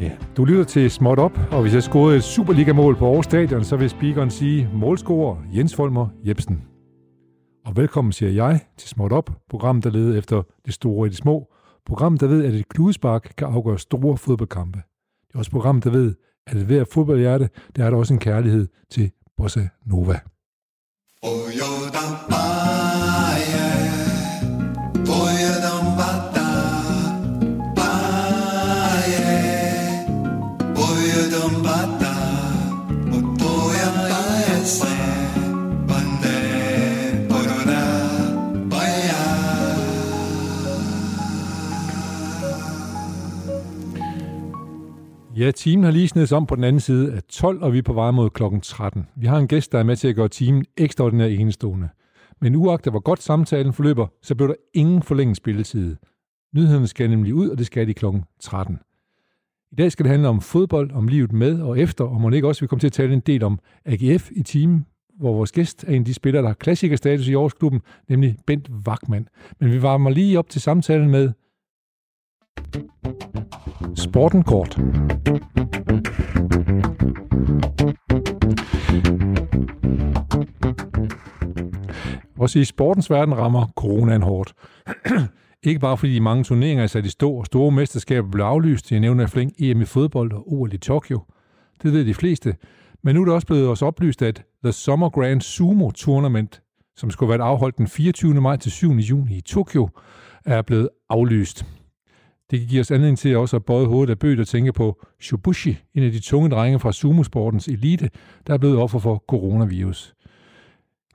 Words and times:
Ja, 0.00 0.10
du 0.36 0.44
lytter 0.44 0.64
til 0.64 0.90
Småt 0.90 1.18
Op, 1.18 1.38
og 1.52 1.62
hvis 1.62 1.74
jeg 1.74 1.82
scorede 1.82 2.16
et 2.16 2.22
Superliga-mål 2.22 2.96
på 2.96 3.06
Aarhus 3.06 3.24
Stadion, 3.24 3.64
så 3.64 3.76
vil 3.76 3.90
speakeren 3.90 4.30
sige 4.30 4.70
målscorer 4.74 5.36
Jens 5.56 5.74
Folmer 5.74 6.08
Jebsen. 6.26 6.62
Og 7.66 7.76
velkommen, 7.76 8.12
siger 8.12 8.30
jeg, 8.30 8.60
til 8.76 8.88
Småt 8.88 9.12
Op, 9.12 9.30
program, 9.50 9.82
der 9.82 9.90
leder 9.90 10.18
efter 10.18 10.42
det 10.66 10.74
store 10.74 11.06
i 11.06 11.10
det 11.10 11.16
små. 11.16 11.52
Program, 11.86 12.18
der 12.18 12.26
ved, 12.26 12.44
at 12.44 12.54
et 12.54 12.68
kludespark 12.68 13.32
kan 13.38 13.46
afgøre 13.46 13.78
store 13.78 14.16
fodboldkampe. 14.16 14.78
Det 15.28 15.34
er 15.34 15.38
også 15.38 15.50
program, 15.50 15.80
der 15.80 15.90
ved, 15.90 16.14
at 16.46 16.56
ved 16.56 16.64
ved 16.64 16.86
fodboldhjerte, 16.92 17.48
der 17.76 17.84
er 17.84 17.90
der 17.90 17.96
også 17.96 18.14
en 18.14 18.20
kærlighed 18.20 18.68
til 18.90 19.10
Bossa 19.36 19.60
Nova. 19.86 20.20
Ja, 45.50 45.52
timen 45.52 45.84
har 45.84 45.90
lige 45.90 46.08
snedet 46.08 46.32
om 46.32 46.46
på 46.46 46.56
den 46.56 46.64
anden 46.64 46.80
side 46.80 47.12
af 47.12 47.22
12, 47.22 47.62
og 47.62 47.72
vi 47.72 47.78
er 47.78 47.82
på 47.82 47.92
vej 47.92 48.10
mod 48.10 48.30
klokken 48.30 48.60
13. 48.60 49.06
Vi 49.16 49.26
har 49.26 49.38
en 49.38 49.48
gæst, 49.48 49.72
der 49.72 49.78
er 49.78 49.82
med 49.82 49.96
til 49.96 50.08
at 50.08 50.14
gøre 50.14 50.28
timen 50.28 50.64
ekstraordinært 50.76 51.30
enestående. 51.30 51.88
Men 52.40 52.54
uagtet 52.56 52.92
hvor 52.92 53.00
godt 53.00 53.22
samtalen 53.22 53.72
forløber, 53.72 54.06
så 54.22 54.34
bliver 54.34 54.46
der 54.46 54.54
ingen 54.74 55.02
forlænget 55.02 55.36
spilletid. 55.36 55.96
Nyhederne 56.54 56.86
skal 56.86 57.10
nemlig 57.10 57.34
ud, 57.34 57.48
og 57.48 57.58
det 57.58 57.66
skal 57.66 57.86
de 57.86 57.94
klokken 57.94 58.24
13. 58.40 58.78
I 59.72 59.74
dag 59.74 59.92
skal 59.92 60.04
det 60.04 60.10
handle 60.10 60.28
om 60.28 60.40
fodbold, 60.40 60.92
om 60.92 61.08
livet 61.08 61.32
med 61.32 61.60
og 61.60 61.78
efter, 61.78 62.04
og 62.04 62.20
må 62.20 62.30
ikke 62.30 62.48
også 62.48 62.60
vi 62.60 62.66
kommer 62.66 62.80
til 62.80 62.88
at 62.88 62.92
tale 62.92 63.12
en 63.12 63.20
del 63.20 63.42
om 63.42 63.58
AGF 63.84 64.30
i 64.36 64.42
timen, 64.42 64.86
hvor 65.18 65.32
vores 65.32 65.52
gæst 65.52 65.84
er 65.84 65.92
en 65.92 66.02
af 66.02 66.04
de 66.04 66.14
spillere, 66.14 66.42
der 66.42 66.48
har 66.48 66.54
klassikerstatus 66.54 67.28
i 67.28 67.34
årsklubben, 67.34 67.80
nemlig 68.08 68.36
Bent 68.46 68.70
Wagman. 68.86 69.28
Men 69.60 69.72
vi 69.72 69.82
varmer 69.82 70.10
lige 70.10 70.38
op 70.38 70.48
til 70.48 70.60
samtalen 70.60 71.10
med 71.10 71.32
Sporten 73.96 74.42
kort. 74.42 74.78
Også 82.38 82.58
i 82.58 82.64
sportens 82.64 83.10
verden 83.10 83.38
rammer 83.38 83.66
coronaen 83.76 84.22
hårdt. 84.22 84.52
Ikke 85.62 85.80
bare 85.80 85.96
fordi 85.96 86.14
de 86.14 86.20
mange 86.20 86.44
turneringer 86.44 86.82
er 86.82 86.86
sat 86.86 87.06
i 87.06 87.08
stå, 87.08 87.32
og 87.32 87.46
store 87.46 87.72
mesterskaber 87.72 88.30
blev 88.30 88.44
aflyst. 88.44 88.92
Jeg 88.92 89.00
nævner 89.00 89.26
flink 89.26 89.52
EM 89.58 89.80
i 89.80 89.84
fodbold 89.84 90.32
og 90.32 90.52
OL 90.52 90.72
i 90.72 90.78
Tokyo. 90.78 91.20
Det 91.82 91.92
ved 91.92 92.04
de 92.04 92.14
fleste. 92.14 92.56
Men 93.02 93.14
nu 93.14 93.20
er 93.20 93.24
det 93.24 93.34
også 93.34 93.46
blevet 93.46 93.68
os 93.68 93.82
oplyst, 93.82 94.22
at 94.22 94.42
The 94.64 94.72
Summer 94.72 95.08
Grand 95.08 95.40
Sumo 95.40 95.90
Tournament, 95.90 96.62
som 96.96 97.10
skulle 97.10 97.30
være 97.30 97.46
afholdt 97.46 97.78
den 97.78 97.88
24. 97.88 98.40
maj 98.40 98.56
til 98.56 98.72
7. 98.72 98.90
juni 98.92 99.36
i 99.36 99.40
Tokyo, 99.40 99.88
er 100.46 100.62
blevet 100.62 100.88
aflyst. 101.10 101.66
Det 102.50 102.68
giver 102.68 102.80
os 102.80 102.90
anledning 102.90 103.18
til 103.18 103.36
også 103.36 103.56
at 103.56 103.64
bøje 103.64 103.86
hovedet 103.86 104.10
af 104.10 104.18
bødt 104.18 104.40
og 104.40 104.46
tænke 104.46 104.72
på 104.72 105.04
Shubushi, 105.20 105.78
en 105.94 106.02
af 106.02 106.12
de 106.12 106.20
tunge 106.20 106.50
drenge 106.50 106.78
fra 106.78 106.92
sumosportens 106.92 107.68
elite, 107.68 108.10
der 108.46 108.54
er 108.54 108.58
blevet 108.58 108.78
offer 108.78 108.98
for 108.98 109.24
coronavirus. 109.28 110.14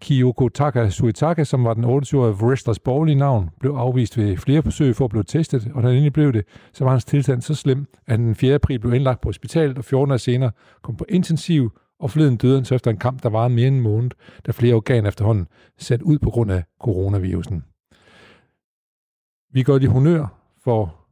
Kiyoko 0.02 0.50
Taka 0.50 0.90
Suetaka, 0.90 1.44
som 1.44 1.64
var 1.64 1.74
den 1.74 1.84
28-årige 1.84 2.44
wrestlers 2.44 2.80
borgerlige 2.80 3.16
navn, 3.16 3.50
blev 3.60 3.72
afvist 3.72 4.18
ved 4.18 4.38
flere 4.38 4.64
forsøg 4.64 4.96
for 4.96 5.06
at 5.06 5.12
blive 5.12 5.24
testet, 5.24 5.72
og 5.74 5.84
da 5.84 5.88
han 5.88 5.96
endelig 5.96 6.14
blev 6.14 6.34
det, 6.34 6.46
så 6.74 6.84
var 6.84 6.92
hans 6.92 7.06
tilstand 7.06 7.42
så 7.42 7.56
slem, 7.56 7.86
at 8.08 8.20
den 8.20 8.36
4. 8.36 8.56
april 8.56 8.80
blev 8.80 8.94
indlagt 8.94 9.22
på 9.22 9.30
hospitalet, 9.30 9.78
og 9.78 9.86
14 9.86 10.12
år 10.12 10.18
senere 10.18 10.52
kom 10.82 10.96
på 10.96 11.06
intensiv, 11.10 11.72
og 12.00 12.12
forleden 12.12 12.38
døde 12.38 12.56
han 12.56 12.66
så 12.66 12.76
efter 12.76 12.92
en 12.92 12.98
kamp, 12.98 13.24
der 13.24 13.30
varede 13.30 13.54
mere 13.54 13.68
end 13.68 13.76
en 13.76 13.82
måned, 13.82 14.10
da 14.46 14.52
flere 14.52 14.74
organer 14.74 15.08
efterhånden 15.08 15.48
sat 15.78 16.02
ud 16.02 16.20
på 16.20 16.30
grund 16.30 16.52
af 16.52 16.64
coronavirusen. 16.82 17.64
Vi 19.54 19.64
gør 19.64 19.80
i 19.80 19.86
honør 19.86 20.28
for 20.64 21.05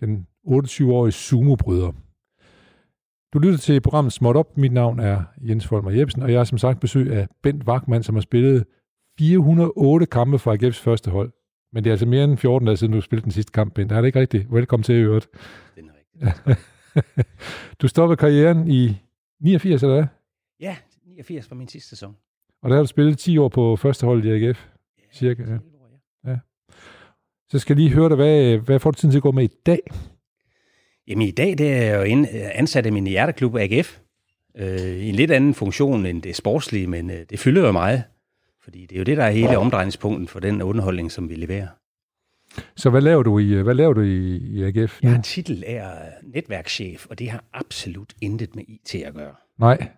den 0.00 0.26
28-årige 0.46 1.12
sumobryder. 1.12 1.92
Du 3.32 3.38
lytter 3.38 3.58
til 3.58 3.80
programmet 3.80 4.12
Småt 4.12 4.36
Op. 4.36 4.58
Mit 4.58 4.72
navn 4.72 4.98
er 5.00 5.22
Jens 5.40 5.66
Folmer 5.66 5.90
Jebsen, 5.90 6.22
og 6.22 6.32
jeg 6.32 6.40
er 6.40 6.44
som 6.44 6.58
sagt 6.58 6.80
besøg 6.80 7.12
af 7.12 7.28
Bent 7.42 7.64
Wachmann, 7.64 8.02
som 8.02 8.14
har 8.14 8.20
spillet 8.22 8.64
408 9.18 10.06
kampe 10.06 10.38
for 10.38 10.54
AGF's 10.54 10.82
første 10.82 11.10
hold. 11.10 11.32
Men 11.72 11.84
det 11.84 11.90
er 11.90 11.92
altså 11.92 12.06
mere 12.06 12.24
end 12.24 12.36
14 12.38 12.66
dage 12.66 12.76
siden, 12.76 12.92
du 12.92 13.00
spillede 13.00 13.24
den 13.24 13.32
sidste 13.32 13.52
kamp, 13.52 13.74
Bent. 13.74 13.90
Det 13.90 13.96
er 13.96 14.00
det 14.00 14.06
ikke 14.08 14.20
rigtigt. 14.20 14.52
Velkommen 14.52 14.84
til 14.84 14.94
øvrigt. 14.94 15.28
Det 15.76 15.84
er 15.84 16.24
rigtigt. 16.24 17.26
du 17.82 17.88
stoppede 17.88 18.16
karrieren 18.16 18.68
i 18.68 18.96
89, 19.40 19.82
eller 19.82 19.94
hvad? 19.94 20.06
Ja, 20.60 20.76
89 21.06 21.50
var 21.50 21.56
min 21.56 21.68
sidste 21.68 21.88
sæson. 21.88 22.16
Og 22.62 22.70
der 22.70 22.76
har 22.76 22.82
du 22.82 22.86
spillet 22.86 23.18
10 23.18 23.38
år 23.38 23.48
på 23.48 23.76
første 23.76 24.06
hold 24.06 24.24
i 24.24 24.30
AGF, 24.30 24.66
Ja, 24.98 25.02
cirka. 25.12 25.42
Ja. 25.42 25.58
ja. 26.30 26.38
Så 27.52 27.58
skal 27.58 27.74
jeg 27.74 27.84
lige 27.84 27.94
høre 27.94 28.08
dig, 28.08 28.16
hvad, 28.16 28.58
hvad 28.58 28.78
får 28.78 28.90
du 28.90 28.96
tiden 28.96 29.12
til 29.12 29.18
at 29.18 29.22
gå 29.22 29.32
med 29.32 29.44
i 29.44 29.54
dag? 29.66 29.80
Jamen 31.08 31.28
i 31.28 31.30
dag 31.30 31.58
det 31.58 31.72
er 31.72 31.82
jeg 31.82 32.10
jo 32.10 32.26
ansat 32.54 32.86
i 32.86 32.90
min 32.90 33.06
hjerteklub 33.06 33.56
AGF. 33.56 33.98
Øh, 34.56 34.80
I 34.80 35.08
en 35.08 35.14
lidt 35.14 35.30
anden 35.30 35.54
funktion 35.54 36.06
end 36.06 36.22
det 36.22 36.36
sportslige, 36.36 36.86
men 36.86 37.10
øh, 37.10 37.16
det 37.30 37.38
fylder 37.38 37.66
jo 37.66 37.72
meget. 37.72 38.02
Fordi 38.64 38.86
det 38.86 38.92
er 38.92 38.98
jo 38.98 39.04
det, 39.04 39.16
der 39.16 39.24
er 39.24 39.30
hele 39.30 39.58
omdrejningspunkten 39.58 40.28
for 40.28 40.40
den 40.40 40.62
underholdning, 40.62 41.12
som 41.12 41.28
vi 41.28 41.34
leverer. 41.34 41.68
Så 42.76 42.90
hvad 42.90 43.00
laver 43.00 43.22
du 43.22 43.38
i, 43.38 43.54
hvad 43.54 43.74
laver 43.74 43.92
du 43.92 44.00
i, 44.00 44.36
i 44.36 44.62
AGF? 44.62 45.02
Jeg 45.02 45.10
har 45.10 45.22
titel 45.22 45.64
af 45.66 45.82
netværkschef, 46.22 47.06
og 47.06 47.18
det 47.18 47.30
har 47.30 47.44
absolut 47.52 48.12
intet 48.20 48.56
med 48.56 48.64
IT 48.68 48.94
at 48.94 49.14
gøre. 49.14 49.34
Nej. 49.58 49.88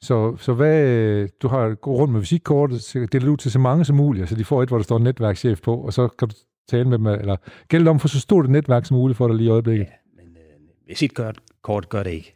Så, 0.00 0.36
så 0.36 0.52
hvad, 0.52 1.28
du 1.28 1.48
har 1.48 1.74
gået 1.74 1.98
rundt 1.98 2.12
med 2.12 2.20
visitkortet, 2.20 3.08
deler 3.12 3.28
ud 3.28 3.36
til 3.36 3.50
så 3.50 3.58
mange 3.58 3.84
som 3.84 3.96
muligt, 3.96 4.28
så 4.28 4.34
de 4.34 4.44
får 4.44 4.62
et, 4.62 4.68
hvor 4.68 4.78
der 4.78 4.84
står 4.84 4.98
netværkschef 4.98 5.60
på, 5.60 5.76
og 5.76 5.92
så 5.92 6.08
kan 6.08 6.28
du 6.28 6.34
tale 6.76 6.84
med 6.88 6.98
dem, 6.98 7.06
eller 7.06 7.36
gælder 7.68 7.90
om 7.90 8.00
for 8.00 8.08
så 8.08 8.20
stort 8.20 8.44
et 8.44 8.50
netværk 8.50 8.86
som 8.86 8.96
muligt 8.96 9.16
for 9.16 9.28
dig 9.28 9.36
lige 9.36 9.46
i 9.46 9.50
øjeblikket. 9.50 9.84
Ja, 9.84 10.22
men 10.24 10.36
øh, 10.36 10.88
visitkort 10.88 11.88
gør 11.88 12.02
det 12.02 12.10
ikke. 12.10 12.34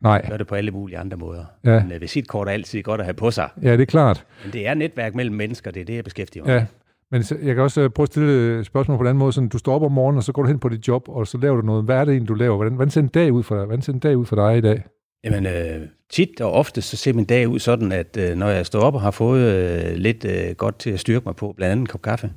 Nej, 0.00 0.26
Gør 0.30 0.36
det 0.36 0.46
på 0.46 0.54
alle 0.54 0.70
mulige 0.70 0.98
andre 0.98 1.16
måder. 1.16 1.44
Ja. 1.64 1.82
Men 1.82 1.92
øh, 1.92 2.00
visitkort 2.00 2.48
er 2.48 2.52
altid 2.52 2.82
godt 2.82 3.00
at 3.00 3.06
have 3.06 3.14
på 3.14 3.30
sig. 3.30 3.48
ja, 3.62 3.72
det 3.72 3.80
er 3.80 3.84
klart. 3.86 4.24
Men 4.44 4.52
det 4.52 4.66
er 4.66 4.74
netværk 4.74 5.14
mellem 5.14 5.36
mennesker, 5.36 5.70
det 5.70 5.80
er 5.80 5.84
det, 5.84 5.94
jeg 5.94 6.04
beskæftiger 6.04 6.44
mig 6.44 6.52
Ja. 6.52 6.58
med. 6.58 6.66
Men 7.10 7.46
jeg 7.46 7.54
kan 7.54 7.64
også 7.64 7.80
øh, 7.80 7.90
prøve 7.90 8.04
at 8.04 8.08
stille 8.08 8.58
et 8.60 8.66
spørgsmål 8.66 8.98
på 8.98 9.02
den 9.02 9.08
anden 9.08 9.18
måde. 9.18 9.32
Sådan, 9.32 9.48
du 9.48 9.58
står 9.58 9.74
op 9.74 9.82
om 9.82 9.92
morgenen, 9.92 10.16
og 10.18 10.24
så 10.24 10.32
går 10.32 10.42
du 10.42 10.48
hen 10.48 10.58
på 10.58 10.68
dit 10.68 10.88
job, 10.88 11.08
og 11.08 11.26
så 11.26 11.38
laver 11.38 11.56
du 11.56 11.62
noget. 11.62 11.84
Hvad 11.84 11.96
er 11.96 12.04
det 12.04 12.12
egentlig, 12.12 12.28
du 12.28 12.34
laver? 12.34 12.56
Hvordan, 12.56 12.72
hvordan 12.74 12.90
ser 12.90 13.00
en 13.00 13.08
dag 13.08 13.32
ud 13.32 13.42
for 13.42 13.54
dig? 13.56 13.64
Hvordan 13.64 13.82
ser 13.82 13.92
en 13.92 13.98
dag 13.98 14.16
ud 14.16 14.26
for 14.26 14.36
dig 14.36 14.58
i 14.58 14.60
dag? 14.60 14.82
Jamen, 15.24 15.46
øh, 15.46 15.88
tit 16.10 16.40
og 16.40 16.52
ofte 16.52 16.82
så 16.82 16.96
ser 16.96 17.12
min 17.12 17.24
dag 17.24 17.48
ud 17.48 17.58
sådan, 17.58 17.92
at 17.92 18.16
øh, 18.20 18.36
når 18.36 18.48
jeg 18.48 18.66
står 18.66 18.80
op 18.80 18.94
og 18.94 19.00
har 19.00 19.10
fået 19.10 19.40
øh, 19.54 19.96
lidt 19.96 20.24
øh, 20.24 20.54
godt 20.56 20.78
til 20.78 20.90
at 20.90 21.00
styrke 21.00 21.24
mig 21.24 21.36
på, 21.36 21.52
blandt 21.56 21.72
andet 21.72 21.82
en 21.82 21.86
kop 21.86 22.02
kaffe, 22.02 22.30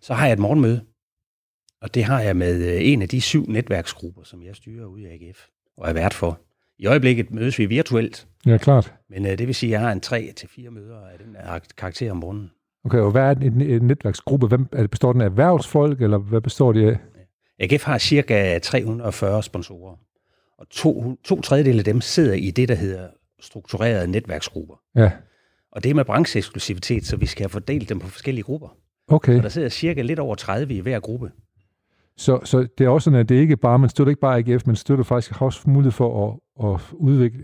så 0.00 0.14
har 0.14 0.26
jeg 0.26 0.32
et 0.32 0.38
morgenmøde. 0.38 0.84
Og 1.82 1.94
det 1.94 2.04
har 2.04 2.20
jeg 2.20 2.36
med 2.36 2.74
øh, 2.74 2.78
en 2.92 3.02
af 3.02 3.08
de 3.08 3.20
syv 3.20 3.46
netværksgrupper, 3.48 4.22
som 4.24 4.42
jeg 4.42 4.56
styrer 4.56 4.86
ude 4.86 5.02
i 5.02 5.06
AGF 5.06 5.46
og 5.76 5.88
er 5.88 5.92
vært 5.92 6.14
for. 6.14 6.40
I 6.78 6.86
øjeblikket 6.86 7.30
mødes 7.30 7.58
vi 7.58 7.66
virtuelt, 7.66 8.28
Ja, 8.46 8.56
klart. 8.58 8.94
men 9.10 9.26
øh, 9.26 9.38
det 9.38 9.46
vil 9.46 9.54
sige, 9.54 9.70
at 9.70 9.72
jeg 9.72 9.80
har 9.80 9.92
en 9.92 10.00
tre 10.00 10.32
til 10.36 10.48
fire 10.48 10.70
møder 10.70 10.98
af 11.06 11.18
den 11.18 11.36
karakter 11.76 12.10
om 12.10 12.16
morgenen. 12.16 12.50
Okay, 12.84 12.98
og 12.98 13.10
hvad 13.10 13.22
er 13.22 13.30
en, 13.30 13.60
en 13.60 13.82
netværksgruppe? 13.82 14.46
Hvem, 14.46 14.66
er 14.72 14.80
det, 14.80 14.90
består 14.90 15.12
den 15.12 15.20
af 15.20 15.24
erhvervsfolk, 15.26 16.02
eller 16.02 16.18
hvad 16.18 16.40
består 16.40 16.72
det 16.72 16.90
af? 16.90 16.98
AGF 17.58 17.84
har 17.84 17.98
cirka 17.98 18.58
340 18.58 19.42
sponsorer, 19.42 19.96
og 20.58 20.68
to, 20.70 21.16
to 21.24 21.40
tredjedele 21.40 21.78
af 21.78 21.84
dem 21.84 22.00
sidder 22.00 22.34
i 22.34 22.50
det, 22.50 22.68
der 22.68 22.74
hedder 22.74 23.08
strukturerede 23.40 24.06
netværksgrupper. 24.10 24.74
Ja, 24.94 25.10
Og 25.72 25.82
det 25.84 25.90
er 25.90 25.94
med 25.94 26.04
brancheeksklusivitet, 26.04 27.06
så 27.06 27.16
vi 27.16 27.26
skal 27.26 27.42
have 27.42 27.48
fordelt 27.50 27.88
dem 27.88 27.98
på 27.98 28.08
forskellige 28.08 28.42
grupper. 28.44 28.76
Okay. 29.10 29.36
Så 29.36 29.42
der 29.42 29.48
sidder 29.48 29.68
cirka 29.68 30.02
lidt 30.02 30.18
over 30.18 30.34
30 30.34 30.74
i 30.74 30.80
hver 30.80 31.00
gruppe. 31.00 31.30
Så, 32.16 32.40
så 32.44 32.66
det 32.78 32.84
er 32.84 32.88
også 32.88 33.04
sådan, 33.04 33.20
at 33.20 33.28
det 33.28 33.34
ikke 33.34 33.56
bare, 33.56 33.78
man 33.78 33.88
støtter 33.90 34.08
ikke 34.10 34.20
bare 34.20 34.38
AGF, 34.38 34.66
men 34.66 34.76
støtter 34.76 35.04
faktisk 35.04 35.42
også 35.42 35.60
mulighed 35.66 35.92
for 35.92 36.28
at, 36.62 36.70
at 36.72 36.80
udvikle, 36.92 37.42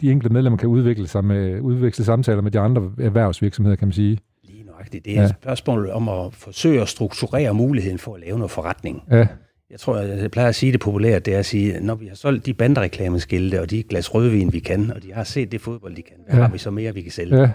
de 0.00 0.10
enkelte 0.10 0.32
medlemmer 0.32 0.56
kan 0.58 0.68
udvikle 0.68 1.06
sig 1.08 1.24
med, 1.24 1.60
udveksle 1.60 2.04
samtaler 2.04 2.40
med 2.42 2.50
de 2.50 2.58
andre 2.60 2.92
erhvervsvirksomheder, 3.00 3.76
kan 3.76 3.88
man 3.88 3.92
sige. 3.92 4.18
Lige 4.44 4.64
nøjagtigt. 4.64 5.04
Det 5.04 5.18
er 5.18 5.22
et 5.24 5.34
spørgsmål 5.42 5.90
om 5.90 6.08
at 6.08 6.34
forsøge 6.34 6.82
at 6.82 6.88
strukturere 6.88 7.54
muligheden 7.54 7.98
for 7.98 8.14
at 8.14 8.20
lave 8.20 8.38
noget 8.38 8.50
forretning. 8.50 9.02
Ja, 9.10 9.26
Jeg 9.70 9.80
tror, 9.80 9.96
jeg 9.98 10.30
plejer 10.30 10.48
at 10.48 10.54
sige 10.54 10.72
det 10.72 10.80
populært, 10.80 11.26
det 11.26 11.34
er 11.34 11.38
at 11.38 11.46
sige, 11.46 11.80
når 11.80 11.94
vi 11.94 12.06
har 12.06 12.14
solgt 12.14 12.46
de 12.46 12.54
bandereklameskilte 12.54 13.60
og 13.60 13.70
de 13.70 13.82
glas 13.82 14.14
rødvin, 14.14 14.52
vi 14.52 14.58
kan, 14.58 14.92
og 14.92 15.02
de 15.02 15.12
har 15.12 15.24
set 15.24 15.52
det 15.52 15.60
fodbold, 15.60 15.96
de 15.96 16.02
kan, 16.02 16.16
hvad 16.28 16.36
Ja. 16.36 16.42
har 16.42 16.52
vi 16.52 16.58
så 16.58 16.70
mere, 16.70 16.94
vi 16.94 17.02
kan 17.02 17.12
sælge? 17.12 17.40
ja, 17.40 17.50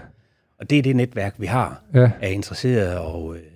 Og 0.60 0.70
det 0.70 0.78
er 0.78 0.82
det 0.82 0.96
netværk, 0.96 1.34
vi 1.38 1.46
har, 1.46 1.82
ja, 1.94 2.10
er 2.20 2.28
interesserede 2.28 3.00
og, 3.00 3.34
øh, 3.36 3.40
og 3.42 3.51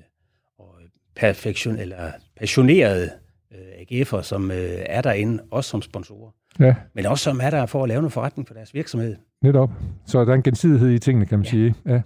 perfektion, 1.16 1.76
eller 1.78 2.12
passionerede 2.36 3.10
øh, 3.52 3.58
AGF'er, 4.00 4.22
som 4.22 4.50
øh, 4.50 4.56
er 4.86 5.02
derinde, 5.02 5.42
også 5.50 5.70
som 5.70 5.82
sponsorer. 5.82 6.30
ja, 6.60 6.74
Men 6.94 7.06
også 7.06 7.24
som 7.24 7.40
er 7.42 7.50
der 7.50 7.66
for 7.66 7.82
at 7.82 7.88
lave 7.88 8.00
noget 8.00 8.12
forretning 8.12 8.46
for 8.46 8.54
deres 8.54 8.74
virksomhed. 8.74 9.16
netop. 9.42 9.70
Så 10.06 10.24
der 10.24 10.30
er 10.30 10.34
en 10.34 10.42
gensidighed 10.42 10.90
i 10.90 10.98
tingene, 10.98 11.26
kan 11.26 11.38
man 11.38 11.44
Ja. 11.44 11.50
sige. 11.50 11.74
Ja. 11.86 12.00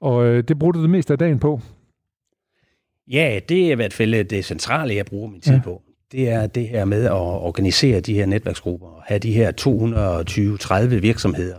Og 0.00 0.24
øh, 0.26 0.44
det 0.48 0.58
bruger 0.58 0.72
du 0.72 0.82
det 0.82 0.90
meste 0.90 1.12
af 1.12 1.18
dagen 1.18 1.38
på. 1.38 1.60
Ja, 3.10 3.40
det 3.48 3.66
er 3.66 3.72
i 3.72 3.74
hvert 3.74 3.92
fald 3.92 4.24
det 4.24 4.44
centrale, 4.44 4.94
jeg 4.94 5.06
bruger 5.06 5.30
min 5.30 5.40
tid 5.40 5.52
Ja. 5.52 5.56
ja. 5.58 5.62
på. 5.62 5.82
det 6.12 6.28
er 6.30 6.46
det 6.46 6.68
her 6.68 6.84
med 6.84 7.04
at 7.04 7.12
organisere 7.12 8.00
de 8.00 8.14
her 8.14 8.26
netværksgrupper, 8.26 8.86
og 8.86 9.02
have 9.02 9.18
de 9.18 9.32
her 9.32 9.52
220-30 10.94 11.00
virksomheder. 11.00 11.58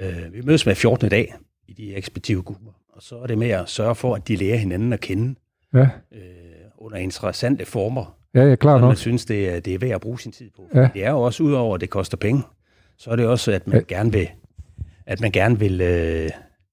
Øh, 0.00 0.32
vi 0.32 0.40
mødes 0.40 0.66
med 0.66 0.74
14 0.74 1.08
dag 1.08 1.34
i 1.68 1.72
de 1.72 1.94
ekspektive 1.94 2.42
grupper, 2.42 2.70
og 2.92 3.02
så 3.02 3.18
er 3.18 3.26
det 3.26 3.38
med 3.38 3.48
at 3.50 3.68
sørge 3.68 3.94
for, 3.94 4.14
at 4.14 4.28
de 4.28 4.36
lærer 4.36 4.56
hinanden 4.56 4.92
at 4.92 5.00
kende 5.00 5.34
Ja, 5.74 5.88
øh, 6.12 6.20
under 6.78 6.96
interessante 6.98 7.64
former, 7.64 8.18
ja, 8.34 8.42
ja 8.48 8.56
klart 8.56 8.80
nok. 8.80 8.88
man 8.88 8.96
synes, 8.96 9.24
det 9.24 9.48
er, 9.48 9.60
det 9.60 9.74
er 9.74 9.78
værd 9.78 9.90
at 9.90 10.00
bruge 10.00 10.20
sin 10.20 10.32
tid 10.32 10.50
på. 10.56 10.68
Ja. 10.74 10.88
Det 10.94 11.04
er 11.04 11.10
jo 11.10 11.20
også, 11.22 11.42
udover 11.42 11.74
at 11.74 11.80
det 11.80 11.90
koster 11.90 12.16
penge, 12.16 12.42
så 12.96 13.10
er 13.10 13.16
det 13.16 13.26
også, 13.26 13.52
at 13.52 13.66
man 13.66 13.76
Ja. 13.76 13.94
gerne 13.96 14.12
vil, 14.12 14.28
at 15.06 15.20
man 15.20 15.32
gerne 15.32 15.58
vil 15.58 15.80
øh, 15.80 16.30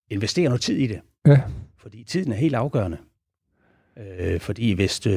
investere 0.10 0.46
noget 0.46 0.62
tid 0.62 0.78
i 0.78 0.88
det. 0.88 1.00
Ja, 1.28 1.42
Fordi 1.78 2.04
tiden 2.04 2.32
er 2.32 2.36
helt 2.36 2.56
afgørende. 2.56 2.98
Øh, 4.20 4.40
fordi 4.40 4.72
hvis 4.74 5.00
du, 5.00 5.10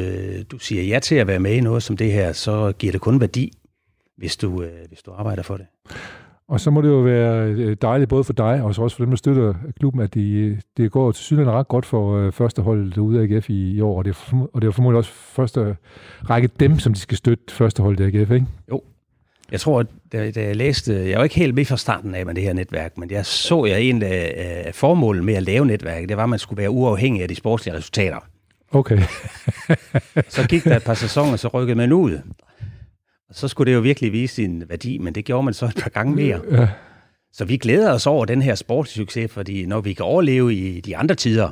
du 0.50 0.58
siger 0.58 0.82
ja 0.82 0.98
til 0.98 1.14
at 1.14 1.26
være 1.26 1.38
med 1.40 1.52
i 1.52 1.60
noget 1.60 1.82
som 1.82 1.96
det 1.96 2.12
her, 2.12 2.32
så 2.32 2.72
giver 2.78 2.92
det 2.92 3.00
kun 3.00 3.20
værdi, 3.20 3.52
hvis 4.16 4.36
du, 4.36 4.62
øh, 4.62 4.88
hvis 4.88 5.02
du 5.02 5.12
arbejder 5.12 5.42
for 5.42 5.56
det. 5.56 5.66
Og 6.48 6.60
så 6.60 6.70
må 6.70 6.80
det 6.80 6.88
jo 6.88 6.98
være 6.98 7.48
øh, 7.48 7.76
dejligt 7.82 8.10
både 8.10 8.24
for 8.24 8.32
dig, 8.32 8.62
og 8.62 8.74
så 8.74 8.82
også 8.82 8.96
for 8.96 9.04
dem, 9.04 9.10
der 9.10 9.16
støtter 9.16 9.54
klubben, 9.78 10.02
at 10.02 10.14
de, 10.14 10.60
det 10.76 10.90
går 10.90 11.12
til 11.12 11.24
sydland 11.24 11.48
ret 11.48 11.68
godt 11.68 11.86
for 11.86 12.16
øh, 12.16 12.32
første 12.32 12.62
hold 12.62 12.92
derude 12.92 13.20
af 13.20 13.22
AGF 13.22 13.50
i, 13.50 13.70
i 13.70 13.80
år, 13.80 13.98
og 13.98 14.04
det, 14.04 14.10
er 14.10 14.48
og 14.52 14.62
det 14.62 14.68
er 14.68 14.72
formodentlig 14.72 14.98
også 14.98 15.12
første 15.12 15.76
række 16.30 16.48
dem, 16.60 16.78
som 16.78 16.94
de 16.94 17.00
skal 17.00 17.16
støtte 17.16 17.54
første 17.54 17.82
hold 17.82 18.00
af 18.00 18.06
AGF, 18.06 18.30
ikke? 18.30 18.46
Jeg 19.52 19.60
tror, 19.60 19.80
at 19.80 19.86
da, 20.12 20.30
da 20.30 20.42
jeg 20.42 20.56
læste, 20.56 21.10
jeg 21.10 21.18
var 21.18 21.24
ikke 21.24 21.36
helt 21.36 21.54
med 21.54 21.64
fra 21.64 21.76
starten 21.76 22.14
af 22.14 22.26
med 22.26 22.34
det 22.34 22.42
her 22.42 22.52
netværk, 22.52 22.98
men 22.98 23.10
jeg 23.10 23.26
så 23.26 23.64
jeg 23.64 23.82
en 23.82 24.02
af 24.02 24.70
formålet 24.74 25.24
med 25.24 25.34
at 25.34 25.42
lave 25.42 25.66
netværket, 25.66 26.08
det 26.08 26.16
var, 26.16 26.22
at 26.22 26.28
man 26.28 26.38
skulle 26.38 26.58
være 26.58 26.70
uafhængig 26.70 27.22
af 27.22 27.28
de 27.28 27.34
sportslige 27.34 27.76
resultater. 27.76 28.18
Okay, 28.72 28.98
Så 30.28 30.46
gik 30.48 30.64
der 30.64 30.76
et 30.76 30.84
par 30.84 30.94
sæsoner, 30.94 31.36
så 31.36 31.48
rykkede 31.48 31.76
man 31.76 31.92
ud. 31.92 32.18
Og 33.28 33.34
så 33.34 33.48
skulle 33.48 33.70
det 33.70 33.76
jo 33.76 33.80
virkelig 33.82 34.12
vise 34.12 34.34
sin 34.34 34.62
værdi, 34.68 34.98
men 34.98 35.14
det 35.14 35.24
gjorde 35.24 35.42
man 35.44 35.54
så 35.54 35.66
et 35.66 35.76
par 35.82 35.90
gange 35.90 36.14
mere. 36.14 36.40
ja, 36.60 36.68
Så 37.32 37.44
vi 37.44 37.56
glæder 37.56 37.92
os 37.92 38.06
over 38.06 38.24
den 38.24 38.42
her 38.42 38.54
sportssucces, 38.54 39.30
fordi 39.32 39.66
når 39.66 39.80
vi 39.80 39.92
kan 39.92 40.04
overleve 40.04 40.54
i 40.54 40.80
de 40.80 40.96
andre 40.96 41.14
tider, 41.14 41.50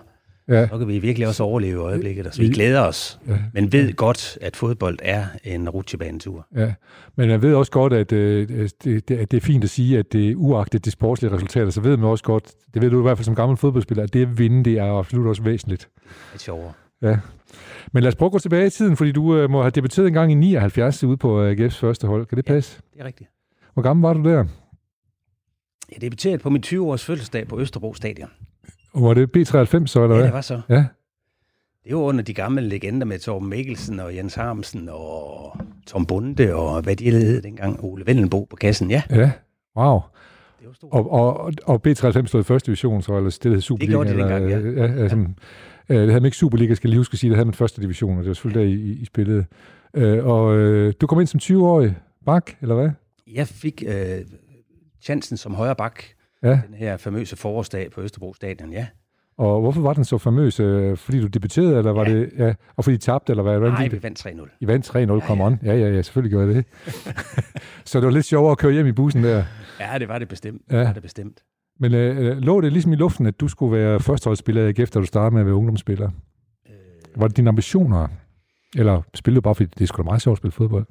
ja, 0.48 0.68
så 0.68 0.78
kan 0.78 0.88
vi 0.88 0.98
virkelig 0.98 1.28
også 1.28 1.42
overleve 1.42 1.72
i 1.72 1.76
øjeblikket. 1.76 2.34
Så 2.34 2.40
vi 2.40 2.46
Vi- 2.48 2.54
glæder 2.54 2.80
os, 2.80 3.18
ja. 3.28 3.38
men 3.54 3.72
ved 3.72 3.92
godt, 3.92 4.38
at 4.40 4.56
fodbold 4.56 4.98
er 5.02 5.24
en 5.44 5.68
rutsjebanetur. 5.68 6.46
Ja, 6.56 6.72
men 7.16 7.28
man 7.28 7.42
ved 7.42 7.54
også 7.54 7.72
godt, 7.72 7.92
at 7.92 8.12
øh, 8.12 8.48
det, 8.48 9.08
det, 9.08 9.10
at 9.18 9.30
det 9.30 9.36
er 9.36 9.40
fint 9.40 9.64
at 9.64 9.70
sige, 9.70 9.98
at 9.98 10.12
det 10.12 10.30
er 10.30 10.34
uagtet 10.36 10.84
de 10.84 10.90
sportslige 10.90 11.32
resultater, 11.34 11.70
så 11.70 11.80
ved 11.80 11.96
man 11.96 12.08
også 12.10 12.24
godt, 12.24 12.50
det 12.74 12.82
ved 12.82 12.90
du 12.90 12.98
i 12.98 13.02
hvert 13.02 13.18
fald 13.18 13.24
som 13.24 13.34
gammel 13.34 13.56
fodboldspiller, 13.58 14.04
at 14.04 14.12
det 14.12 14.22
at 14.22 14.38
vinde, 14.38 14.64
det 14.64 14.78
er 14.78 14.98
absolut 14.98 15.26
også 15.26 15.42
væsentligt. 15.42 15.88
Lidt 16.32 16.42
sjovere. 16.42 16.72
Ja. 17.02 17.18
Men 17.92 18.02
lad 18.02 18.08
os 18.08 18.14
prøve 18.16 18.26
at 18.26 18.32
gå 18.32 18.38
tilbage 18.38 18.66
i 18.66 18.70
tiden, 18.70 18.96
fordi 18.96 19.12
du 19.12 19.36
øh, 19.36 19.50
må 19.50 19.62
have 19.62 19.70
debuteret 19.70 20.06
en 20.06 20.12
gang 20.12 20.32
i 20.32 20.34
79 20.34 21.04
ude 21.04 21.16
på 21.16 21.42
øh, 21.42 21.56
AGF's 21.56 21.78
første 21.80 22.06
hold. 22.06 22.26
Kan 22.26 22.36
det 22.38 22.48
Ja. 22.48 22.52
passe? 22.52 22.80
Det 22.94 23.00
er 23.00 23.04
rigtigt. 23.04 23.30
Hvor 23.74 23.82
gammel 23.82 24.02
var 24.02 24.12
du 24.12 24.22
der? 24.30 24.44
Jeg 25.92 26.00
debuterede 26.00 26.38
på 26.38 26.50
min 26.50 26.62
20-års 26.66 27.04
fødselsdag 27.04 27.48
på 27.48 27.60
Østerbro 27.60 27.94
Stadion. 27.94 28.28
Og 28.92 29.02
var 29.02 29.14
det 29.14 29.36
B93 29.36 29.86
så, 29.86 30.02
eller 30.02 30.14
Ja, 30.16 30.20
hvad? 30.20 30.24
det 30.24 30.32
var 30.32 30.40
så. 30.40 30.60
Ja, 30.68 30.84
Det 31.84 31.94
var 31.96 32.00
under 32.02 32.24
de 32.24 32.34
gamle 32.34 32.62
legender 32.62 33.06
med 33.06 33.18
Torben 33.18 33.48
Mikkelsen 33.48 34.00
og 34.00 34.16
Jens 34.16 34.34
Harmsen 34.34 34.88
og 34.92 35.56
Tom 35.86 36.06
Bunde 36.06 36.54
og 36.54 36.82
hvad 36.82 36.96
de 36.96 37.10
hed 37.10 37.42
dengang. 37.42 37.84
Ole 37.84 38.06
Vendelbo 38.06 38.44
på 38.44 38.56
kassen. 38.56 38.90
Ja, 38.90 39.02
ja. 39.10 39.30
Wow. 39.76 40.00
det 40.60 40.66
var 40.68 40.72
stort. 40.74 40.92
Og, 40.92 41.10
og, 41.12 41.52
og 41.64 41.80
B93 41.86 42.26
stod 42.26 42.40
i 42.40 42.44
første 42.44 42.66
division, 42.66 43.02
så 43.02 43.16
eller 43.16 43.38
det 43.42 43.52
hed 43.52 43.60
Superliga. 43.60 43.90
gjorde 43.92 44.10
de 44.10 44.18
dengang, 44.18 44.48
ja. 44.50 44.56
eller, 44.56 44.82
ja. 44.94 45.02
ja, 45.02 45.08
som, 45.08 45.34
øh, 45.88 45.96
det 45.96 46.08
havde 46.08 46.20
man 46.20 46.24
ikke 46.24 46.36
Superliga, 46.36 46.74
skal 46.74 46.90
lige 46.90 46.98
huske 47.00 47.12
at 47.14 47.18
sige. 47.18 47.30
Det 47.30 47.36
havde 47.36 47.46
man 47.46 47.54
første 47.54 47.82
division, 47.82 48.18
og 48.18 48.22
det 48.24 48.28
var 48.28 48.34
selvfølgelig 48.34 48.62
der 48.62 48.68
i, 48.68 48.92
i, 48.92 49.04
spillet. 49.04 49.46
Øh, 49.94 50.26
og 50.26 50.56
øh, 50.56 50.94
du 51.00 51.06
kom 51.06 51.20
ind 51.20 51.26
som 51.26 51.40
20-årig 51.42 51.96
bak, 52.26 52.50
eller 52.62 52.74
hvad? 52.74 52.90
Jeg 53.32 53.46
fik 53.48 53.82
øh, 53.88 54.18
chancen 55.02 55.36
som 55.36 55.54
højre 55.54 55.74
bak 55.76 56.02
Ja. 56.42 56.60
den 56.66 56.74
her 56.74 56.96
famøse 56.96 57.36
forårsdag 57.36 57.90
på 57.90 58.00
Østerbro 58.00 58.34
Stadion. 58.34 58.72
Ja. 58.72 58.86
Og 59.38 59.60
hvorfor 59.60 59.80
var 59.80 59.92
den 59.92 60.04
så 60.04 60.18
famøs? 60.18 60.56
Fordi 61.00 61.20
du 61.20 61.26
debuterede, 61.26 61.78
eller 61.78 61.92
var 61.92 62.08
Ja. 62.08 62.14
det... 62.14 62.30
Ja, 62.38 62.54
og 62.76 62.84
fordi 62.84 62.94
I 62.94 62.98
tabte, 62.98 63.30
eller 63.32 63.42
hvad? 63.42 63.60
Nej, 63.60 63.88
vi 63.88 64.02
vandt 64.02 64.26
3-0. 64.26 64.56
I 64.60 64.66
vandt 64.66 64.96
3-0, 65.24 65.26
kom 65.26 65.40
on. 65.40 65.58
Ja, 65.62 65.74
ja, 65.74 65.88
ja, 65.88 66.02
selvfølgelig 66.02 66.30
gjorde 66.30 66.46
jeg 66.46 66.54
det. 66.54 66.64
så 67.88 67.98
det 68.00 68.06
var 68.06 68.12
lidt 68.12 68.24
sjovere 68.26 68.52
at 68.52 68.58
køre 68.58 68.72
hjem 68.72 68.86
i 68.86 68.92
bussen 68.92 69.24
der. 69.24 69.44
Ja, 69.80 69.98
det 69.98 70.08
var 70.08 70.18
det 70.18 70.28
bestemt. 70.28 70.62
Ja. 70.70 70.74
Ja. 70.76 70.80
Det 70.80 70.86
var 70.86 70.92
det 70.92 71.02
bestemt. 71.02 71.38
Men 71.78 71.94
øh, 71.94 72.38
lå 72.38 72.60
det 72.60 72.72
ligesom 72.72 72.92
i 72.92 72.96
luften, 72.96 73.26
at 73.26 73.40
du 73.40 73.48
skulle 73.48 73.78
være 73.78 74.00
førsteholdsspiller 74.00 74.62
i 74.62 74.68
AGF, 74.68 74.90
da 74.90 74.98
du 75.00 75.04
startede 75.06 75.32
med 75.34 75.40
at 75.40 75.46
være 75.46 75.54
ungdomsspiller? 75.54 76.10
Øh, 76.68 77.20
Var 77.20 77.28
det 77.28 77.36
dine 77.36 77.48
ambitioner? 77.48 78.08
Eller 78.76 79.02
spillede 79.14 79.36
du 79.36 79.40
bare, 79.40 79.54
fordi 79.54 79.70
det 79.78 79.88
sgu 79.88 79.96
da 79.96 80.02
meget 80.04 80.22
sjovt 80.22 80.34
at 80.34 80.38
spille 80.38 80.52
fodbold? 80.52 80.86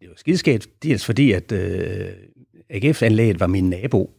det 0.00 0.08
var 0.08 0.14
skideskægt, 0.16 0.68
dels 0.82 1.06
fordi, 1.06 1.32
at 1.32 1.52
øh, 1.52 2.06
AGF-anlægget 2.70 3.40
var 3.40 3.46
min 3.46 3.70
nabo. 3.70 4.10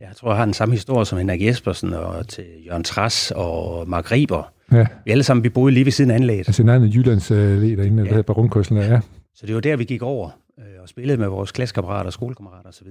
Jeg 0.00 0.08
tror, 0.16 0.28
jeg 0.30 0.36
har 0.36 0.44
den 0.44 0.54
samme 0.54 0.74
historie 0.74 1.06
som 1.06 1.18
Henrik 1.18 1.42
Jespersen 1.42 1.92
og 1.92 2.28
til 2.28 2.44
Jørgen 2.66 2.84
Tras 2.84 3.32
og 3.36 3.88
Mark 3.88 4.12
Riber. 4.12 4.52
Ja, 4.72 4.86
Vi 5.04 5.10
alle 5.10 5.22
sammen, 5.22 5.44
vi 5.44 5.48
boede 5.48 5.74
lige 5.74 5.84
ved 5.84 5.92
siden 5.92 6.10
af 6.10 6.14
anlægget. 6.14 6.48
altså 6.48 6.62
anden 6.62 6.88
Jyllands 6.88 7.30
øh, 7.30 7.38
led 7.62 7.76
derinde, 7.76 8.02
Ja. 8.02 8.08
ja. 8.10 8.16
der 8.16 8.22
på 8.22 8.32
rundkørslen. 8.32 8.78
Ja. 8.82 9.00
Så 9.34 9.46
det 9.46 9.54
var 9.54 9.60
der, 9.60 9.76
vi 9.76 9.84
gik 9.84 10.02
over 10.02 10.30
øh, 10.58 10.64
og 10.82 10.88
spillede 10.88 11.18
med 11.18 11.28
vores 11.28 11.52
klassekammerater, 11.52 12.10
skolekammerater 12.10 12.68
osv. 12.68 12.86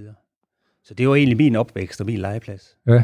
Så 0.85 0.93
det 0.93 1.09
var 1.09 1.15
egentlig 1.15 1.37
min 1.37 1.55
opvækst 1.55 1.99
og 2.01 2.05
min 2.05 2.17
legeplads. 2.17 2.77
ja, 2.87 3.03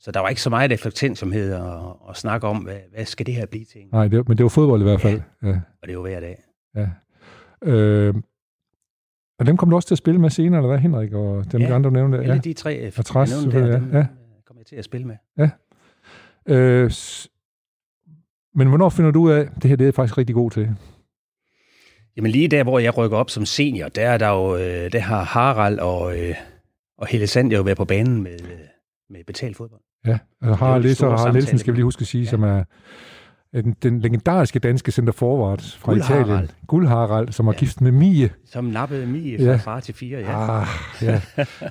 Så 0.00 0.10
der 0.10 0.20
var 0.20 0.28
ikke 0.28 0.42
så 0.42 0.50
meget 0.50 0.72
eftertænksomhed 0.72 1.52
at, 1.52 1.62
at 2.10 2.16
snakke 2.16 2.46
om, 2.46 2.56
hvad, 2.56 2.76
hvad 2.94 3.04
skal 3.04 3.26
det 3.26 3.34
her 3.34 3.46
blive 3.46 3.64
til? 3.64 3.80
nej, 3.92 4.08
det, 4.08 4.18
var- 4.18 4.24
men 4.28 4.36
det 4.36 4.42
var 4.42 4.48
fodbold 4.48 4.80
i 4.80 4.84
hvert 4.84 5.00
fald. 5.00 5.20
Ja. 5.42 5.60
Og 5.82 5.88
det 5.88 5.96
var 5.96 6.02
hver 6.02 6.20
dag. 6.20 6.38
ja. 6.76 6.88
Øh, 7.70 8.14
og 9.38 9.46
dem 9.46 9.56
kom 9.56 9.70
du 9.70 9.76
også 9.76 9.88
til 9.88 9.94
at 9.94 9.98
spille 9.98 10.20
med 10.20 10.30
senere, 10.30 10.58
eller 10.60 10.68
hvad, 10.68 10.78
Henrik? 10.78 11.12
Og 11.12 11.52
dem, 11.52 11.60
Ja. 11.60 11.68
ja. 11.68 11.74
andre, 11.74 11.90
du 11.90 11.94
nævnte? 11.94 12.18
Ja. 12.18 12.36
de 12.38 12.52
tre, 12.52 12.76
øh, 12.78 12.92
Og 12.98 13.04
Tras, 13.04 13.30
jeg 13.30 13.36
nævnte 13.38 13.52
selvfølgelig, 13.52 13.80
dem 13.80 13.90
ja. 13.92 13.98
Ja. 13.98 14.02
øh, 14.02 14.42
kom 14.46 14.56
jeg 14.58 14.66
til 14.66 14.76
at 14.76 14.84
spille 14.84 15.06
med. 15.06 15.16
Øh, 16.46 16.90
s- 16.90 17.28
men 18.54 18.68
hvornår 18.68 18.88
finder 18.88 19.10
du 19.10 19.20
ud 19.22 19.30
af, 19.30 19.40
at 19.40 19.48
det 19.62 19.64
her 19.70 19.76
det 19.76 19.88
er 19.88 19.92
faktisk 19.92 20.18
rigtig 20.18 20.34
god 20.34 20.50
til? 20.50 20.68
Jamen 22.16 22.30
lige 22.30 22.48
der, 22.48 22.62
hvor 22.62 22.78
jeg 22.78 22.96
rykker 22.98 23.16
op 23.16 23.30
som 23.30 23.46
senior, 23.46 23.88
der 23.88 24.08
er 24.08 24.18
der 24.18 24.28
jo, 24.28 24.56
øh, 24.56 24.92
der 24.92 25.00
har 25.00 25.22
Harald 25.24 25.78
og, 25.78 26.18
øh, 26.18 26.34
og 27.00 27.06
Helle 27.06 27.26
Sand 27.26 27.52
jo 27.52 27.62
været 27.62 27.76
på 27.78 27.84
banen 27.84 28.22
med, 28.22 28.38
med 29.10 29.20
betalt 29.26 29.56
fodbold. 29.56 29.80
Ja, 30.06 30.10
altså 30.10 30.20
jo 30.48 30.54
Harald 30.54 30.82
Læser 30.82 31.06
og 31.06 31.18
Harald 31.18 31.32
Nielsen 31.34 31.58
skal 31.58 31.72
vi 31.72 31.76
lige 31.76 31.84
huske 31.84 32.00
at 32.00 32.06
sige, 32.06 32.20
Ja. 32.20 32.24
ja. 32.26 32.30
som 32.30 32.42
er 32.42 32.64
den, 33.62 33.76
den 33.82 34.00
legendariske 34.00 34.58
danske 34.58 34.92
center 34.92 35.12
forward 35.12 35.60
fra 35.78 35.92
Guld 35.92 36.00
Italien. 36.02 36.28
Harald. 36.28 36.48
Guld 36.66 36.86
Harald, 36.88 37.32
som 37.32 37.46
var 37.46 37.52
Ja. 37.52 37.58
gift 37.58 37.80
med 37.80 37.92
Mie. 37.92 38.30
Som 38.46 38.64
nappede 38.64 39.06
Mie 39.06 39.38
fra 39.38 39.44
Ja. 39.44 39.56
far 39.56 39.80
til 39.80 39.94
fire, 39.94 40.18
ja. 40.18 40.60
Ah, 40.60 40.66
ja. 41.02 41.20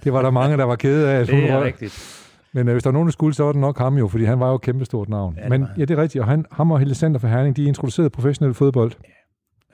Det 0.03 0.13
var 0.13 0.21
der 0.21 0.31
mange, 0.31 0.57
der 0.57 0.63
var 0.63 0.75
kede 0.75 1.09
af. 1.11 1.19
at 1.21 1.27
det 1.27 1.49
er 1.49 1.57
røg. 1.57 1.65
rigtigt. 1.65 2.25
Men 2.53 2.67
øh, 2.67 2.73
hvis 2.73 2.83
der 2.83 2.89
var 2.89 2.93
nogen, 2.93 3.07
der 3.07 3.11
skulle, 3.11 3.35
så 3.35 3.43
var 3.43 3.51
det 3.51 3.61
nok 3.61 3.77
ham 3.77 3.97
jo, 3.97 4.07
fordi 4.07 4.23
han 4.23 4.39
var 4.39 4.49
jo 4.49 4.55
et 4.55 4.61
kæmpestort 4.61 5.09
navn. 5.09 5.37
Ja, 5.43 5.49
Men 5.49 5.65
ja, 5.77 5.85
det 5.85 5.91
er 5.97 6.01
rigtigt. 6.01 6.21
Og 6.21 6.27
han, 6.27 6.45
ham 6.51 6.71
og 6.71 6.79
Helle 6.79 6.95
Sander 6.95 7.19
fra 7.19 7.27
Herning, 7.27 7.55
de 7.57 7.63
introducerede 7.63 8.09
professionel 8.09 8.53
fodbold. 8.53 8.91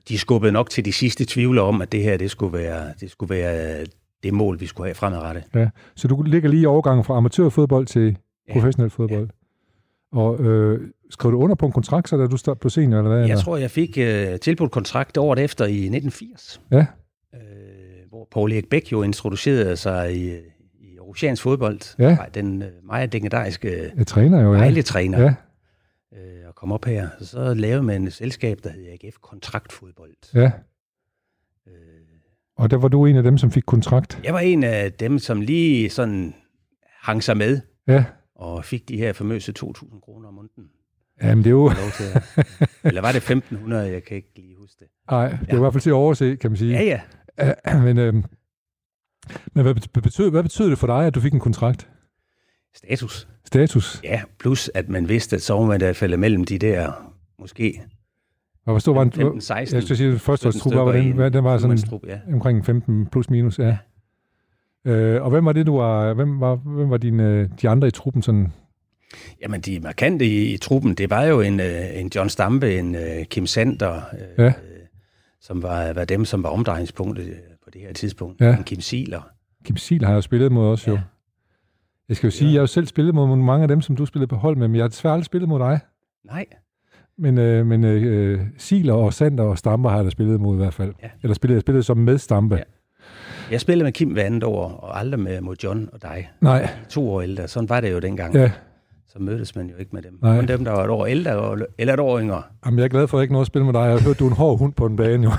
De 0.10 0.18
skubbede 0.18 0.52
nok 0.52 0.70
til 0.70 0.86
de 0.86 0.94
sidste 0.94 1.26
tvivler 1.26 1.62
om, 1.62 1.82
at 1.82 1.92
det 1.92 2.04
her 2.04 2.18
det 2.18 2.32
skulle 2.32 2.54
være 2.58 2.94
det, 3.00 3.12
skulle 3.12 3.30
være 3.36 3.86
det 4.26 4.34
mål, 4.34 4.60
vi 4.60 4.66
skulle 4.66 4.88
have 4.88 4.96
fremadrettet. 4.96 5.44
Så 5.96 6.08
du 6.08 6.22
ligger 6.22 6.50
lige 6.50 6.62
i 6.62 6.66
overgangen 6.66 7.04
fra 7.04 7.18
amatørfodbold 7.18 7.86
til 7.86 8.18
Ja. 8.48 8.54
professionel 8.54 8.90
fodbold. 8.90 9.30
Og 10.12 10.40
øh, 10.46 10.82
skrev 11.10 11.32
du 11.32 11.38
under 11.40 11.56
på 11.56 11.66
en 11.66 11.72
kontrakt, 11.72 12.10
så 12.10 12.18
da 12.18 12.28
du 12.28 12.38
stod 12.38 12.56
på 12.56 12.70
senior, 12.70 12.98
eller 13.00 13.10
hvad? 13.10 13.20
Jeg 13.20 13.30
eller? 13.30 13.42
tror, 13.44 13.58
jeg 13.58 13.72
fik 13.72 13.98
øh, 13.98 14.40
tilbudt 14.40 14.72
kontrakt 14.72 15.18
året 15.18 15.40
efter 15.40 15.66
i 15.66 15.72
1980. 15.86 16.62
Ja. 16.72 16.86
Øh, 17.34 17.40
hvor 18.10 18.28
Paul 18.32 18.52
Erik 18.52 18.70
Bæk 18.70 18.92
jo 18.92 19.02
introducerede 19.04 19.78
sig 19.78 20.16
i, 20.18 20.32
i 20.80 21.00
oceansk 21.00 21.42
fodbold. 21.44 21.80
Ja. 22.00 22.18
Den 22.34 22.62
øh, 22.62 22.68
meget 22.84 23.14
legendariske 23.14 23.92
Jeg 23.98 24.08
træner 24.08 24.42
jo, 24.42 24.54
ja. 24.54 24.60
Vejle-træner. 24.60 25.20
Ja, 25.22 25.34
øh, 26.14 26.48
og 26.48 26.56
kom 26.56 26.72
op 26.72 26.86
her. 26.86 27.08
Så 27.22 27.54
lavede 27.54 27.84
man 27.84 28.08
et 28.08 28.14
selskab, 28.14 28.58
der 28.64 28.70
hed 28.70 28.86
AGF 28.88 29.16
Kontraktfodbold. 29.22 30.12
ja. 30.36 30.52
Og 32.58 32.72
der 32.72 32.78
var 32.78 32.88
du 32.88 33.06
en 33.06 33.16
af 33.16 33.24
dem, 33.24 33.38
som 33.38 33.52
fik 33.52 33.64
kontrakt. 33.66 34.20
jeg 34.24 34.34
var 34.34 34.40
en 34.40 34.64
af 34.64 34.94
dem, 34.94 35.20
som 35.20 35.42
lige 35.42 35.90
sådan 35.90 36.34
hang 37.02 37.24
sig 37.24 37.38
med, 37.38 37.62
Ja. 37.88 38.06
og 38.36 38.66
fik 38.66 38.90
de 38.90 38.98
her 38.98 39.14
famøse 39.14 39.54
2.000 39.60 40.00
kroner 40.00 40.28
om 40.28 40.34
måneden. 40.34 40.70
Jamen, 41.24 41.44
det 41.44 41.50
er 41.50 41.52
jo... 41.52 41.72
Eller 42.84 43.02
var 43.02 43.12
det 43.12 43.20
1.500? 43.32 43.74
Jeg 43.76 44.04
kan 44.04 44.18
ikke 44.18 44.32
lige 44.36 44.56
huske 44.58 44.76
det. 44.80 44.88
Nej, 45.12 45.30
det 45.30 45.50
er 45.50 45.56
i 45.56 45.60
hvert 45.60 45.74
fald 45.74 45.82
til 45.82 45.90
at 45.90 45.94
overse, 45.94 46.36
kan 46.36 46.52
man 46.52 46.58
sige. 46.58 46.72
Ja, 46.72 47.02
ja. 47.40 47.80
men 47.86 47.98
øh, 47.98 48.14
men 49.54 49.64
hvad, 49.64 49.76
bet- 49.76 50.02
betød, 50.02 50.30
hvad 50.32 50.44
betød 50.44 50.70
det 50.70 50.78
for 50.78 50.88
dig, 50.88 51.08
at 51.08 51.16
du 51.16 51.20
fik 51.20 51.34
en 51.34 51.40
kontrakt? 51.40 51.90
Status. 52.76 53.28
Status? 53.46 54.02
Ja, 54.04 54.22
plus 54.40 54.72
at 54.74 54.90
man 54.90 55.10
vidste, 55.10 55.36
at 55.36 55.42
så 55.42 55.54
var 55.54 55.66
man 55.66 55.80
da 55.80 55.92
faldet 55.92 56.20
mellem 56.20 56.44
de 56.44 56.60
der, 56.60 57.12
måske 57.40 57.82
Og 58.66 58.72
hvor 58.72 58.80
stor 58.80 58.94
var 58.94 59.04
den? 59.04 59.28
15-16. 59.28 59.54
Jeg 59.76 59.84
skal 59.84 59.98
sige, 59.98 60.14
at 60.14 60.22
første 60.22 60.52
stykker 60.52 60.70
trup 60.78 60.86
var, 60.86 60.92
den, 60.92 61.22
en 61.22 61.34
den 61.34 61.44
var 61.44 61.58
sådan 61.58 61.78
Trup, 61.78 62.02
ja. 62.08 62.20
omkring 62.34 62.66
15 62.66 63.06
plus 63.06 63.30
minus, 63.30 63.60
ja. 63.60 63.78
Øh, 64.86 65.24
og 65.24 65.30
hvem 65.30 65.46
var 65.46 65.52
det, 65.54 65.66
du 65.66 65.78
var, 65.78 66.14
hvem 66.14 66.40
var, 66.40 66.56
hvem 66.56 66.90
var 66.90 66.98
dine, 66.98 67.48
de 67.48 67.70
andre 67.70 67.88
i 67.88 67.92
truppen 67.92 68.22
sådan? 68.22 68.54
Jamen, 69.42 69.62
de 69.62 69.80
markante 69.80 70.26
i, 70.26 70.54
i 70.54 70.58
truppen, 70.58 70.94
det 70.96 71.10
var 71.10 71.24
jo 71.24 71.42
en, 71.42 71.60
øh, 71.60 72.00
en 72.00 72.12
John 72.16 72.30
Stampe, 72.30 72.80
en 72.80 72.96
øh, 72.96 73.26
Kim 73.26 73.46
Sander, 73.46 73.96
øh, 73.96 74.22
Ja. 74.38 74.46
øh, 74.46 74.54
som 75.42 75.64
var, 75.64 75.94
var 75.94 76.06
dem, 76.06 76.26
som 76.26 76.44
var 76.44 76.50
omdrejningspunktet 76.50 77.34
på 77.64 77.70
det 77.74 77.82
her 77.82 77.94
tidspunkt. 77.94 78.42
Ja. 78.42 78.58
Kim 78.66 78.82
Siler. 78.82 79.30
Kim 79.66 79.78
Siel 79.78 80.04
har 80.04 80.12
jeg 80.12 80.16
jo 80.16 80.22
spillet 80.22 80.52
mod 80.52 80.68
også, 80.68 80.90
jo. 80.92 80.96
Ja. 80.96 81.02
Jeg 82.10 82.18
skal 82.18 82.28
jo 82.28 82.32
sige, 82.32 82.48
Ja. 82.48 82.54
jeg 82.54 82.60
har 82.60 82.64
jo 82.64 82.68
selv 82.68 82.86
spillet 82.88 83.16
mod 83.16 83.36
mange 83.38 83.62
af 83.62 83.68
dem, 83.68 83.82
som 83.82 83.96
du 83.96 84.06
spillede 84.06 84.28
på 84.28 84.36
hold 84.36 84.56
med, 84.58 84.68
men 84.68 84.76
jeg 84.76 84.84
har 84.84 84.88
desværre 84.90 85.14
aldrig 85.14 85.26
spillet 85.26 85.50
mod 85.50 85.60
dig. 85.60 85.80
Nej, 86.26 86.46
Men, 87.18 87.38
øh, 87.38 87.66
men 87.66 87.84
øh, 87.84 88.40
Siler 88.58 88.94
og 88.94 89.14
Sander 89.14 89.44
og 89.44 89.58
Stamper 89.58 89.90
har 89.90 89.96
jeg 89.98 90.06
da 90.06 90.10
spillet 90.10 90.42
mod 90.42 90.56
i 90.56 90.58
hvert 90.58 90.74
fald. 90.74 90.94
Ja. 91.04 91.08
Eller 91.24 91.36
spillet, 91.36 91.56
jeg 91.56 91.62
spillede 91.62 91.84
som 91.84 91.98
med 91.98 92.18
Stampe. 92.18 92.56
Ja. 92.56 92.62
jeg 93.52 93.62
spillede 93.62 93.84
med 93.84 93.92
Kim 93.92 94.10
hver 94.10 94.24
andet 94.24 94.44
år, 94.44 94.68
og 94.72 95.00
aldrig 95.00 95.20
med, 95.20 95.42
mod 95.42 95.56
John 95.64 95.90
og 95.94 96.02
dig. 96.02 96.30
Nej, 96.42 96.70
To 96.90 97.10
år 97.14 97.22
ældre. 97.22 97.48
Sådan 97.48 97.70
var 97.70 97.82
det 97.82 97.92
jo 97.92 98.00
dengang. 98.00 98.36
ja. 98.36 98.52
Så 99.08 99.20
mødtes 99.20 99.56
man 99.56 99.68
jo 99.70 99.76
ikke 99.80 99.92
med 99.94 100.02
dem. 100.02 100.20
Nej. 100.22 100.36
Men 100.36 100.48
dem, 100.48 100.64
der 100.66 100.72
var 100.72 100.84
et 100.84 100.90
år 100.90 101.06
ældre 101.06 101.32
og- 101.36 101.58
eller 101.78 101.94
et 101.94 102.00
år 102.00 102.20
yngre. 102.20 102.42
Jamen, 102.66 102.78
jeg 102.78 102.84
er 102.86 102.90
glad 102.90 103.08
for, 103.08 103.18
at 103.18 103.20
jeg 103.20 103.24
ikke 103.24 103.34
noget 103.34 103.44
at 103.44 103.48
spille 103.48 103.66
med 103.66 103.74
dig. 103.74 103.80
Jeg 103.80 103.92
har 103.92 104.00
hørt, 104.00 104.20
du 104.20 104.26
er 104.26 104.30
en 104.30 104.36
hård 104.36 104.60
hund 104.60 104.74
på 104.74 104.86
en 104.86 104.96
bane, 104.96 105.24
jo. 105.24 105.32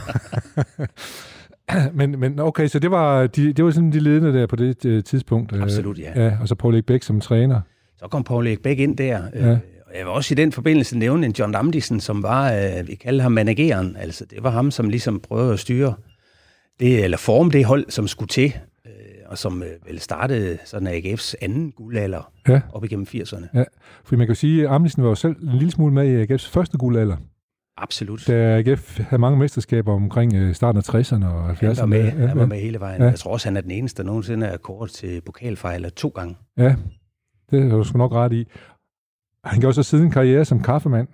men, 1.99 2.21
men 2.21 2.39
okay, 2.41 2.67
så 2.67 2.79
det 2.79 2.91
var, 2.91 3.27
de, 3.27 3.53
det 3.53 3.65
var 3.65 3.71
sådan 3.71 3.93
de 3.93 4.01
ledende 4.01 4.39
der 4.39 4.47
på 4.47 4.57
det 4.57 4.85
øh, 4.85 5.05
tidspunkt. 5.05 5.53
øh, 5.57 5.63
Absolut, 5.63 5.99
ja. 5.99 6.25
ja. 6.25 6.37
og 6.41 6.49
så 6.49 6.55
Paul 6.55 6.83
Bæk 6.83 7.03
som 7.03 7.21
træner. 7.21 7.61
Så 7.97 8.09
kom 8.11 8.25
Paul 8.25 8.57
Bæk 8.63 8.79
ind 8.79 8.97
der. 8.97 9.23
Øh, 9.35 9.57
jeg 9.95 10.05
vil 10.05 10.13
også 10.13 10.35
i 10.35 10.37
den 10.37 10.53
forbindelse 10.53 10.99
nævne 10.99 11.27
en 11.27 11.33
John 11.39 11.55
Amdisen, 11.55 12.01
som 12.01 12.23
var, 12.23 12.53
øh, 12.53 12.89
vi 12.89 12.95
kalder 12.95 13.23
ham 13.23 13.33
manageren. 13.33 13.97
Altså, 13.97 14.25
det 14.25 14.43
var 14.43 14.51
ham, 14.51 14.71
som 14.71 14.89
ligesom 14.89 15.21
prøvede 15.21 15.53
at 15.53 15.59
styre 15.59 15.95
det, 16.81 17.05
eller 17.05 17.17
forme 17.17 17.51
det 17.51 17.65
hold, 17.65 17.85
som 17.91 18.09
skulle 18.09 18.29
til, 18.29 18.53
øh, 18.87 18.93
og 19.27 19.39
som 19.39 19.63
øh, 19.63 19.69
vel 19.89 19.99
startede 20.01 20.59
sådan 20.65 20.89
AGF's 20.89 21.35
anden 21.41 21.73
guldalder 21.73 22.33
Ja. 22.49 22.61
op 22.73 22.85
igennem 22.85 23.07
80'erne. 23.15 23.47
Ja, 23.55 23.65
fordi 24.05 24.17
man 24.19 24.27
kan 24.27 24.35
jo 24.35 24.39
sige, 24.39 24.63
at 24.63 24.71
Amnesen 24.75 25.03
var 25.03 25.09
jo 25.09 25.15
selv 25.15 25.37
en 25.43 25.53
lille 25.59 25.71
smule 25.71 25.95
med 25.95 26.29
i 26.29 26.35
AGF's 26.35 26.49
første 26.51 26.79
guldalder. 26.79 27.17
Absolut. 27.79 28.25
Da 28.29 28.59
AGF 28.59 28.99
havde 29.01 29.21
mange 29.21 29.39
mesterskaber 29.39 29.93
omkring 29.95 30.35
øh, 30.35 30.55
starten 30.55 30.79
af 30.79 30.95
60'erne 30.95 31.27
og 31.27 31.51
70'erne. 31.51 31.67
Han 31.67 31.77
var 31.77 31.87
med, 31.87 32.05
ja, 32.05 32.27
han 32.27 32.39
var 32.39 32.47
med 32.47 32.61
hele 32.61 32.81
vejen. 32.81 33.03
Ja. 33.03 33.07
Jeg 33.09 33.19
tror 33.19 33.33
også, 33.33 33.49
han 33.49 33.57
er 33.57 33.61
den 33.61 33.71
eneste, 33.71 34.03
der 34.03 34.07
nogensinde 34.07 34.47
er 34.47 34.57
kort 34.57 34.91
til 34.91 35.21
pokalfejler 35.21 35.89
to 35.89 36.09
gange. 36.09 36.37
Ja, 36.59 36.75
det 37.51 37.63
har 37.71 37.77
du 37.77 37.85
sgu 37.85 37.99
nok 37.99 38.13
ret 38.13 38.33
i. 38.33 38.47
Han 39.47 39.61
gjorde 39.61 39.75
så 39.75 39.83
siden 39.83 40.11
karriere 40.11 40.45
som 40.45 40.63
kaffemand. 40.63 41.09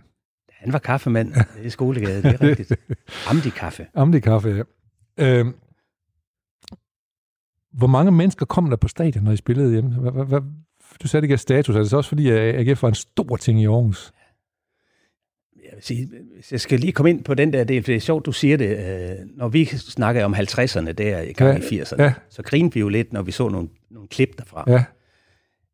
Han 0.52 0.72
var 0.72 0.78
kaffemand 0.78 1.32
i 1.64 1.70
skolegade, 1.70 2.22
det 2.22 2.34
er 2.34 2.40
rigtigt. 2.48 2.72
Amdi 3.30 3.50
Kaffe. 3.50 3.86
Amdi 3.94 4.20
Kaffe, 4.20 4.48
ja. 5.18 5.38
Øhm, 5.38 5.54
hvor 7.72 7.86
mange 7.86 8.12
mennesker 8.12 8.46
kom 8.46 8.70
der 8.70 8.76
på 8.76 8.88
stadion, 8.88 9.24
når 9.24 9.32
I 9.32 9.36
spillede 9.36 9.72
hjemme? 9.72 9.90
Hvad, 9.90 10.12
hvad, 10.12 10.24
hvad, 10.24 10.40
du 11.02 11.08
sagde, 11.08 11.22
det 11.22 11.28
gav 11.28 11.38
status. 11.38 11.76
Er 11.76 11.80
det 11.80 11.90
så 11.90 11.96
også 11.96 12.08
fordi, 12.08 12.30
at 12.30 12.68
AGF 12.68 12.82
var 12.82 12.88
en 12.88 12.94
stor 12.94 13.36
ting 13.36 13.62
i 13.62 13.66
Aarhus? 13.66 14.12
Jeg 15.56 15.70
vil 15.74 15.82
sige, 15.82 16.08
jeg 16.50 16.60
skal 16.60 16.80
lige 16.80 16.92
komme 16.92 17.10
ind 17.10 17.24
på 17.24 17.34
den 17.34 17.52
der 17.52 17.64
del, 17.64 17.82
for 17.82 17.86
det 17.86 17.96
er 17.96 18.00
sjovt, 18.00 18.26
du 18.26 18.32
siger 18.32 18.56
det. 18.56 18.68
Øh, 18.78 19.16
når 19.36 19.48
vi 19.48 19.64
snakker 19.64 20.24
om 20.24 20.34
50'erne 20.34 20.92
der 20.92 21.20
i 21.20 21.32
gang 21.32 21.62
Ja, 21.62 21.68
i 21.76 21.80
80'erne, 21.80 22.02
ja. 22.02 22.14
så 22.30 22.42
grinede 22.42 22.74
vi 22.74 22.80
jo 22.80 22.88
lidt, 22.88 23.12
når 23.12 23.22
vi 23.22 23.32
så 23.32 23.48
nogle, 23.48 23.68
nogle 23.90 24.08
klip 24.08 24.38
derfra. 24.38 24.64
Ja, 24.66 24.84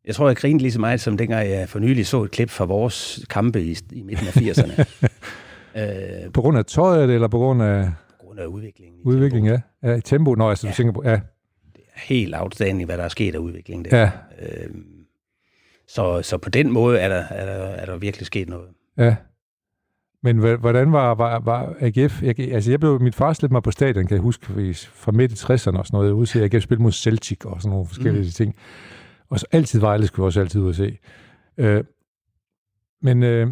Jeg 0.09 0.17
tror, 0.17 0.29
jeg 0.29 0.37
grinede 0.37 0.63
lige 0.63 0.73
så 0.73 0.81
meget, 0.81 1.01
som 1.01 1.17
dengang 1.17 1.51
jeg 1.51 1.69
for 1.69 1.79
nylig 1.79 2.07
så 2.07 2.23
et 2.23 2.31
klip 2.31 2.51
fra 2.51 2.65
vores 2.65 3.27
kampe 3.31 3.63
i, 3.63 3.77
i 3.93 4.03
midten 4.03 4.27
af 4.27 4.37
80'erne. 4.37 4.85
øh, 5.81 6.33
på 6.33 6.41
grund 6.41 6.59
af 6.59 6.65
tøjet, 6.65 7.11
eller 7.11 7.29
på 7.29 7.39
grund 7.39 7.63
af 7.63 7.91
på 8.21 8.27
grund 8.27 8.39
af 8.41 8.47
udviklingen. 8.47 9.01
udvikling, 9.05 9.47
tempo. 9.47 9.63
ja. 9.83 9.91
ja 9.91 9.97
i 9.97 10.01
tempo, 10.01 10.35
når 10.35 10.51
altså, 10.51 10.67
ja. 10.67 10.71
Du 10.71 10.77
tænker 10.77 10.93
på, 10.93 11.03
ja, 11.05 11.21
Helt 11.97 12.35
outstanding, 12.37 12.87
hvad 12.87 12.99
der 12.99 13.05
er 13.05 13.09
sket 13.09 13.35
af 13.35 13.39
udvikling 13.39 13.85
der. 13.85 13.99
ja, 14.01 14.11
Øh, 14.43 14.71
så, 15.89 16.23
så 16.23 16.39
på 16.39 16.51
den 16.51 16.71
måde 16.71 16.99
er 16.99 17.09
der, 17.09 17.25
er, 17.31 17.47
der, 17.47 17.65
er 17.65 17.87
der 17.87 17.97
virkelig 17.97 18.27
sket 18.27 18.49
noget. 18.49 18.69
ja. 18.99 19.17
Men 20.23 20.39
hvordan 20.39 20.93
var, 20.93 21.15
var, 21.15 21.39
var 21.39 21.75
AGF? 21.81 22.23
Jeg, 22.23 22.41
altså, 22.41 22.71
jeg 22.71 22.81
blev, 22.81 23.01
mit 23.01 23.15
far 23.15 23.33
slæbte 23.33 23.53
mig 23.53 23.63
på 23.63 23.71
stadion, 23.71 24.07
kan 24.07 24.15
jeg 24.15 24.23
huske, 24.23 24.47
fra 24.93 25.13
midt 25.13 25.33
i 25.33 25.35
60'erne 25.35 25.79
og 25.79 25.87
sådan 25.87 25.87
noget, 25.93 26.11
ude 26.11 26.27
til 26.27 26.41
AGF 26.41 26.63
spille 26.63 26.83
mod 26.83 26.93
Celtic 26.93 27.45
og 27.45 27.63
sådan 27.63 27.71
nogle 27.71 27.87
forskellige 27.87 28.25
mm. 28.25 28.31
ting. 28.31 28.55
Og 29.31 29.41
så 29.41 29.47
altid 29.53 29.81
Vejle 29.81 30.07
skulle 30.07 30.25
vi 30.25 30.27
også 30.27 30.41
altid 30.41 30.61
ud 30.61 30.71
at 30.71 30.77
se. 30.77 30.99
Øh, 31.59 31.85
men, 33.03 33.23
øh, 33.23 33.51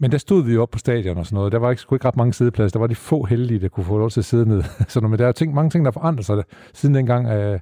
men 0.00 0.12
der 0.12 0.18
stod 0.18 0.44
vi 0.44 0.54
jo 0.54 0.62
op 0.62 0.70
på 0.70 0.78
stadion 0.78 1.16
og 1.16 1.26
sådan 1.26 1.36
noget. 1.36 1.52
Der 1.52 1.58
var 1.58 1.70
ikke, 1.70 1.82
sgu 1.82 1.94
ikke 1.94 2.08
ret 2.08 2.16
mange 2.16 2.32
sædepladser. 2.32 2.72
Der 2.72 2.78
var 2.78 2.86
de 2.86 2.94
få 2.94 3.24
heldige, 3.24 3.60
der 3.60 3.68
kunne 3.68 3.84
få 3.84 3.98
lov 3.98 4.10
til 4.10 4.20
at 4.20 4.24
sidde 4.24 4.48
ned. 4.48 4.62
så 4.88 5.00
når, 5.00 5.08
men 5.08 5.18
der 5.18 5.26
er 5.26 5.32
ting, 5.32 5.54
mange 5.54 5.70
ting, 5.70 5.84
der 5.84 5.90
forandrer 5.90 6.22
sig 6.22 6.36
der, 6.36 6.42
siden 6.74 6.94
dengang. 6.94 7.26
Øh, 7.26 7.60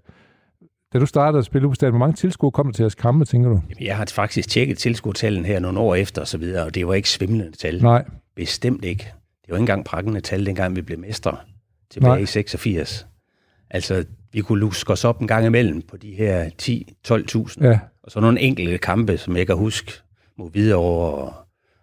da 0.93 0.99
du 0.99 1.07
startede 1.07 1.39
at 1.39 1.45
spille 1.45 1.69
på 1.69 1.75
stadion, 1.75 1.93
hvor 1.93 2.07
mange 2.07 2.15
tilskuere 2.15 2.51
kom 2.51 2.67
der 2.67 2.73
til 2.73 2.83
jeres 2.83 2.95
kampe, 2.95 3.25
tænker 3.25 3.49
du? 3.49 3.61
Jamen, 3.71 3.87
Jeg 3.87 3.97
har 3.97 4.05
faktisk 4.15 4.49
tjekket 4.49 4.79
tilskuertallene 4.79 5.47
her 5.47 5.59
nogle 5.59 5.79
år 5.81 5.95
efter 5.95 6.21
og 6.21 6.29
så 6.29 6.39
videre, 6.39 6.65
og 6.65 6.75
det 6.75 6.87
var 6.87 6.95
ikke 6.95 7.11
svimlende 7.11 7.57
tal. 7.57 7.83
Nej, 7.83 8.05
Bestemt 8.37 8.85
ikke. 8.85 9.05
Det 9.43 9.53
var 9.53 9.57
ikke 9.57 9.63
engang 9.63 9.85
prakkende 9.85 10.21
tal, 10.21 10.47
dengang 10.47 10.77
vi 10.77 10.83
blev 10.83 10.99
mestre 10.99 11.37
tilbage 11.91 12.15
Nej. 12.15 12.23
i 12.23 12.27
86. 12.27 13.07
Altså, 13.71 14.05
vi 14.33 14.41
kunne 14.41 14.61
luske 14.61 14.93
os 14.93 15.05
op 15.05 15.21
en 15.21 15.27
gang 15.29 15.47
imellem 15.47 15.83
på 15.83 15.97
de 15.97 16.15
her 16.15 16.51
10-12.000. 16.63 17.65
ja, 17.67 17.79
Og 18.03 18.11
så 18.11 18.21
nogle 18.21 18.41
enkelte 18.41 18.79
kampe, 18.79 19.19
som 19.19 19.37
jeg 19.37 19.47
kan 19.47 19.57
huske, 19.57 19.93
mod 20.39 20.51
Hvidovre 20.51 21.13
og 21.13 21.35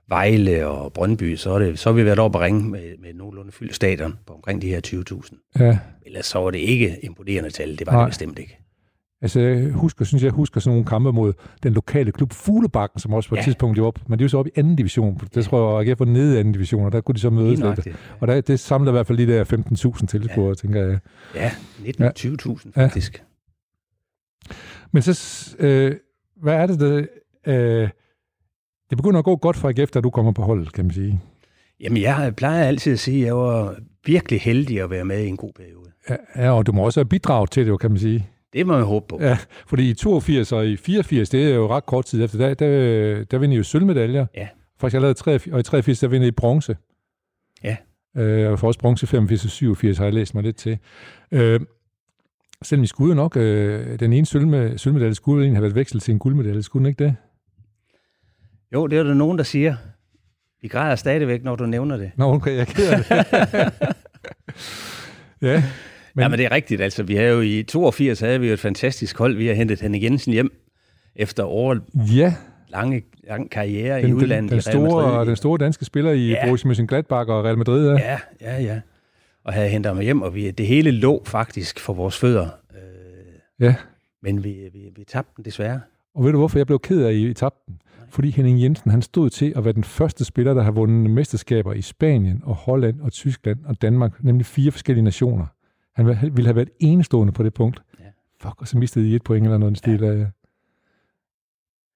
Vejle 0.08 0.68
og 0.68 0.94
Brøndby, 0.94 1.36
så, 1.36 1.52
er 1.52 1.60
det, 1.60 1.80
så 1.80 1.90
har 1.90 1.94
vi 1.96 2.06
været 2.06 2.20
oppe 2.20 2.38
og 2.38 2.42
ringe 2.42 2.70
med, 2.70 2.98
med 3.00 3.14
nogenlunde 3.14 3.52
fyldt 3.52 3.76
stadion 3.76 4.20
på 4.28 4.34
omkring 4.34 4.62
de 4.62 4.68
her 4.68 4.82
20.000. 4.88 5.60
ja. 5.60 5.78
Ellers 6.06 6.26
så 6.26 6.40
var 6.40 6.52
det 6.52 6.60
ikke 6.60 6.98
imponerende 7.04 7.50
tal, 7.50 7.80
det 7.80 7.88
var 7.88 7.94
Nej. 7.94 8.02
det 8.02 8.10
bestemt 8.10 8.40
ikke. 8.40 8.60
Altså, 9.24 9.40
jeg 9.40 9.72
husker, 9.72 10.06
synes 10.06 10.24
jeg, 10.24 10.32
husker 10.32 10.60
sådan 10.60 10.74
nogle 10.74 10.86
kampe 10.86 11.12
mod 11.12 11.34
den 11.64 11.74
lokale 11.74 12.12
klub 12.12 12.34
Fuglebakken, 12.34 13.00
som 13.00 13.14
også 13.14 13.30
på 13.30 13.36
et 13.36 13.40
Ja. 13.40 13.44
tidspunkt 13.44 13.80
var 13.80 13.86
op. 13.88 14.00
Men 14.10 14.20
de 14.20 14.24
jo 14.24 14.28
så 14.30 14.38
oppe 14.38 14.50
i 14.56 14.60
anden 14.60 14.76
division. 14.76 15.20
Det 15.36 15.46
tror 15.46 15.82
jeg, 15.82 15.90
AGF 15.90 16.00
var 16.00 16.06
nede 16.06 16.36
i 16.36 16.40
anden 16.40 16.54
division, 16.54 16.86
og 16.86 16.92
der 16.92 17.02
kunne 17.02 17.16
de 17.16 17.20
så 17.20 17.30
mødes 17.30 17.60
Lige 17.60 17.76
lidt. 17.76 17.88
Og 18.20 18.28
der, 18.28 18.42
det 18.42 18.60
samlede 18.60 18.92
i 18.92 18.94
hvert 18.94 19.08
fald 19.08 19.18
de 19.18 19.28
der 19.28 19.44
15.000 19.44 20.06
tilskuere, 20.06 20.48
ja. 20.48 20.54
tænker 20.54 20.82
jeg. 20.86 21.00
Ja, 21.36 21.52
Ja. 22.00 22.10
19-20.000 22.10 22.72
Ja. 22.76 22.84
faktisk. 22.86 23.24
Men 24.92 25.02
så, 25.02 25.56
øh, 25.60 25.96
hvad 26.42 26.54
er 26.54 26.68
det, 26.68 26.80
der... 26.80 27.06
Øh, 27.48 27.90
det 28.90 28.98
begynder 28.98 29.20
at 29.20 29.26
gå 29.26 29.36
godt 29.36 29.56
for 29.58 29.70
AGF, 29.70 29.92
da 29.92 30.02
du 30.02 30.10
kommer 30.10 30.32
på 30.32 30.42
holdet, 30.42 30.74
kan 30.74 30.86
man 30.86 30.94
sige. 30.94 31.22
Jamen, 31.80 32.02
jeg 32.02 32.34
plejer 32.38 32.64
altid 32.64 32.94
at 32.94 33.00
sige, 33.00 33.20
at 33.22 33.26
jeg 33.26 33.36
var 33.38 33.76
virkelig 34.06 34.42
heldig 34.42 34.82
at 34.82 34.90
være 34.90 35.06
med 35.06 35.24
i 35.24 35.28
en 35.28 35.38
god 35.38 35.52
periode. 35.56 35.90
Ja, 36.10 36.16
ja, 36.36 36.52
og 36.52 36.66
du 36.66 36.72
må 36.72 36.84
også 36.86 37.00
have 37.00 37.06
bidraget 37.10 37.52
til 37.52 37.68
det, 37.68 37.80
kan 37.80 37.92
man 37.92 38.00
sige. 38.00 38.28
Det 38.54 38.68
må 38.68 38.76
jeg 38.76 38.84
håbe 38.84 39.06
på. 39.10 39.18
Ja, 39.22 39.38
fordi 39.68 39.90
i 39.90 39.94
82 39.94 40.52
og 40.52 40.68
i 40.68 40.78
84, 40.78 41.30
det 41.30 41.52
er 41.52 41.56
jo 41.56 41.68
ret 41.68 41.86
kort 41.86 42.06
tid 42.06 42.24
efter, 42.24 42.38
der, 42.38 42.54
der, 42.54 43.24
der 43.24 43.38
vinder 43.38 43.54
I 43.54 43.58
jo 43.58 43.64
sølvmedaljer. 43.64 44.26
Ja. 44.36 44.48
Faktisk 44.80 44.96
allerede 44.96 45.14
83, 45.14 45.54
og 45.54 45.60
i 45.60 45.64
83, 45.64 46.00
der 46.00 46.08
vinder 46.08 46.28
I 46.28 46.32
bronze. 46.32 46.78
Ja. 47.64 47.78
Øh, 48.18 48.52
og 48.52 48.60
for 48.60 48.68
også 48.68 48.80
bronze 48.80 49.08
85 49.08 49.46
og 49.46 49.52
87 49.52 49.98
har 49.98 50.06
jeg 50.06 50.14
læst 50.14 50.36
mig 50.36 50.44
lidt 50.44 50.56
til. 50.56 50.78
Øh, 51.32 51.60
selvom 52.62 52.84
I 52.84 52.88
skulle 52.88 53.10
jo 53.10 53.16
nok, 53.16 53.38
øh, 53.38 54.00
den 54.00 54.14
ene 54.14 54.26
sølvme, 54.26 54.78
sølvmedalje 54.78 55.16
skulle 55.16 55.44
egentlig 55.44 55.58
have 55.58 55.64
været 55.64 55.76
vekslet 55.76 56.04
til 56.04 56.12
en 56.12 56.20
guldmedalje, 56.20 56.62
skulle 56.62 56.84
den 56.84 56.90
ikke 56.90 57.04
det? 57.04 57.16
Jo, 58.74 58.88
det 58.88 59.00
er 59.00 59.04
der 59.04 59.14
nogen, 59.14 59.38
der 59.38 59.44
siger. 59.44 59.76
Vi 60.62 60.68
græder 60.68 60.96
stadigvæk, 60.96 61.44
når 61.44 61.56
du 61.56 61.66
nævner 61.66 61.98
det. 61.98 62.12
Nå, 62.16 62.34
okay, 62.34 62.52
jeg 62.52 62.62
er 62.62 62.66
ked 62.66 62.90
af 62.92 62.98
det. 63.04 63.86
ja, 65.48 65.64
Men... 66.14 66.24
Ja, 66.24 66.28
men 66.28 66.40
det 66.40 66.46
er 66.46 66.52
rigtigt. 66.52 66.82
Altså, 66.82 67.04
vi 67.04 67.16
har 67.16 67.24
jo 67.24 67.42
i 67.42 67.64
82 67.64 68.20
havde 68.20 68.40
vi 68.40 68.48
jo 68.48 68.54
et 68.54 68.60
fantastisk 68.60 69.18
hold. 69.18 69.38
Vi 69.38 69.48
har 69.48 69.54
hentet 69.54 69.82
Henning 69.82 70.04
Jensen 70.04 70.34
hjem 70.34 70.52
efter 71.16 71.44
år 71.44 71.78
ja 71.96 72.34
lange, 72.74 73.04
lang 73.28 73.52
karriere 73.52 74.02
den, 74.02 74.10
i 74.10 74.14
udlandet 74.14 74.52
den, 74.52 74.60
den, 74.60 74.62
store, 74.62 75.26
den 75.26 75.36
store 75.36 75.58
danske 75.58 75.86
spiller 75.86 76.12
i 76.12 76.30
ja. 76.30 76.46
Borussia 76.46 76.72
Mönchengladbach 76.72 77.30
og 77.30 77.46
Real 77.46 77.58
Madrid. 77.58 77.88
Ja. 77.88 78.00
Ja, 78.00 78.20
ja, 78.42 78.62
ja. 78.62 78.80
Og 79.44 79.54
havde 79.54 79.70
hentet 79.70 79.94
ham 79.94 80.02
hjem, 80.02 80.22
og 80.22 80.36
vi, 80.36 80.52
det 80.52 80.68
hele 80.68 80.92
lå 80.92 81.24
faktisk 81.26 81.80
for 81.80 81.94
vores 81.94 82.18
fødder. 82.20 82.48
Øh, 82.74 83.66
ja. 83.66 83.76
men 84.22 84.44
vi, 84.44 84.70
vi, 84.74 84.80
vi 84.96 85.04
tabte 85.04 85.32
den 85.38 85.46
desværre. 85.46 85.82
Og 86.16 86.24
ved 86.24 86.32
du, 86.32 86.38
hvorfor 86.38 86.60
jeg 86.60 86.68
blev 86.68 86.80
ked 86.80 87.02
af, 87.02 87.10
at 87.10 87.16
I 87.16 87.34
tabte 87.34 87.60
den? 87.68 87.80
Fordi 88.10 88.30
Henning 88.30 88.62
Jensen, 88.62 88.92
han 88.92 89.02
stod 89.02 89.30
til 89.30 89.54
at 89.56 89.66
være 89.66 89.74
den 89.74 89.84
første 89.84 90.26
spiller, 90.26 90.54
der 90.54 90.64
har 90.64 90.72
vundet 90.72 91.12
mesterskaber 91.12 91.74
i 91.74 91.82
Spanien 91.82 92.42
og 92.44 92.56
Holland 92.56 93.02
og 93.02 93.12
Tyskland 93.12 93.60
og 93.66 93.82
Danmark, 93.82 94.24
nemlig 94.24 94.46
fire 94.46 94.72
forskellige 94.72 95.04
nationer. 95.04 95.46
Han 95.96 96.06
ville- 96.06 96.46
have 96.48 96.56
været 96.56 96.70
enestående 96.80 97.34
på 97.34 97.44
det 97.44 97.54
punkt. 97.54 97.82
Ja. 98.00 98.04
Fuck, 98.42 98.62
og 98.62 98.68
så 98.68 98.78
mistede 98.78 99.10
I 99.10 99.16
et 99.16 99.24
point 99.24 99.46
eller 99.46 99.58
noget 99.58 99.74
i 99.74 99.78
stil 99.78 100.04
af... 100.04 100.28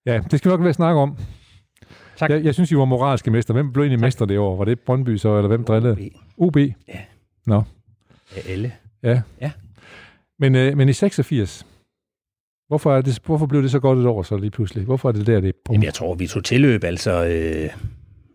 Ja, 0.06 0.22
det 0.32 0.40
skal 0.40 0.52
vi 0.52 0.54
nok 0.54 0.64
være 0.64 0.74
snakke 0.74 1.02
om. 1.02 1.18
Tak. 2.18 2.30
Jeg, 2.30 2.44
jeg 2.44 2.54
synes, 2.54 2.72
I 2.72 2.76
var 2.76 2.86
moralske 2.86 3.32
mester. 3.32 3.54
Hvem 3.54 3.74
blev 3.74 3.84
egentlig 3.84 4.00
mester 4.00 4.26
det 4.26 4.40
år? 4.40 4.56
Var 4.58 4.66
det 4.66 4.80
Brøndby 4.80 5.16
så, 5.18 5.38
eller 5.38 5.48
hvem 5.48 5.64
drillede? 5.64 6.10
OB. 6.38 6.58
Ja, 8.36 8.42
alle. 8.48 8.74
Ja. 9.04 9.22
Ja. 9.42 9.52
Men, 10.40 10.56
øh, 10.56 10.78
men 10.78 10.90
i 10.90 10.94
86, 10.94 11.66
hvorfor, 12.68 12.94
er 12.96 13.02
det, 13.02 13.20
hvorfor 13.26 13.46
blev 13.46 13.62
det 13.64 13.72
så 13.72 13.80
godt 13.80 14.00
et 14.00 14.06
år 14.06 14.24
så 14.24 14.38
lige 14.38 14.52
pludselig? 14.52 14.86
Hvorfor 14.86 15.10
er 15.10 15.14
det 15.14 15.28
der, 15.28 15.40
det 15.42 15.48
er 15.50 15.54
Jamen, 15.70 15.84
jeg 15.84 15.94
tror, 15.94 16.16
vi 16.16 16.28
tog 16.28 16.44
tilløb, 16.44 16.84
altså... 16.84 17.26
Øh, 17.26 17.70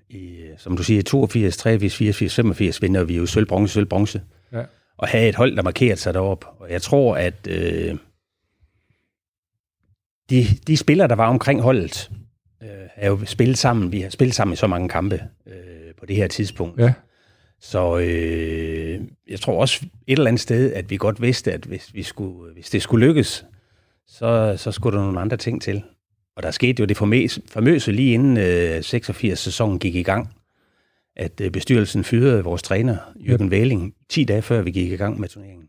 i, 0.08 0.38
som 0.58 0.76
du 0.76 0.82
siger, 0.82 1.02
82, 1.02 1.56
83, 1.56 1.96
84, 1.96 2.34
85 2.34 2.82
vinder 2.82 3.04
vi 3.04 3.16
jo 3.16 3.26
sølv, 3.26 3.46
bronze, 3.46 3.74
sølv, 3.74 3.86
bronze. 3.86 4.22
Ja. 4.52 4.62
Og 5.02 5.08
have 5.08 5.28
et 5.28 5.34
hold, 5.34 5.56
der 5.56 5.62
markerede 5.62 6.00
sig 6.00 6.14
derop. 6.14 6.44
Og 6.58 6.70
jeg 6.70 6.82
tror, 6.82 7.16
at 7.16 7.46
øh, 7.48 7.96
de, 10.30 10.46
de 10.66 10.76
spillere, 10.76 11.08
der 11.08 11.14
var 11.14 11.28
omkring 11.28 11.60
holdet, 11.60 12.10
øh, 12.62 12.68
er 12.96 13.08
jo 13.08 13.24
spillet 13.24 13.58
sammen. 13.58 13.92
Vi 13.92 14.00
har 14.00 14.10
spillet 14.10 14.34
sammen 14.34 14.52
i 14.52 14.56
så 14.56 14.66
mange 14.66 14.88
kampe 14.88 15.22
øh, 15.46 15.94
på 15.98 16.06
det 16.06 16.16
her 16.16 16.26
tidspunkt. 16.26 16.80
Ja. 16.80 16.92
Så 17.60 17.98
øh, 17.98 19.00
jeg 19.28 19.40
tror 19.40 19.60
også 19.60 19.80
et 20.06 20.12
eller 20.18 20.26
andet 20.26 20.40
sted, 20.40 20.72
at 20.72 20.90
vi 20.90 20.96
godt 20.96 21.22
vidste, 21.22 21.52
at 21.52 21.64
hvis, 21.64 21.94
vi 21.94 22.02
skulle, 22.02 22.52
hvis 22.54 22.70
det 22.70 22.82
skulle 22.82 23.06
lykkes, 23.06 23.44
så, 24.06 24.54
så 24.56 24.72
skulle 24.72 24.98
der 24.98 25.04
nogle 25.04 25.20
andre 25.20 25.36
ting 25.36 25.62
til. 25.62 25.82
Og 26.36 26.42
der 26.42 26.50
skete 26.50 26.80
jo 26.80 26.86
det 26.86 26.96
famøse 27.50 27.92
lige 27.92 28.14
inden 28.14 28.36
øh, 28.36 28.78
86-sæsonen 28.78 29.78
gik 29.78 29.94
i 29.94 30.02
gang, 30.02 30.34
at 31.16 31.40
øh, 31.40 31.50
bestyrelsen 31.50 32.04
fyrede 32.04 32.44
vores 32.44 32.62
træner, 32.62 32.96
Jørgen 33.16 33.50
Væling, 33.50 33.94
10 34.08 34.24
dage 34.24 34.42
før 34.42 34.62
vi 34.62 34.70
gik 34.70 34.92
i 34.92 34.96
gang 34.96 35.20
med 35.20 35.28
turneringen. 35.28 35.68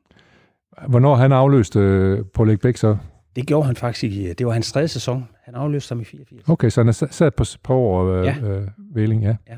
Hvornår 0.87 1.15
han 1.15 1.31
afløste 1.31 1.79
øh, 1.79 2.25
Paul 2.33 2.49
Ekbæk 2.49 2.77
så? 2.77 2.97
Det 3.35 3.47
gjorde 3.47 3.65
han 3.65 3.75
faktisk 3.75 4.03
i, 4.03 4.33
det 4.33 4.45
var 4.47 4.53
hans 4.53 4.71
tredje 4.71 4.87
sæson. 4.87 5.27
Han 5.43 5.55
afløste 5.55 5.91
ham 5.93 6.01
i 6.01 6.03
84. 6.03 6.49
Okay, 6.49 6.69
så 6.69 6.81
han 6.81 6.87
er 6.87 7.07
sat 7.11 7.35
på, 7.35 7.43
på 7.63 7.75
år, 7.75 8.05
øh, 8.13 8.25
Ja. 8.25 8.35
øh, 8.43 8.67
Væling, 8.95 9.23
ja. 9.23 9.35
Ja. 9.49 9.55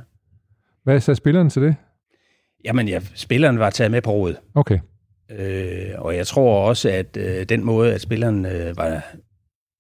Hvad 0.84 1.00
sagde 1.00 1.16
spilleren 1.16 1.50
til 1.50 1.62
det? 1.62 1.76
Jamen 2.66 2.88
ja, 2.88 3.00
spilleren 3.16 3.60
var 3.60 3.70
taget 3.70 3.92
med 3.92 4.02
på 4.02 4.12
rådet. 4.12 4.38
Okay, 4.56 4.80
Øh, 5.32 5.90
og 5.98 6.16
jeg 6.16 6.28
tror 6.28 6.68
også, 6.70 6.90
at 6.90 7.18
øh, 7.18 7.44
den 7.44 7.64
måde, 7.64 7.94
at 7.94 8.02
spilleren 8.02 8.46
øh, 8.46 8.78
var 8.78 9.04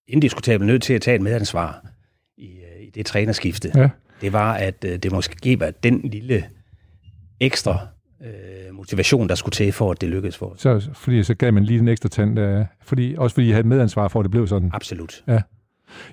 indiskutabelt 0.08 0.68
nødt 0.68 0.84
til 0.84 0.94
at 0.94 1.02
tage 1.02 1.16
et 1.16 1.22
medansvar 1.22 1.86
i, 2.38 2.46
øh, 2.48 2.84
i 2.88 2.90
det 2.90 3.06
trænerskifte, 3.06 3.72
ja. 3.76 3.90
Det 4.22 4.34
var, 4.34 4.54
at 4.54 4.86
øh, 4.86 4.98
det 4.98 5.12
måske 5.12 5.60
var 5.60 5.72
den 5.84 6.02
lille 6.04 6.44
ekstra 7.40 7.78
øh, 8.22 8.76
motivation, 8.76 9.30
der 9.30 9.36
skulle 9.36 9.54
til 9.54 9.72
for, 9.72 9.92
at 9.92 10.02
det 10.02 10.10
lykkedes 10.10 10.38
for 10.38 10.46
os. 10.46 10.62
Så, 10.62 10.90
fordi 10.94 11.24
så 11.24 11.34
gav 11.36 11.54
man 11.54 11.64
lige 11.64 11.80
en 11.80 11.88
ekstra 11.88 12.10
tand, 12.10 12.36
der, 12.36 12.66
fordi, 12.84 13.16
også 13.18 13.34
fordi 13.34 13.48
I 13.48 13.52
havde 13.52 13.68
medansvar 13.68 14.08
for, 14.08 14.20
at 14.20 14.24
det 14.24 14.32
blev 14.32 14.48
sådan. 14.48 14.70
Absolut. 14.74 15.24
Jeg 15.28 15.44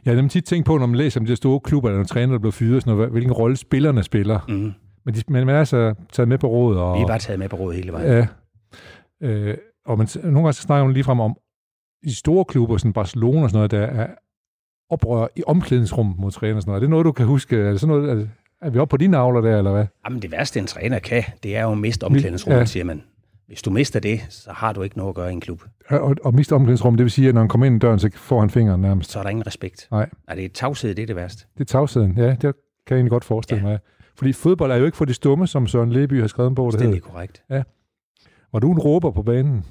har 0.06 0.14
nemlig 0.14 0.30
tit 0.30 0.44
tænkt 0.44 0.66
på, 0.66 0.78
når 0.78 0.87
man 0.87 0.97
læser 0.97 1.21
om 1.21 1.26
de 1.26 1.37
store 1.37 1.61
klubber, 1.61 1.88
eller 1.88 1.99
når 1.99 2.06
træner, 2.06 2.32
der 2.32 2.38
blev 2.38 2.52
fyret, 2.52 2.82
sådan 2.82 2.97
noget, 2.97 3.11
hvilken 3.11 3.32
rolle 3.32 3.56
spillerne 3.56 4.02
spiller. 4.02 4.40
Mm. 4.49 4.73
Men, 5.04 5.14
de, 5.14 5.23
men 5.28 5.47
man 5.47 5.54
er 5.54 5.59
altså 5.59 5.94
taget 6.12 6.28
med 6.28 6.38
på 6.38 6.47
rådet. 6.47 6.80
Og, 6.80 6.99
Vi 6.99 7.04
var 7.09 7.18
taget 7.18 7.38
med 7.38 7.49
på 7.49 7.56
rådet 7.56 7.76
hele 7.76 7.92
vejen. 7.92 8.26
Ja. 9.21 9.26
Øh, 9.28 9.56
og 9.87 9.99
man, 9.99 10.09
nogle 10.14 10.38
gange 10.38 10.52
så 10.52 10.62
snakker 10.62 10.85
man 10.85 10.94
lige 10.94 11.04
frem 11.04 11.21
om 11.21 11.37
de 12.04 12.14
store 12.14 12.44
klubber, 12.44 12.76
sådan 12.76 12.92
Barcelona 12.92 13.42
og 13.42 13.50
sådan 13.50 13.59
noget, 13.59 13.71
der 13.71 14.02
er 14.02 14.06
oprør 14.92 15.26
i 15.37 15.42
omklædningsrummet 15.46 16.18
mod 16.18 16.30
træner 16.30 16.54
og 16.56 16.62
sådan 16.62 16.70
noget. 16.70 16.78
Er 16.78 16.80
det 16.80 16.90
noget, 16.90 17.04
du 17.04 17.12
kan 17.12 17.26
huske? 17.26 17.56
Er, 17.56 17.70
det 17.70 17.80
sådan 17.80 17.96
noget, 17.96 18.11
er, 18.20 18.26
er 18.66 18.70
vi 18.70 18.78
oppe 18.78 18.90
på 18.90 18.96
dine 18.96 19.11
navler 19.11 19.40
der, 19.40 19.58
eller 19.58 19.72
hvad? 19.72 19.87
Jamen 20.06 20.22
det 20.22 20.32
værste, 20.32 20.61
en 20.61 20.66
træner 20.66 20.99
kan, 20.99 21.22
det 21.42 21.56
er 21.56 21.62
jo 21.62 21.72
at 21.72 21.78
miste 21.78 22.04
omklædningsrummet, 22.04 22.56
Ja. 22.56 22.61
ja. 22.61 22.64
siger 22.64 22.84
man. 22.84 23.02
Hvis 23.46 23.62
du 23.62 23.70
mister 23.70 24.00
det, 24.00 24.20
så 24.30 24.50
har 24.52 24.72
du 24.72 24.82
ikke 24.82 24.96
noget 24.96 25.08
at 25.08 25.14
gøre 25.14 25.30
i 25.30 25.32
en 25.32 25.40
klub. 25.40 25.62
Og, 25.88 26.16
og 26.25 26.34
miste 26.34 26.52
omklædningsrummet, 26.52 26.99
det 26.99 27.04
vil 27.04 27.11
sige, 27.11 27.28
at 27.28 27.34
når 27.34 27.40
han 27.40 27.49
kommer 27.49 27.66
ind 27.66 27.76
i 27.76 27.78
døren, 27.78 27.99
så 27.99 28.11
får 28.14 28.40
han 28.40 28.50
fingeren 28.50 28.80
nærmest. 28.80 29.11
Så 29.11 29.18
er 29.18 29.22
der 29.22 29.30
ingen 29.30 29.46
respekt. 29.46 29.88
Nej. 29.90 30.08
Nej, 30.26 30.37
det 30.37 30.44
er 30.44 30.49
tavshed, 30.49 30.94
det 30.94 31.02
er 31.02 31.06
det 31.06 31.16
værste. 31.16 31.44
Det 31.54 31.61
er 31.61 31.64
tavsheden. 31.64 32.14
Ja, 32.16 32.30
det 32.30 32.38
kan 32.40 32.54
jeg 32.90 32.96
egentlig 32.96 33.11
godt 33.11 33.25
forestille 33.25 33.62
ja. 33.62 33.68
Ja. 33.68 33.72
mig. 33.72 33.80
Fordi 34.16 34.32
fodbold 34.32 34.72
er 34.72 34.76
jo 34.76 34.84
ikke 34.84 34.96
for 34.96 35.04
de 35.04 35.14
stumme, 35.14 35.46
som 35.46 35.66
Søren 35.66 35.92
Leby 35.92 36.20
har 36.20 36.26
skrevet 36.28 36.49
en 36.50 36.54
bog, 36.54 36.72
der 36.72 36.78
Det 36.78 36.96
er 36.96 37.00
korrekt. 37.00 37.42
Var 38.52 38.58
du 38.58 38.72
en 38.72 38.78
råber 38.78 39.11
på 39.11 39.22
banen? 39.22 39.64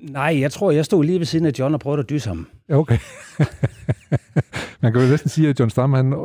Nej, 0.00 0.36
jeg 0.40 0.52
tror, 0.52 0.70
jeg 0.70 0.84
stod 0.84 1.04
lige 1.04 1.18
ved 1.18 1.26
siden 1.26 1.46
af 1.46 1.52
John 1.58 1.74
og 1.74 1.80
prøvede 1.80 2.00
at 2.00 2.10
dysse 2.10 2.28
ham. 2.28 2.46
Okay. 2.70 2.98
Man 4.82 4.92
kan 4.92 5.02
jo 5.02 5.08
næsten 5.08 5.30
sige, 5.30 5.48
at 5.48 5.60
John 5.60 5.70
Stamm, 5.70 5.92
han 5.92 6.12
øh, 6.12 6.18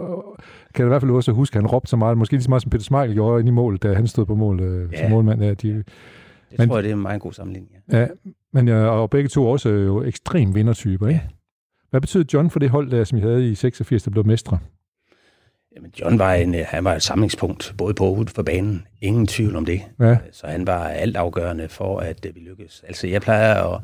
kan 0.75 0.85
i 0.85 0.87
hvert 0.87 1.01
fald 1.01 1.11
også 1.11 1.31
huske, 1.31 1.55
at 1.55 1.61
han 1.63 1.67
råbte 1.71 1.89
så 1.89 1.95
meget, 1.97 2.17
måske 2.17 2.33
lige 2.33 2.43
så 2.43 2.49
meget 2.49 2.61
som 2.61 2.69
Peter 2.69 2.83
Smeichel 2.83 3.13
gjorde 3.13 3.39
ind 3.39 3.49
i 3.49 3.51
mål, 3.51 3.77
da 3.77 3.93
han 3.93 4.07
stod 4.07 4.25
på 4.25 4.35
mål 4.35 4.59
øh, 4.59 4.93
Ja. 4.93 5.01
som 5.01 5.11
målmand. 5.11 5.41
Ja, 5.43 5.49
de, 5.49 5.53
Det 5.73 5.85
Men- 6.59 6.67
tror 6.69 6.77
jeg, 6.77 6.83
det 6.83 6.89
er 6.91 6.95
en 6.95 7.01
meget 7.01 7.21
god 7.21 7.31
sammenligning. 7.33 7.71
Ja. 7.91 7.99
ja, 7.99 8.07
men 8.53 8.67
ja, 8.67 8.75
og 8.85 9.09
begge 9.09 9.29
to 9.29 9.47
også 9.49 9.69
jo 9.69 10.03
ekstrem 10.03 10.55
vindertyper, 10.55 11.07
ikke? 11.07 11.21
Ja. 11.23 11.27
Hvad 11.89 12.01
betød 12.01 12.25
John 12.33 12.49
for 12.49 12.59
det 12.59 12.69
hold, 12.69 12.91
der, 12.91 13.03
som 13.03 13.17
I 13.17 13.21
havde 13.21 13.49
i 13.51 13.55
86, 13.55 14.03
der 14.03 14.11
blev 14.11 14.25
mestre? 14.25 14.57
Jamen, 15.75 15.91
John 16.01 16.19
var, 16.19 16.33
en, 16.33 16.55
øh, 16.55 16.65
han 16.67 16.83
var 16.83 16.95
et 16.95 17.03
samlingspunkt, 17.03 17.73
både 17.77 17.93
på 17.93 18.05
og 18.05 18.17
uden 18.17 18.27
for 18.27 18.43
banen. 18.43 18.85
Ingen 19.01 19.27
tvivl 19.27 19.55
om 19.55 19.65
det. 19.65 19.81
Ja, 19.99 20.17
Så 20.31 20.47
han 20.47 20.67
var 20.67 20.83
alt 20.87 21.17
afgørende 21.17 21.69
for, 21.69 21.99
at 21.99 22.25
øh, 22.25 22.35
vi 22.35 22.39
lykkedes. 22.39 22.83
Altså, 22.87 23.07
jeg 23.07 23.21
plejer 23.21 23.53
at, 23.75 23.81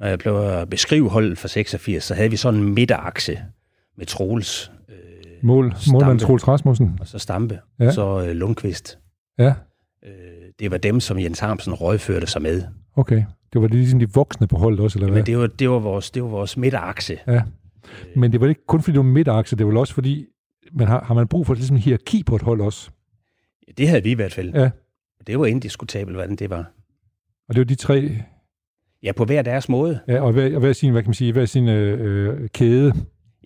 når 0.00 0.06
jeg 0.06 0.18
plejer 0.18 0.50
at 0.60 0.70
beskrive 0.70 1.10
holdet 1.10 1.38
for 1.38 1.48
86, 1.48 2.04
så 2.04 2.14
havde 2.14 2.30
vi 2.30 2.36
sådan 2.36 2.60
en 2.60 2.74
midterakse 2.74 3.38
med 3.96 4.06
Troels 4.06 4.72
øh, 4.88 4.94
mål, 5.42 5.74
målmand 5.92 6.18
Troels 6.20 6.48
Rasmussen. 6.48 6.96
og 7.00 7.06
så 7.08 7.18
Stampe, 7.18 7.58
Ja. 7.78 7.84
ja. 7.84 7.90
så 7.90 8.24
øh, 8.26 8.30
Lundqvist. 8.36 8.98
Ja, 9.38 9.52
Øh, 10.06 10.12
det 10.58 10.70
var 10.70 10.76
dem, 10.78 11.00
som 11.00 11.18
Jens 11.18 11.38
Harmsen 11.38 11.74
rådførte 11.74 12.26
sig 12.26 12.42
med. 12.42 12.62
okay. 12.96 13.24
Det 13.52 13.60
var 13.62 13.68
ligesom 13.68 13.98
de 13.98 14.12
voksne 14.12 14.46
på 14.46 14.56
holdet 14.56 14.80
også, 14.80 14.98
eller 14.98 15.08
hvad? 15.08 15.18
Men 15.18 15.26
det 15.26 15.38
var, 15.38 15.46
det 15.46 15.70
var, 15.70 15.78
vores, 15.78 16.10
det 16.10 16.22
var 16.22 16.28
vores 16.28 16.56
midterakse. 16.56 17.16
Ja. 17.26 17.42
Men 18.16 18.32
det 18.32 18.40
var 18.40 18.46
ikke 18.48 18.66
kun 18.66 18.82
fordi, 18.82 18.92
det 18.92 18.98
var 18.98 19.04
midterakse, 19.04 19.56
det 19.56 19.66
var 19.66 19.80
også 19.80 19.94
fordi, 19.94 20.26
man 20.72 20.88
har, 20.88 21.04
har 21.04 21.14
man 21.14 21.28
brug 21.28 21.46
for 21.46 21.54
ligesom 21.54 21.76
en 21.76 21.82
hierarki 21.82 22.22
på 22.22 22.36
et 22.36 22.42
hold 22.42 22.60
også? 22.60 22.90
Det 23.78 23.88
havde 23.88 24.02
vi 24.02 24.10
i 24.10 24.14
hvert 24.14 24.32
fald. 24.32 24.54
Ja. 24.54 24.70
Det 25.26 25.38
var 25.38 25.46
indiskutabelt, 25.46 26.16
hvordan 26.16 26.36
det 26.36 26.50
var. 26.50 26.72
Og 27.48 27.54
det 27.54 27.58
var 27.58 27.64
de 27.64 27.74
tre, 27.74 28.16
Ja, 29.02 29.12
på 29.12 29.24
hver 29.24 29.42
deres 29.42 29.68
måde. 29.68 30.00
ja, 30.08 30.20
og 30.20 30.32
hver, 30.32 30.54
og 30.54 30.60
hver 30.60 30.72
sin, 30.72 30.92
hvad 30.92 31.02
kan 31.02 31.08
man 31.08 31.14
sige, 31.14 31.32
hver 31.32 31.44
sin 31.44 31.68
øh, 31.68 32.00
øh, 32.00 32.48
kæde. 32.48 32.92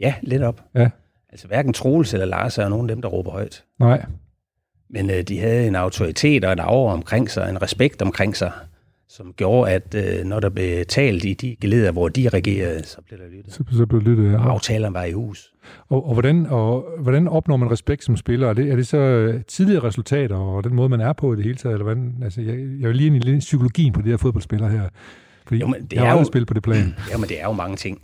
Ja, 0.00 0.14
lidt 0.22 0.42
op. 0.42 0.64
Ja. 0.74 0.90
Altså 1.28 1.46
hverken 1.46 1.72
Troels 1.72 2.12
eller 2.12 2.26
Lars 2.26 2.58
er 2.58 2.68
nogen 2.68 2.90
af 2.90 2.96
dem, 2.96 3.02
der 3.02 3.08
råber 3.08 3.30
højt. 3.30 3.64
Nej, 3.78 4.04
Men 4.90 5.10
øh, 5.10 5.22
de 5.22 5.38
havde 5.38 5.66
en 5.66 5.74
autoritet 5.74 6.44
og 6.44 6.52
en 6.52 6.58
aura 6.58 6.92
omkring 6.92 7.30
sig, 7.30 7.50
en 7.50 7.62
respekt 7.62 8.02
omkring 8.02 8.36
sig, 8.36 8.52
som 9.16 9.32
gjorde, 9.36 9.70
at 9.72 9.94
øh, 9.94 10.24
når 10.24 10.40
der 10.40 10.48
blev 10.48 10.84
talt 10.86 11.24
i 11.24 11.34
de 11.34 11.56
geleder, 11.60 11.92
hvor 11.92 12.08
de 12.08 12.28
regerede, 12.28 12.84
så 12.84 12.96
blev 13.06 13.18
der 13.18 13.28
lyttet. 13.36 13.52
så, 13.54 13.64
så 13.72 13.86
blev 13.86 14.00
det 14.00 14.08
lyttet. 14.08 14.32
Ja. 14.32 14.48
aftalerne 14.50 14.94
var 14.94 15.04
i 15.04 15.12
hus. 15.12 15.52
Og, 15.88 16.06
og, 16.06 16.12
hvordan, 16.12 16.46
og 16.46 16.84
hvordan 16.98 17.28
opnår 17.28 17.56
man 17.56 17.70
respekt 17.70 18.04
som 18.04 18.16
spiller? 18.16 18.48
Er 18.48 18.54
det, 18.54 18.70
er 18.70 18.76
det 18.76 18.86
så 18.86 18.96
øh, 18.98 19.44
tidligere 19.48 19.82
resultater 19.84 20.36
og 20.36 20.64
den 20.64 20.74
måde, 20.74 20.88
man 20.88 21.00
er 21.00 21.12
på 21.12 21.32
i 21.32 21.36
det 21.36 21.44
hele 21.44 21.56
taget? 21.56 21.72
Eller 21.72 21.84
hvordan? 21.84 22.14
Altså, 22.22 22.40
jeg, 22.40 22.54
jeg 22.80 22.88
vil 22.88 22.96
lige 22.96 23.06
ind 23.16 23.28
i 23.28 23.38
psykologien 23.38 23.92
på 23.92 24.02
de 24.02 24.08
her 24.10 24.16
fodboldspillere 24.16 24.70
her. 24.70 24.88
Fordi 25.46 25.60
Jo, 25.60 25.66
men 25.66 25.82
det 25.82 25.92
jeg 25.92 26.02
har 26.02 26.14
er 26.14 26.18
jo- 26.18 26.24
spillet 26.24 26.48
på 26.48 26.54
det 26.54 26.62
plan. 26.62 26.94
Jamen, 27.12 27.28
det 27.28 27.40
er 27.40 27.44
jo 27.44 27.52
mange 27.52 27.76
ting. 27.76 28.02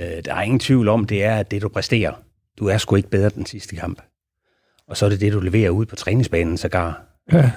Øh, 0.00 0.06
der 0.24 0.34
er 0.34 0.42
ingen 0.42 0.58
tvivl 0.58 0.88
om, 0.88 1.04
det 1.04 1.24
er, 1.24 1.36
at 1.36 1.50
det 1.50 1.62
du 1.62 1.68
præsterer, 1.68 2.12
du 2.58 2.66
er 2.66 2.78
sgu 2.78 2.96
ikke 2.96 3.10
bedre 3.10 3.28
den 3.30 3.46
sidste 3.46 3.76
kamp. 3.76 4.02
Og 4.88 4.96
så 4.96 5.04
er 5.06 5.10
det 5.10 5.20
det, 5.20 5.32
du 5.32 5.40
leverer 5.40 5.70
ud 5.70 5.86
på 5.86 5.96
træningsbanen 5.96 6.56
sågar. 6.56 7.02
Ja. 7.32 7.50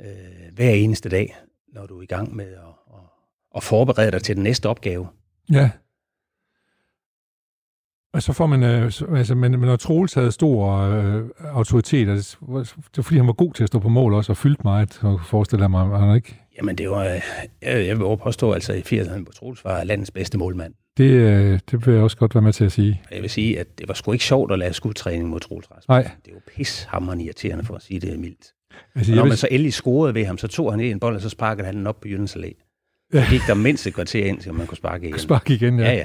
øh, 0.00 0.06
hver 0.54 0.70
eneste 0.70 1.08
dag, 1.08 1.34
når 1.72 1.86
du 1.86 1.98
er 1.98 2.02
i 2.02 2.06
gang 2.06 2.36
med 2.36 2.46
at, 2.46 2.58
at, 2.94 3.00
at 3.56 3.62
forberede 3.62 4.10
dig 4.10 4.22
til 4.22 4.34
den 4.36 4.42
næste 4.42 4.68
opgave. 4.68 5.08
Ja. 5.52 5.70
Og 8.14 8.22
så 8.22 8.32
får 8.32 8.46
man, 8.46 8.62
øh, 8.62 8.90
så- 8.90 9.06
altså, 9.06 9.34
men, 9.34 9.50
men 9.52 9.60
når 9.60 9.76
Troels 9.76 10.14
havde 10.14 10.32
stor 10.32 10.72
øh, 10.76 11.24
autoritet, 11.40 12.08
altså, 12.08 12.36
det 12.40 12.96
var 12.96 13.02
fordi, 13.02 13.16
han 13.16 13.26
var 13.26 13.32
god 13.32 13.54
til 13.54 13.62
at 13.62 13.68
stå 13.68 13.78
på 13.78 13.88
mål 13.88 14.14
også, 14.14 14.32
og 14.32 14.36
fyldt 14.36 14.64
meget, 14.64 14.94
så 14.94 15.18
forestiller 15.26 15.68
mig, 15.68 15.98
han 16.00 16.16
ikke. 16.16 16.40
Jamen, 16.58 16.78
det 16.78 16.90
var, 16.90 17.02
jeg, 17.04 17.22
jeg 17.62 17.98
vil 17.98 18.16
påstå, 18.22 18.52
altså 18.52 18.72
i 18.72 18.80
80'erne, 18.80 19.18
hvor 19.22 19.32
Troels 19.32 19.64
var 19.64 19.84
landets 19.84 20.10
bedste 20.10 20.38
målmand. 20.38 20.74
Det, 20.96 21.10
øh, 21.10 21.60
det 21.70 21.86
vil 21.86 21.94
jeg 21.94 22.02
også 22.02 22.16
godt 22.16 22.34
være 22.34 22.42
med 22.42 22.52
til 22.52 22.64
at 22.64 22.72
sige. 22.72 23.02
Og 23.10 23.14
Jeg 23.14 23.22
vil 23.22 23.30
sige, 23.30 23.60
at 23.60 23.78
det 23.78 23.88
var 23.88 23.94
sgu 23.94 24.12
ikke 24.12 24.24
sjovt 24.24 24.52
at 24.52 24.58
lave 24.58 24.72
skudtræning 24.72 25.28
mod 25.28 25.40
Troels 25.40 25.70
Rasmussen. 25.70 25.92
Nej, 25.92 26.10
Det 26.24 26.34
var 26.34 26.40
pishammerende 26.56 27.24
irriterende, 27.24 27.64
for 27.64 27.74
at 27.74 27.82
sige 27.82 28.00
det 28.00 28.18
mildt. 28.18 28.46
Altså, 28.94 29.12
Og 29.12 29.16
når 29.16 29.22
vil, 29.22 29.28
man 29.30 29.36
så 29.36 29.48
endelig 29.50 29.72
scorede 29.72 30.14
ved 30.14 30.24
ham, 30.24 30.38
så 30.38 30.48
tog 30.48 30.72
han 30.72 30.80
en 30.80 31.00
bold, 31.00 31.16
og 31.16 31.22
så 31.22 31.28
sparkede 31.28 31.66
han 31.66 31.76
den 31.76 31.86
op 31.86 32.00
på 32.00 32.08
Jyllands 32.08 32.36
Allé. 32.36 32.68
Så 33.12 33.24
gik 33.30 33.40
der 33.46 33.54
mindst 33.54 33.86
et 33.86 33.94
kvarter 33.94 34.24
ind, 34.24 34.40
til 34.40 34.54
man 34.54 34.66
kunne 34.66 34.76
sparke 34.76 35.06
igen. 35.06 35.18
sparke 35.28 35.54
igen, 35.54 35.78
ja. 35.78 35.84
Ja, 35.84 35.92
ja. 35.92 36.04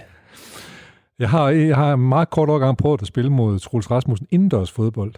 Jeg 1.19 1.29
har, 1.29 1.49
jeg 1.49 1.75
har 1.75 1.95
meget 1.95 2.29
kort 2.29 2.49
overgang 2.49 2.77
prøvet 2.77 3.01
at 3.01 3.07
spille 3.07 3.31
mod 3.31 3.59
Troels 3.59 3.91
Rasmussen 3.91 4.27
indendørs 4.31 4.71
fodbold. 4.71 5.13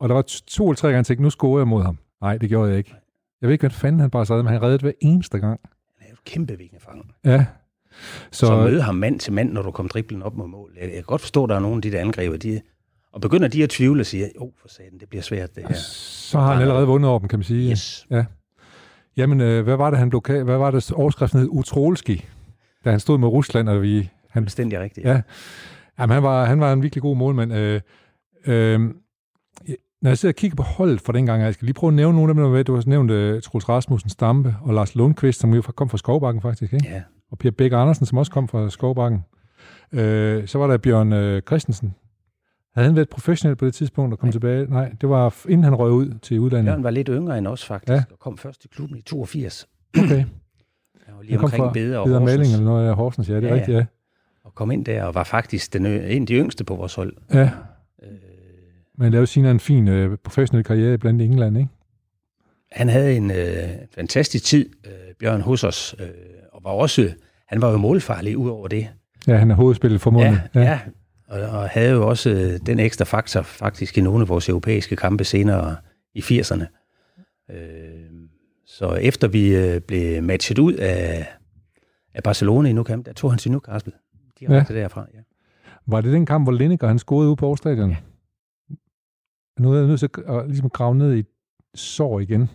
Og 0.00 0.08
der 0.08 0.14
var 0.14 0.22
to 0.46 0.64
eller 0.68 0.76
tre 0.76 0.88
gange, 0.88 0.96
jeg 0.96 1.06
tænkte, 1.06 1.22
nu 1.22 1.30
scorer 1.30 1.60
jeg 1.60 1.68
mod 1.68 1.82
ham. 1.82 1.98
Nej, 2.20 2.38
det 2.38 2.48
gjorde 2.48 2.70
jeg 2.70 2.78
ikke. 2.78 2.94
Jeg 3.40 3.48
ved 3.48 3.52
ikke, 3.52 3.62
hvad 3.62 3.70
fanden 3.70 4.00
han 4.00 4.10
bare 4.10 4.26
sad, 4.26 4.42
men 4.42 4.52
han 4.52 4.62
reddede 4.62 4.82
hver 4.82 4.92
eneste 5.00 5.38
gang. 5.38 5.60
Han 5.98 6.06
er 6.06 6.10
jo 6.10 6.16
kæmpe 6.24 6.58
vingefang. 6.58 7.10
Ja. 7.24 7.44
Så, 8.30 8.38
så 8.40 8.46
Så, 8.46 8.56
møde 8.56 8.82
ham 8.82 8.94
mand 8.94 9.20
til 9.20 9.32
mand, 9.32 9.52
når 9.52 9.62
du 9.62 9.70
kommer 9.70 9.88
driblen 9.88 10.22
op 10.22 10.36
mod 10.36 10.48
mål. 10.48 10.72
Jeg, 10.76 10.84
jeg 10.84 10.92
kan 10.92 11.02
godt 11.02 11.20
forstå, 11.20 11.44
at 11.44 11.48
der 11.48 11.56
er 11.56 11.60
nogle 11.60 11.76
af 11.76 11.82
de 11.82 11.92
der 11.92 12.00
angriber, 12.00 12.36
de, 12.36 12.60
og 13.12 13.20
begynder 13.20 13.48
de 13.48 13.62
at 13.62 13.70
tvivle 13.70 14.00
og 14.02 14.06
siger, 14.06 14.28
åh, 14.38 14.48
for 14.60 14.68
satan, 14.68 14.98
det 15.00 15.08
bliver 15.08 15.22
svært 15.22 15.54
det 15.54 15.62
her. 15.68 15.74
så 15.74 16.38
har 16.38 16.52
han 16.52 16.62
allerede 16.62 16.86
vundet 16.86 17.10
over 17.10 17.18
dem, 17.18 17.28
kan 17.28 17.38
man 17.38 17.44
sige. 17.44 17.70
Yes. 17.70 18.06
Jamen, 19.16 19.40
øh, 19.40 19.64
hvad 19.64 19.76
var 19.76 19.90
det, 19.90 19.98
han 19.98 20.12
ka- 20.28 20.42
Hvad 20.42 20.58
var 20.58 20.70
det, 20.70 20.92
overskriften 20.92 21.40
hed? 21.40 21.48
Utrolski, 21.50 22.24
da 22.84 22.90
han 22.90 23.00
stod 23.00 23.18
med 23.18 23.28
Rusland, 23.28 23.68
og 23.68 23.82
vi... 23.82 24.10
Han, 24.30 24.42
Fuldstændig 24.42 24.80
rigtigt. 24.80 25.06
ja. 25.06 25.20
Jamen, 25.98 26.14
han 26.14 26.22
var, 26.22 26.44
han 26.44 26.60
var 26.60 26.72
en 26.72 26.82
virkelig 26.82 27.02
god 27.02 27.16
målmand. 27.16 27.52
Øh, 27.52 27.80
øh, 28.46 28.80
når 30.02 30.10
jeg 30.10 30.18
sidder 30.18 30.32
og 30.32 30.36
kigger 30.36 30.56
på 30.56 30.62
holdet 30.62 31.00
fra 31.00 31.12
dengang, 31.12 31.42
jeg 31.42 31.54
skal 31.54 31.66
lige 31.66 31.74
prøve 31.74 31.88
at 31.90 31.94
nævne 31.94 32.16
nogle 32.16 32.30
af 32.30 32.34
dem, 32.34 32.42
der 32.42 32.48
var 32.48 32.56
med. 32.56 32.64
Du 32.64 32.74
har 32.74 32.82
nævnt 32.86 33.10
uh, 33.10 33.40
Troels 33.42 33.68
Rasmussen 33.68 34.10
Stampe 34.10 34.56
og 34.62 34.74
Lars 34.74 34.94
Lundqvist, 34.94 35.40
som 35.40 35.54
jo 35.54 35.62
kom 35.62 35.88
fra 35.88 35.98
Skovbakken 35.98 36.42
faktisk, 36.42 36.72
ikke? 36.72 36.88
ja. 36.88 37.02
og 37.30 37.38
Per 37.38 37.50
Bæk 37.50 37.72
Andersen, 37.72 38.06
som 38.06 38.18
også 38.18 38.32
kom 38.32 38.48
fra 38.48 38.70
Skovbakken. 38.70 39.24
Øh, 39.92 40.46
så 40.48 40.58
var 40.58 40.66
der 40.66 40.76
Bjørn 40.78 41.12
øh, 41.12 41.42
Christensen. 41.42 41.94
Havde 42.78 42.86
han 42.88 42.96
været 42.96 43.08
professionel 43.08 43.56
på 43.56 43.66
det 43.66 43.74
tidspunkt 43.74 44.12
og 44.12 44.18
kom 44.18 44.26
Nej. 44.26 44.32
tilbage? 44.32 44.66
Nej, 44.66 44.92
det 45.00 45.08
var 45.08 45.34
inden 45.48 45.64
han 45.64 45.74
røg 45.74 45.92
ud 45.92 46.18
til 46.22 46.40
udlandet. 46.40 46.66
Jørgen 46.66 46.84
var 46.84 46.90
lidt 46.90 47.08
yngre 47.12 47.38
end 47.38 47.46
os 47.46 47.64
faktisk, 47.64 47.88
Ja. 47.90 47.94
ja. 47.94 48.02
og 48.10 48.18
kom 48.18 48.38
først 48.38 48.60
til 48.60 48.70
klubben 48.70 48.98
i 48.98 49.02
82. 49.02 49.68
Okay. 49.98 50.08
Han 51.06 51.14
var 51.16 51.22
lige 51.22 51.32
Han 51.32 51.44
omkring 51.44 51.62
fra 51.64 51.72
Beder 51.72 51.98
og 51.98 52.08
Horsens, 52.08 52.52
eller 52.52 52.64
noget 52.64 52.88
af 52.88 52.94
Horsens, 52.94 53.28
ja, 53.28 53.36
det 53.36 53.44
er 53.44 53.48
Ja, 53.48 53.54
rigtigt, 53.54 53.76
ja. 53.78 53.84
og 54.44 54.54
kom 54.54 54.70
ind 54.70 54.84
der 54.84 55.02
og 55.04 55.14
var 55.14 55.24
faktisk 55.24 55.72
den, 55.72 55.86
en 55.86 56.20
af 56.22 56.26
de 56.26 56.34
yngste 56.34 56.64
på 56.64 56.74
vores 56.76 56.94
hold. 56.94 57.16
ja. 57.34 57.50
Øh, 58.02 58.08
Men 58.98 59.12
lavede 59.12 59.26
senere 59.26 59.50
en 59.50 59.60
fin 59.60 59.88
øh, 59.88 60.16
professionel 60.24 60.64
karriere 60.64 60.98
blandt 60.98 61.22
England, 61.22 61.58
ikke? 61.58 61.68
Han 62.72 62.88
havde 62.88 63.16
en 63.16 63.30
øh, 63.30 63.36
fantastisk 63.94 64.44
tid, 64.44 64.68
øh, 64.86 64.92
Bjørn, 65.20 65.40
hos 65.40 65.64
os, 65.64 65.94
øh, 66.00 66.06
og 66.52 66.60
var 66.64 66.70
også, 66.70 67.10
han 67.46 67.62
var 67.62 67.70
jo 67.70 67.76
målfarlig 67.78 68.36
ud 68.38 68.50
over 68.50 68.68
det. 68.68 68.88
Ja, 69.26 69.36
han 69.36 69.50
er 69.50 69.54
hovedspillet 69.54 70.00
for 70.00 70.10
målet. 70.10 70.40
Ja, 70.54 70.60
ja. 70.60 70.80
Og, 71.28 71.40
og 71.40 71.68
havde 71.68 71.90
jo 71.90 72.08
også 72.08 72.30
øh, 72.30 72.66
den 72.66 72.78
ekstra 72.78 73.04
faktor 73.04 73.42
faktisk 73.42 73.98
i 73.98 74.00
nogle 74.00 74.22
af 74.22 74.28
vores 74.28 74.48
europæiske 74.48 74.96
kampe 74.96 75.24
senere 75.24 75.76
i 76.14 76.20
80'erne. 76.20 76.64
Øh, 77.50 78.28
så 78.66 78.94
efter 78.94 79.28
vi 79.28 79.56
øh, 79.56 79.80
blev 79.80 80.22
matchet 80.22 80.58
ud 80.58 80.72
af, 80.72 81.26
af 82.14 82.22
Barcelona 82.22 82.68
i 82.68 82.72
Nou 82.72 82.84
Camp, 82.84 83.06
der 83.06 83.12
tog 83.12 83.32
han 83.32 83.38
til 83.38 83.50
Newcastle. 83.50 83.92
Direkte 84.40 84.74
ja. 84.74 84.80
derfra, 84.80 85.06
ja. 85.14 85.18
Var 85.86 86.00
det 86.00 86.12
den 86.12 86.26
kamp, 86.26 86.44
hvor 86.44 86.52
Lineker 86.52 86.86
han 86.86 86.98
scorede 86.98 87.28
ude 87.28 87.36
på 87.36 87.46
Aarhus 87.46 87.66
Ja. 87.66 87.96
Nu 89.58 89.72
er 89.72 89.78
jeg 89.78 89.86
nødt 89.86 90.00
til 90.00 90.10
at 90.28 90.46
ligesom 90.46 90.70
grave 90.70 90.94
ned 90.94 91.16
i 91.16 91.24
sår 91.74 92.20
igen. 92.20 92.50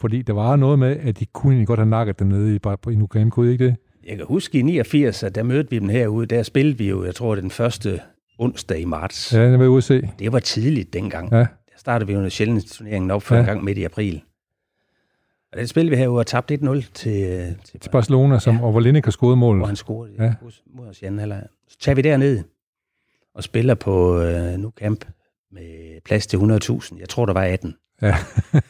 Fordi 0.00 0.22
der 0.22 0.32
var 0.32 0.56
noget 0.56 0.78
med, 0.78 0.96
at 0.96 1.20
de 1.20 1.26
kunne 1.26 1.52
egentlig 1.52 1.66
godt 1.66 1.78
have 1.78 1.88
nakket 1.88 2.18
dem 2.18 2.28
nede 2.28 2.54
i, 2.54 2.58
i 2.92 2.96
Nou 2.96 3.06
Camp, 3.06 3.32
kunne 3.32 3.48
I 3.48 3.52
ikke 3.52 3.66
det? 3.66 3.76
Jeg 4.06 4.16
kan 4.16 4.26
huske 4.26 4.58
i 4.58 4.62
89, 4.62 5.22
at 5.22 5.34
der 5.34 5.42
mødte 5.42 5.70
vi 5.70 5.78
dem 5.78 5.88
herude. 5.88 6.26
Der 6.26 6.42
spillede 6.42 6.78
vi 6.78 6.88
jo, 6.88 7.04
jeg 7.04 7.14
tror, 7.14 7.34
den 7.34 7.50
første 7.50 8.00
onsdag 8.38 8.80
i 8.80 8.84
marts. 8.84 9.34
Ja, 9.34 9.52
det 9.52 9.58
var 9.58 9.80
se. 9.80 10.10
Det 10.18 10.32
var 10.32 10.38
tidligt 10.38 10.92
dengang. 10.92 11.32
Ja. 11.32 11.38
Der 11.38 11.78
startede 11.78 12.06
vi 12.06 12.12
jo 12.12 12.20
en 12.20 12.30
sjældent 12.30 12.66
turneringen 12.66 13.10
op 13.10 13.22
for 13.22 13.34
ja. 13.34 13.40
en 13.40 13.46
gang 13.46 13.64
midt 13.64 13.78
i 13.78 13.84
april. 13.84 14.22
Og 15.52 15.58
den 15.58 15.66
spillede 15.66 15.90
vi 15.90 15.96
herude 15.96 16.18
og 16.18 16.26
tabte 16.26 16.54
1-0 16.54 16.58
til, 16.70 16.92
til, 16.94 17.80
til 17.80 17.90
Barcelona, 17.90 18.38
som, 18.38 18.56
ja. 18.56 18.62
og 18.62 18.70
hvor 18.70 18.80
Lineker 18.80 19.10
scorede 19.10 19.36
mål. 19.36 19.56
Hvor 19.56 19.66
han 19.66 19.76
scorede 19.76 20.12
ja. 20.18 20.34
mod 20.74 20.86
os 20.86 21.02
i 21.02 21.04
anden 21.04 21.32
Så 21.68 21.78
tager 21.80 21.96
vi 21.96 22.02
derned 22.02 22.42
og 23.34 23.44
spiller 23.44 23.74
på 23.74 24.22
uh, 24.22 24.58
Nu 24.58 24.72
Camp 24.78 25.04
med 25.52 26.00
plads 26.04 26.26
til 26.26 26.36
100.000. 26.36 27.00
Jeg 27.00 27.08
tror, 27.08 27.26
der 27.26 27.32
var 27.32 27.44
18. 27.44 27.74
Ja. 28.02 28.16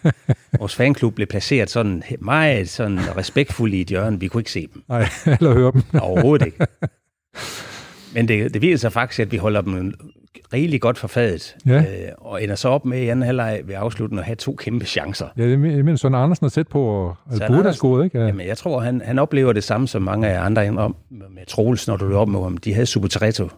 Vores 0.58 0.74
fanklub 0.74 1.14
blev 1.14 1.26
placeret 1.26 1.70
sådan 1.70 2.02
meget 2.20 2.68
sådan 2.68 3.16
respektfuldt 3.16 3.74
i 3.74 3.80
et 3.80 3.88
hjørne. 3.88 4.20
Vi 4.20 4.28
kunne 4.28 4.40
ikke 4.40 4.52
se 4.52 4.68
dem. 4.74 4.82
Nej, 4.88 5.08
eller 5.40 5.54
høre 5.54 5.72
dem. 5.72 5.82
Overhovedet 6.00 6.46
ikke. 6.46 6.58
Men 8.14 8.28
det, 8.28 8.54
det 8.54 8.62
viser 8.62 8.76
sig 8.76 8.92
faktisk, 8.92 9.20
at 9.20 9.32
vi 9.32 9.36
holder 9.36 9.60
dem 9.60 9.94
rigeligt 10.52 10.82
godt 10.82 10.98
forfadet, 10.98 11.56
ja. 11.66 11.78
øh, 11.78 12.12
og 12.18 12.42
ender 12.42 12.54
så 12.54 12.68
op 12.68 12.84
med 12.84 13.02
i 13.02 13.08
anden 13.08 13.22
halvleg 13.22 13.60
ved 13.64 13.74
afslutningen 13.78 14.18
at 14.18 14.24
have 14.26 14.36
to 14.36 14.54
kæmpe 14.54 14.84
chancer. 14.84 15.26
Ja, 15.36 15.46
det 15.46 15.58
mener 15.58 15.96
sådan 15.96 16.18
Andersen 16.18 16.46
er 16.46 16.50
tæt 16.50 16.68
på, 16.68 16.84
og 16.84 17.16
Albuda 17.40 17.72
scoret, 17.72 18.04
ikke? 18.04 18.18
Ja. 18.18 18.26
Jamen, 18.26 18.46
jeg 18.46 18.58
tror, 18.58 18.80
han, 18.80 19.02
han 19.04 19.18
oplever 19.18 19.52
det 19.52 19.64
samme 19.64 19.88
som 19.88 20.02
mange 20.02 20.28
af 20.28 20.44
andre 20.44 20.68
om, 20.68 20.96
med 21.10 21.46
Troels, 21.48 21.88
når 21.88 21.96
du 21.96 22.12
er 22.12 22.16
op 22.16 22.28
med 22.28 22.40
ham. 22.42 22.56
De 22.56 22.74
havde 22.74 22.86
Subtretto 22.86 23.48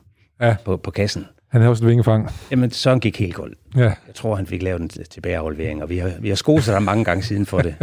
ja. 0.41 0.57
på, 0.65 0.77
på 0.77 0.91
kassen. 0.91 1.27
Han 1.53 1.61
havde 1.61 1.71
også 1.71 1.85
et 1.85 1.88
vingefang. 1.88 2.29
Jamen, 2.51 2.71
så 2.71 2.99
gik 2.99 3.19
helt 3.19 3.35
goldt. 3.35 3.59
Ja. 3.77 3.83
Jeg 3.83 4.15
tror, 4.15 4.37
han 4.37 4.47
fik 4.47 4.62
lavet 4.62 4.81
en 4.81 4.88
tilbageaflevering, 4.88 5.83
og 5.83 5.91
vi 5.91 5.99
har, 5.99 6.11
vi 6.21 6.29
har 6.29 6.37
skoset 6.37 6.75
ham 6.75 6.83
mange 6.83 7.05
gange 7.05 7.23
siden 7.23 7.47
for 7.47 7.59
det. 7.59 7.75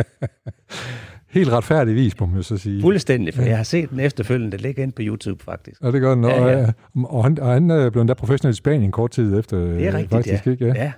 helt 1.37 1.49
retfærdigvis, 1.49 2.19
må 2.19 2.25
man 2.25 2.43
så 2.43 2.57
sige. 2.57 2.81
Fuldstændig, 2.81 3.33
for 3.33 3.41
ja. 3.41 3.47
jeg 3.47 3.57
har 3.57 3.63
set 3.63 3.89
den 3.89 3.99
efterfølgende. 3.99 4.51
Det 4.51 4.61
ligger 4.61 4.83
ind 4.83 4.93
på 4.93 5.01
YouTube, 5.01 5.43
faktisk. 5.43 5.81
Ja, 5.83 5.91
det 5.91 6.01
gør 6.01 6.15
den. 6.15 6.23
Ja, 6.23 6.47
ja. 6.47 6.65
Og, 6.95 7.13
og, 7.13 7.23
han, 7.23 7.39
og 7.39 7.53
han 7.53 7.71
øh, 7.71 7.91
blev 7.91 8.01
endda 8.01 8.13
professionel 8.13 8.53
i 8.53 8.55
Spanien 8.55 8.91
kort 8.91 9.11
tid 9.11 9.39
efter. 9.39 9.57
Det 9.57 9.87
er 9.87 9.93
rigtigt, 9.93 10.11
faktisk, 10.11 10.45
ja. 10.45 10.51
Ikke? 10.51 10.65
ja. 10.65 10.73
ja. 10.73 10.91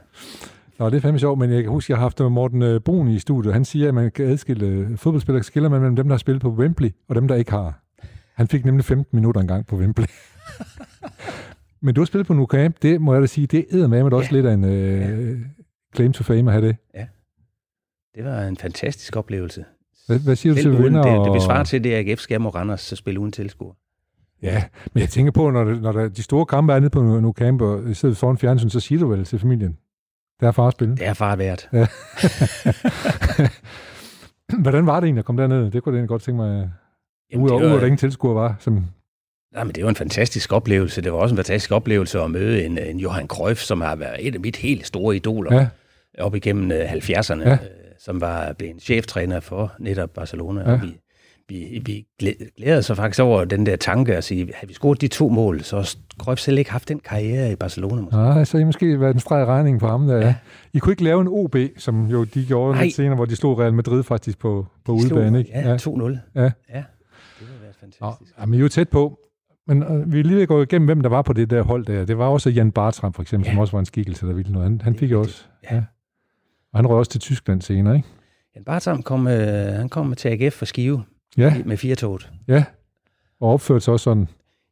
Nå, 0.80 0.90
det 0.90 0.98
er 0.98 1.02
fandme 1.02 1.20
sjovt, 1.20 1.40
men 1.40 1.52
jeg 1.52 1.64
kan 1.64 1.72
huske, 1.72 1.86
at 1.86 1.90
jeg 1.90 1.98
har 1.98 2.04
haft 2.04 2.20
Morten 2.20 2.62
øh, 2.62 2.80
Brun 2.80 3.08
i 3.08 3.20
studiet. 3.20 3.54
Han 3.54 3.66
siger, 3.66 3.88
at 3.88 3.94
man 3.94 4.12
kan 4.12 4.26
adskille 4.26 4.66
øh, 4.66 4.98
fodboldspillere, 4.98 5.44
skiller 5.44 5.70
man 5.70 5.82
mellem 5.82 5.96
dem, 5.96 6.08
der 6.08 6.14
har 6.14 6.18
spillet 6.18 6.42
på 6.42 6.50
Wembley, 6.50 6.90
og 7.10 7.16
dem, 7.16 7.28
der 7.28 7.36
ikke 7.36 7.52
har. 7.52 7.80
Han 8.36 8.48
fik 8.48 8.66
nemlig 8.66 8.86
15 8.86 9.16
minutter 9.16 9.42
engang 9.42 9.68
på 9.68 9.76
Wembley. 9.76 10.06
men 11.82 11.96
du 11.96 12.02
har 12.02 12.06
spillet 12.06 12.28
på 12.28 12.34
Nou 12.34 12.46
Camp, 12.46 12.76
det 12.82 13.02
må 13.02 13.13
jeg 13.13 13.22
da 13.22 13.28
sige, 13.28 13.48
det 13.48 13.65
er 13.72 13.88
med 13.88 14.04
med 14.04 14.12
ja. 14.12 14.17
også 14.17 14.32
lidt 14.32 14.46
af 14.46 14.54
en 14.54 14.63
uh, 14.63 15.39
claim 15.96 16.13
to 16.13 16.24
fame 16.24 16.52
at 16.52 16.52
have 16.52 16.67
det. 16.67 16.76
Ja, 16.96 17.08
det 18.15 18.24
var 18.24 18.41
en 18.41 18.58
fantastisk 18.58 19.15
oplevelse. 19.15 19.65
Hvad, 20.08 20.20
hvad 20.20 20.36
siger 20.36 20.56
du 20.56 20.62
til 20.62 20.84
vinder? 20.84 21.02
Det, 21.02 21.26
det 21.26 21.34
besvarer 21.34 21.63
til, 21.63 21.84
det 21.84 21.94
AGF 21.94 22.20
skal 22.20 22.41
mod 22.41 22.56
Randers 22.56 22.82
så 22.82 22.96
spille 22.96 23.20
uden 23.20 23.32
tilskuer. 23.32 23.74
Ja, 24.41 24.63
men 24.94 25.02
jeg 25.02 25.10
tænker 25.10 25.32
på, 25.32 25.50
når, 25.50 25.63
det, 25.63 25.82
når 25.82 25.91
der, 25.91 26.10
de 26.10 26.24
store 26.24 26.46
kampe 26.46 26.74
er 26.74 26.80
nede 26.80 26.89
på 26.89 27.34
camp, 27.38 27.62
og 27.62 27.89
I 27.89 27.94
sidder 27.94 28.15
foran 28.15 28.38
fjernsyn, 28.38 28.70
så 28.70 28.80
siger 28.80 29.00
du 29.00 29.08
vel 29.08 29.26
til 29.26 29.39
familien, 29.39 29.78
det 30.39 30.48
er 30.48 30.52
far 30.52 30.67
at 30.67 30.74
spille. 30.74 30.96
Det 30.96 31.08
er 31.08 31.13
far 31.13 31.36
værd. 31.36 31.70
Ja. 31.74 31.88
Hvordan 34.63 34.86
var 34.86 35.00
det 35.00 35.08
egentlig 35.08 35.20
at 35.20 35.26
komme 35.26 35.41
derned? 35.41 35.72
Det 35.72 35.84
kunne 35.84 36.00
jeg 36.00 36.08
godt 36.08 36.22
tænke 36.22 36.38
mig, 36.38 36.72
udover 37.36 37.74
at 37.76 37.82
der 37.82 37.86
ingen 37.86 37.98
tilskuer 37.98 38.34
var. 38.34 38.56
Som... 38.60 38.86
Nej, 39.54 39.64
men 39.64 39.76
det 39.76 39.84
var 39.84 39.90
en 39.90 39.96
fantastisk 39.96 40.54
oplevelse. 40.54 41.02
Det 41.02 41.14
var 41.14 41.20
også 41.20 41.34
en 41.34 41.38
fantastisk 41.38 41.72
oplevelse 41.72 42.20
at 42.20 42.32
møde 42.32 42.66
en, 42.66 42.78
en 42.78 43.00
Johan 43.00 43.28
Cruyff, 43.28 43.62
som 43.62 43.82
har 43.82 43.96
været 43.96 44.28
et 44.28 44.36
af 44.36 44.42
mit 44.42 44.56
helt 44.56 44.88
store 44.88 45.16
idoler 45.16 45.56
ja. 45.56 45.68
op 46.24 46.36
igennem 46.36 46.72
70'erne. 46.72 47.50
Ja 47.50 47.58
som 48.02 48.22
var 48.22 48.54
blevet 48.54 48.82
cheftræner 48.82 49.40
for 49.40 49.74
netop 49.80 50.10
Barcelona. 50.10 50.62
Ja. 50.62 50.74
Og 50.74 50.82
vi, 50.82 50.98
vi, 51.50 51.82
vi 51.86 52.06
glæder 52.58 52.78
os 52.78 52.92
faktisk 52.96 53.20
over 53.20 53.46
den 53.46 53.66
der 53.66 53.76
tanke 53.76 54.16
at 54.16 54.24
sige, 54.24 54.52
havde 54.56 54.68
vi 54.68 54.74
scoret 54.74 55.02
de 55.02 55.08
to 55.08 55.30
mål, 55.30 55.64
så 55.64 55.96
har 56.26 56.36
selv 56.36 56.58
ikke 56.58 56.72
haft 56.72 56.88
den 56.88 57.00
karriere 57.00 57.52
i 57.52 57.56
Barcelona. 57.56 58.02
Måske. 58.02 58.18
Nej, 58.18 58.44
så 58.44 58.58
I 58.58 58.64
måske 58.64 59.00
været 59.00 59.14
en 59.14 59.20
streg 59.20 59.46
regning 59.46 59.80
på 59.80 59.88
ham 59.88 60.08
der. 60.08 60.18
Ja. 60.18 60.36
I 60.74 60.80
kunne 60.80 60.94
ikke 60.94 61.04
lave 61.04 61.22
en 61.22 61.28
OB, 61.28 61.56
som 61.78 62.06
jo 62.06 62.24
de 62.24 62.46
gjorde 62.46 62.74
Nej. 62.74 62.84
lidt 62.84 62.96
senere, 62.96 63.16
hvor 63.16 63.26
de 63.26 63.36
slog 63.36 63.60
Real 63.60 63.74
Madrid 63.74 64.04
faktisk 64.04 64.40
på, 64.40 64.68
på 64.86 64.92
udebane. 64.92 65.40
Ikke? 65.40 65.52
Ja, 65.54 65.76
2-0. 65.76 66.18
Ja. 66.36 66.42
ja. 66.42 66.50
Det 67.40 67.48
være 67.62 67.74
fantastisk. 67.80 68.40
Ja, 68.40 68.46
men 68.46 68.54
I 68.54 68.58
er 68.58 68.62
jo 68.62 68.70
tæt 68.70 68.90
på. 68.90 69.20
Men 69.67 69.84
øh, 69.84 70.13
vi 70.13 70.21
lige 70.21 70.45
gået 70.45 70.71
igennem, 70.71 70.86
hvem 70.86 71.02
der 71.02 71.10
var 71.10 71.21
på 71.21 71.34
det 71.34 71.50
der 71.50 71.62
hold 71.62 71.86
der. 71.86 72.06
Det 72.06 72.17
var 72.17 72.28
også 72.28 72.50
Jan 72.50 72.71
Bartram, 72.71 73.13
for 73.13 73.21
eksempel, 73.21 73.47
ja. 73.47 73.52
som 73.52 73.60
også 73.60 73.71
var 73.71 73.80
en 73.80 73.86
skikkelse, 73.86 74.28
der 74.28 74.34
ville 74.34 74.52
noget. 74.52 74.69
Han, 74.69 74.82
han 74.82 74.95
fik 74.95 75.12
også... 75.12 75.45
Ja. 75.63 75.76
ja. 75.76 75.84
Og 76.74 76.80
han 76.80 76.88
røg 76.88 76.97
også 76.97 77.12
til 77.12 77.21
Tyskland 77.21 77.62
senere, 77.62 77.95
ikke? 77.95 78.08
Jan 78.56 78.63
Bartram 78.63 79.04
kom, 79.04 79.28
øh, 79.28 79.74
han 79.74 79.89
kom 79.89 80.15
til 80.15 80.30
AGF 80.30 80.54
for 80.54 80.65
Skive 80.65 81.04
ja. 81.38 81.56
med 81.65 81.78
firetoget. 81.78 82.32
Ja, 82.47 82.63
og 83.39 83.54
opførte 83.54 83.86
sig 83.86 83.91
også 83.91 84.04
sådan. 84.04 84.28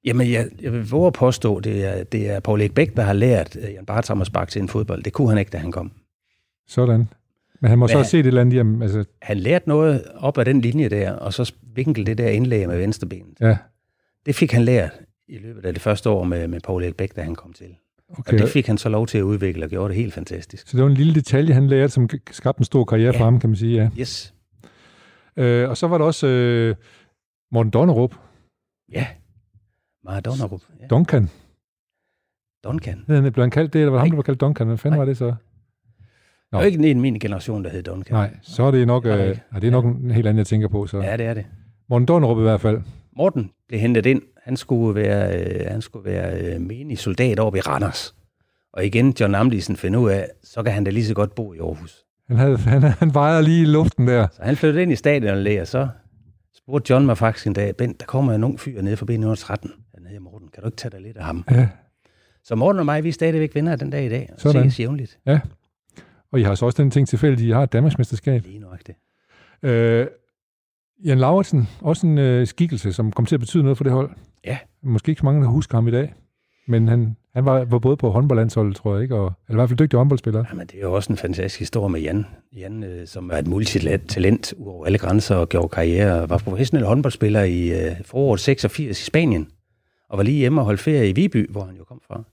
Jamen, 0.06 0.32
jeg, 0.32 0.48
jeg 0.62 0.74
vil 0.74 0.90
våge 0.90 1.08
at 1.08 1.14
påstå, 1.14 1.60
det 1.60 1.86
er, 1.86 2.04
det 2.04 2.30
er 2.30 2.40
Paul 2.40 2.70
Bæk, 2.70 2.96
der 2.96 3.04
har 3.04 3.14
lært 3.14 3.56
øh, 3.56 3.74
Jan 3.74 3.86
Bartram 3.86 4.22
at 4.22 4.28
sparke 4.28 4.52
til 4.52 4.62
en 4.62 4.70
fodbold. 4.70 5.04
Det 5.04 5.14
kunne 5.14 5.30
han 5.30 5.38
ikke, 5.38 5.50
da 5.50 5.58
han 5.58 5.72
kom. 5.72 5.92
Sådan. 6.68 7.10
Men 7.62 7.70
han 7.70 7.80
må 7.80 7.84
Men 7.84 7.90
så 7.90 7.98
have 7.98 8.06
set 8.06 8.20
et 8.20 8.26
eller 8.26 8.42
andet 8.42 8.58
jamen, 8.58 8.82
altså... 8.82 9.06
Han 9.22 9.38
lærte 9.38 9.70
noget 9.70 10.04
op 10.16 10.38
af 10.38 10.46
den 10.46 10.62
linje 10.62 10.90
der, 10.90 11.12
og 11.12 11.34
så 11.34 11.54
vinkel 11.76 12.06
det 12.06 12.18
der 12.18 12.28
indlæg 12.28 12.68
med 12.68 12.78
venstrebenet. 12.78 13.42
Ja. 13.42 13.58
Det 14.30 14.36
fik 14.36 14.52
han 14.52 14.64
lært 14.64 14.92
i 15.28 15.38
løbet 15.38 15.66
af 15.66 15.74
det 15.74 15.82
første 15.82 16.10
år 16.10 16.24
med, 16.24 16.48
med 16.48 16.60
Paul 16.60 16.94
Bæk, 16.94 17.16
da 17.16 17.22
han 17.22 17.36
kom 17.36 17.54
til. 17.54 17.76
Okay. 18.10 18.34
Og 18.34 18.40
det 18.40 18.50
fik 18.50 18.68
han 18.68 18.78
så 18.78 18.90
lov 18.90 19.08
til 19.08 19.18
at 19.18 19.22
udvikle 19.22 19.66
og 19.66 19.70
gjorde 19.70 19.90
det 19.90 19.96
helt 19.96 20.14
fantastisk. 20.14 20.68
Så 20.68 20.78
det 20.78 20.84
var 20.84 20.90
en 20.90 20.96
lille 20.96 21.16
detalje, 21.16 21.54
han 21.54 21.68
lærte, 21.68 21.94
som 21.94 22.10
skabte 22.32 22.60
en 22.60 22.66
stor 22.66 22.86
karriere 22.86 23.14
ja. 23.14 23.20
for 23.20 23.26
ham, 23.26 23.40
kan 23.40 23.50
man 23.50 23.58
sige. 23.58 23.82
Ja. 23.82 23.90
Yes. 24.00 24.34
Øh, 25.38 25.70
og 25.70 25.78
så 25.78 25.88
var 25.88 25.98
der 25.98 26.06
også 26.06 26.28
øh, 26.28 26.76
Morten 27.52 27.72
Donnerup. 27.72 28.16
Ja, 28.92 29.08
Morten 30.06 30.24
Donnerup. 30.24 30.62
Ja. 30.82 30.88
Duncan. 30.88 31.30
Duncan. 32.64 33.04
Det 33.08 33.34
blev 33.34 33.44
han 33.44 33.52
kaldt 33.52 33.74
det, 33.74 33.82
eller 33.82 33.92
var 33.92 33.98
det 33.98 34.02
ham, 34.02 34.10
der 34.10 34.16
var 34.16 34.24
kaldt 34.24 34.42
Duncan? 34.42 34.68
Hvad 34.68 34.78
fanden 34.78 34.98
Nej. 34.98 35.00
var 35.00 35.06
det 35.06 35.18
så? 35.18 35.26
Nå. 35.26 35.36
Der 36.52 36.60
er 36.60 36.66
ikke 36.66 36.92
en 36.92 37.02
min 37.02 37.20
generation, 37.20 37.64
der 37.64 37.70
hed 37.70 37.84
Duncan. 37.84 38.16
Nej, 38.16 38.36
så 38.42 38.64
er 38.64 38.72
det 38.72 38.88
nok, 38.88 39.06
øh, 39.06 39.12
det 39.12 39.40
er, 39.52 39.60
det 39.60 39.68
er 39.68 39.72
nok 39.72 39.86
ja. 39.86 39.90
en 39.90 40.12
helt 40.12 40.28
anden, 40.28 40.38
jeg 40.38 40.48
tænker 40.48 40.68
på. 40.68 40.88
Så. 40.88 41.02
Ja, 41.02 41.18
det 41.18 41.26
er 41.26 41.34
det. 41.34 41.46
Morten 41.90 42.08
Donnerup 42.08 42.38
i 42.38 42.42
hvert 42.42 42.62
fald. 42.62 42.82
Morten 43.16 43.52
blev 43.68 43.80
hentet 43.80 44.06
ind 44.06 44.22
han 44.50 44.58
skulle 44.58 44.96
være, 44.96 45.40
øh, 45.40 45.66
han 45.72 45.82
skulle 45.82 46.06
være 46.12 46.40
øh, 46.40 46.62
menig 46.62 46.98
soldat 46.98 47.40
over 47.40 47.56
i 47.56 47.60
Randers. 47.60 48.16
Og 48.74 48.86
igen, 48.86 49.16
John 49.20 49.36
Amlisen 49.36 49.76
finder 49.76 50.00
ud 50.00 50.10
af, 50.10 50.28
så 50.44 50.64
kan 50.64 50.74
han 50.74 50.84
da 50.84 50.92
lige 50.92 51.06
så 51.06 51.14
godt 51.14 51.36
bo 51.36 51.54
i 51.54 51.58
Aarhus. 51.58 52.06
Han, 52.28 52.38
havde, 52.38 52.58
han, 52.58 52.82
han 52.82 53.14
vejer 53.14 53.42
lige 53.42 53.62
i 53.62 53.66
luften 53.66 54.08
der. 54.08 54.28
Så 54.32 54.42
han 54.44 54.56
flyttede 54.56 54.84
ind 54.84 54.92
i 54.92 54.96
stadion 54.96 55.60
og 55.62 55.68
så 55.68 55.88
spurgte 56.56 56.94
John 56.94 57.06
mig 57.06 57.18
faktisk 57.18 57.48
en 57.48 57.54
dag, 57.54 57.76
Bent, 57.76 58.00
der 58.00 58.06
kommer 58.06 58.34
en 58.34 58.44
ung 58.44 58.60
fyr 58.60 58.82
nede 58.82 58.98
forbi 58.98 59.18
13. 59.38 59.72
Han 59.96 60.06
hedder 60.06 60.20
Morten, 60.20 60.48
kan 60.54 60.64
du 60.64 60.68
ikke 60.68 60.78
tage 60.78 60.92
dig 60.92 61.02
lidt 61.02 61.18
af 61.18 61.24
ham? 61.24 61.46
Ja. 61.52 61.68
Så 62.44 62.56
Morten 62.56 62.80
og 62.80 62.86
mig, 62.86 63.04
vi 63.04 63.10
er 63.10 63.14
stadigvæk 63.14 63.56
vinder 63.56 63.76
den 63.76 63.90
dag 63.90 64.06
i 64.06 64.10
dag, 64.10 64.30
og 64.34 64.40
Sådan. 64.40 64.64
ses 64.72 64.80
jævnligt. 64.80 65.20
Ja, 65.26 65.40
og 66.32 66.40
I 66.40 66.44
har 66.44 66.56
så 66.56 66.66
også 66.66 66.84
den 66.84 66.92
ting 66.92 67.08
tilfældigt, 67.08 67.48
I 67.48 67.52
har 67.52 67.64
et 67.64 67.74
Danmarksmesterskab. 67.74 68.46
Lige 68.46 68.60
nok 68.60 68.80
det. 68.88 68.96
Øh, 69.70 70.08
Jan 71.06 71.20
Lauritsen, 71.20 71.68
også 71.82 72.08
en 72.08 72.18
øh, 72.18 72.48
skikkelse, 72.48 72.94
som 72.94 73.12
kom 73.12 73.26
til 73.26 73.36
at 73.36 73.40
betyde 73.40 73.64
noget 73.64 73.78
for 73.78 73.84
det 73.84 73.94
hold. 73.94 74.10
Ja. 74.46 74.58
Måske 74.84 75.10
ikke 75.10 75.20
så 75.20 75.26
mange, 75.26 75.42
der 75.42 75.48
husker 75.48 75.78
ham 75.78 75.88
i 75.88 75.92
dag. 75.92 76.14
Men 76.68 76.88
han, 76.88 77.16
han 77.34 77.46
var, 77.46 77.66
var 77.66 77.80
både 77.80 77.98
på 77.98 78.10
håndboldlandsholdet, 78.10 78.76
tror 78.76 78.94
jeg, 78.94 79.04
ikke? 79.04 79.16
Og, 79.16 79.34
eller 79.48 79.56
i 79.56 79.60
hvert 79.60 79.70
fald 79.70 79.80
dygtig 79.80 79.98
håndboldspiller. 79.98 80.46
Ja, 80.50 80.56
men 80.56 80.68
det 80.68 80.76
er 80.76 80.82
jo 80.82 80.94
også 80.94 81.14
en 81.14 81.18
fantastisk 81.18 81.60
historie 81.60 81.92
med 81.92 82.02
Jan. 82.02 82.26
Jan, 82.58 82.84
øh, 82.84 83.08
som 83.08 83.30
er 83.30 83.38
et 83.38 83.48
multitalent 83.48 84.54
over 84.60 84.86
alle 84.86 84.98
grænser 84.98 85.36
og 85.36 85.50
gjorde 85.50 85.70
karriere, 85.70 86.30
var 86.30 86.38
professionel 86.38 86.86
håndboldspiller 86.86 87.44
i 87.44 87.86
øh, 87.86 87.96
foråret 88.06 88.40
86 88.40 89.02
i 89.02 89.04
Spanien. 89.04 89.48
Og 90.10 90.18
var 90.18 90.24
lige 90.24 90.38
hjemme 90.38 90.62
og 90.62 90.66
holdt 90.66 90.80
ferie 90.80 91.10
i 91.10 91.12
Viby, 91.12 91.52
hvor 91.52 91.64
han 91.64 91.76
jo 91.76 91.84
kom 91.84 92.02
fra. 92.08 92.24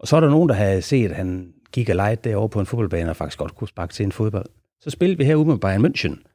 Og 0.00 0.08
så 0.08 0.16
er 0.16 0.20
der 0.20 0.30
nogen, 0.30 0.48
der 0.48 0.54
havde 0.54 0.82
set, 0.82 1.10
at 1.10 1.16
han 1.16 1.52
gik 1.72 1.88
og 1.88 1.96
legede 1.96 2.20
derovre 2.24 2.48
på 2.48 2.60
en 2.60 2.66
fodboldbane 2.66 3.10
og 3.10 3.16
faktisk 3.16 3.38
godt 3.38 3.54
kunne 3.54 3.68
sparke 3.68 3.94
til 3.94 4.04
en 4.04 4.12
fodbold. 4.12 4.46
Så 4.80 4.90
spillede 4.90 5.18
vi 5.18 5.24
herude 5.24 5.46
med 5.46 5.58
Bayern 5.58 5.86
München 5.86 6.27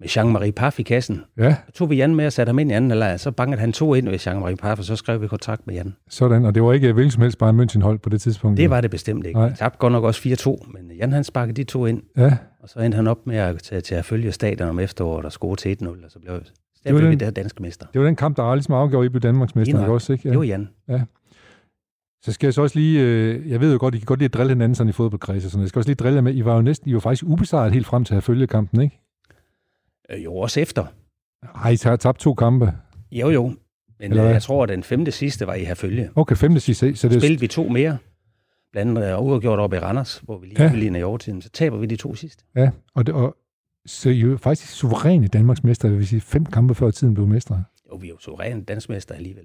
med 0.00 0.08
Jean-Marie 0.08 0.50
Paff 0.50 0.78
i 0.80 0.82
kassen. 0.82 1.20
Ja, 1.38 1.56
Så 1.66 1.72
tog 1.72 1.90
vi 1.90 1.96
Jan 1.96 2.14
med 2.14 2.26
og 2.26 2.32
satte 2.32 2.48
ham 2.50 2.58
ind 2.58 2.70
i 2.70 2.74
anden 2.74 2.90
halvleg. 2.90 3.20
Så 3.20 3.30
bankede 3.30 3.60
han 3.60 3.72
to 3.72 3.94
ind 3.94 4.08
ved 4.08 4.18
Jean-Marie 4.26 4.54
Paff, 4.54 4.78
og 4.78 4.84
så 4.84 4.96
skrev 4.96 5.22
vi 5.22 5.28
kontrakt 5.28 5.66
med 5.66 5.74
Jan. 5.74 5.94
sådan. 6.08 6.44
Og 6.44 6.54
det 6.54 6.62
var 6.62 6.72
ikke 6.72 6.92
hvilken 6.92 7.10
som 7.10 7.22
helst 7.22 7.38
bare 7.38 7.50
München 7.50 7.80
hold 7.82 7.98
på 7.98 8.08
det 8.08 8.20
tidspunkt. 8.20 8.56
Det 8.56 8.70
var 8.70 8.80
det 8.80 8.90
bestemt 8.90 9.26
ikke. 9.26 9.38
Nej. 9.38 9.48
Vi 9.48 9.54
tabte 9.56 9.78
godt 9.78 9.92
nok 9.92 10.04
også 10.04 10.20
4-2, 10.28 10.72
men 10.72 10.90
Jan 10.98 11.12
han 11.12 11.24
sparkede 11.24 11.56
de 11.56 11.64
to 11.64 11.86
ind, 11.86 12.02
Ja, 12.16 12.36
og 12.60 12.68
så 12.68 12.80
endte 12.80 12.96
han 12.96 13.06
op 13.06 13.26
med 13.26 13.36
at 13.36 13.58
tage 13.62 13.80
til 13.80 13.94
at 13.94 14.04
følge 14.04 14.32
stadion 14.32 14.68
om 14.68 14.78
efteråret 14.78 15.24
og 15.24 15.32
score 15.32 15.56
til 15.56 15.76
1-0, 15.82 16.04
og 16.04 16.10
så 16.10 16.18
blev, 16.18 16.40
så 16.44 16.50
Det 16.84 16.92
var 16.94 16.98
blev 17.00 17.10
vi 17.10 17.14
den- 17.14 17.20
der 17.20 17.30
danske 17.30 17.62
mester. 17.62 17.86
det 17.92 18.00
var 18.00 18.06
den 18.06 18.16
kamp, 18.16 18.36
der 18.36 18.42
aldrig 18.42 18.56
ligesom 18.56 18.74
afgjorde, 18.74 19.06
I 19.06 19.08
blev 19.08 19.20
Danmarks 19.20 19.54
mester, 19.54 19.80
ikke 19.80 19.92
også? 19.92 20.12
Ikke? 20.12 20.30
Det 20.30 20.38
var 20.38 20.44
Jan. 20.44 20.68
Så 22.24 22.32
skal 22.32 22.46
jeg 22.46 22.54
så 22.54 22.62
også 22.62 22.78
lige, 22.78 23.00
øh, 23.02 23.50
jeg 23.50 23.60
ved 23.60 23.72
jo 23.72 23.78
godt, 23.80 23.94
I 23.94 23.98
kan 23.98 24.04
godt 24.06 24.18
lide 24.20 24.24
at 24.26 24.34
drille 24.34 24.50
hinanden 24.52 24.74
sådan 24.74 24.88
i 24.88 24.92
fodboldkredse, 24.92 25.46
og 25.46 25.50
sådan. 25.50 25.60
jeg 25.62 25.68
skal 25.68 25.78
også 25.78 25.88
lige 25.88 25.94
drille 25.96 26.22
med, 26.22 26.34
I 26.34 26.44
var 26.44 26.54
jo 26.54 26.62
næsten, 26.62 26.90
I 26.90 26.94
var 26.94 27.00
faktisk 27.00 27.24
ubesejret 27.26 27.72
helt 27.72 27.86
frem 27.86 28.04
til 28.04 28.14
at 28.14 28.22
følge 28.22 28.46
kampen, 28.46 28.80
ikke? 28.80 29.00
Øh, 30.10 30.24
jo, 30.24 30.36
også 30.36 30.60
efter. 30.60 30.86
Ej, 31.64 31.70
I 31.70 31.76
har 31.82 31.96
tabt 31.96 32.18
to 32.18 32.34
kampe. 32.34 32.72
Jo, 33.12 33.30
jo. 33.30 33.42
Men 33.46 33.56
Eller 34.00 34.16
øh, 34.16 34.22
hvad? 34.26 34.32
jeg 34.32 34.42
tror, 34.42 34.62
at 34.62 34.68
den 34.68 34.82
femte 34.82 35.12
sidste 35.12 35.46
var 35.46 35.54
i 35.54 35.64
herfølge. 35.64 36.10
Okay, 36.14 36.36
femte 36.36 36.60
sidste, 36.60 36.96
så 36.96 37.08
det 37.08 37.22
Spillede 37.22 37.40
vi 37.40 37.46
to 37.46 37.68
mere, 37.68 37.98
blandt 38.72 38.98
andet 38.98 39.12
øh, 39.12 39.22
uafgjort 39.22 39.58
op 39.58 39.72
i 39.72 39.78
Randers, 39.78 40.18
hvor 40.18 40.38
vi 40.38 40.46
lige 40.46 40.62
Ja. 40.62 40.72
ja. 40.74 40.96
i 40.98 41.02
overtiden. 41.02 41.42
Så 41.42 41.50
taber 41.50 41.76
vi 41.78 41.86
de 41.86 41.96
to 41.96 42.14
sidste. 42.14 42.44
Ja, 42.56 42.70
og, 42.94 43.06
det, 43.06 43.14
og 43.14 43.36
så 43.86 44.10
I 44.10 44.16
er 44.20 44.22
jo 44.26 44.36
faktisk 44.36 44.72
suveræne 44.72 45.28
Danmarks 45.28 45.64
mester, 45.64 45.88
det 45.88 45.98
vil 45.98 46.06
sige 46.06 46.20
fem 46.20 46.46
kampe 46.46 46.74
før 46.74 46.90
tiden 46.90 47.14
blev 47.14 47.26
mestre. 47.26 47.64
Jo, 47.92 47.96
vi 47.96 48.06
er 48.06 48.10
jo 48.10 48.18
suveræne 48.18 48.64
dansmester 48.64 49.14
alligevel. 49.14 49.44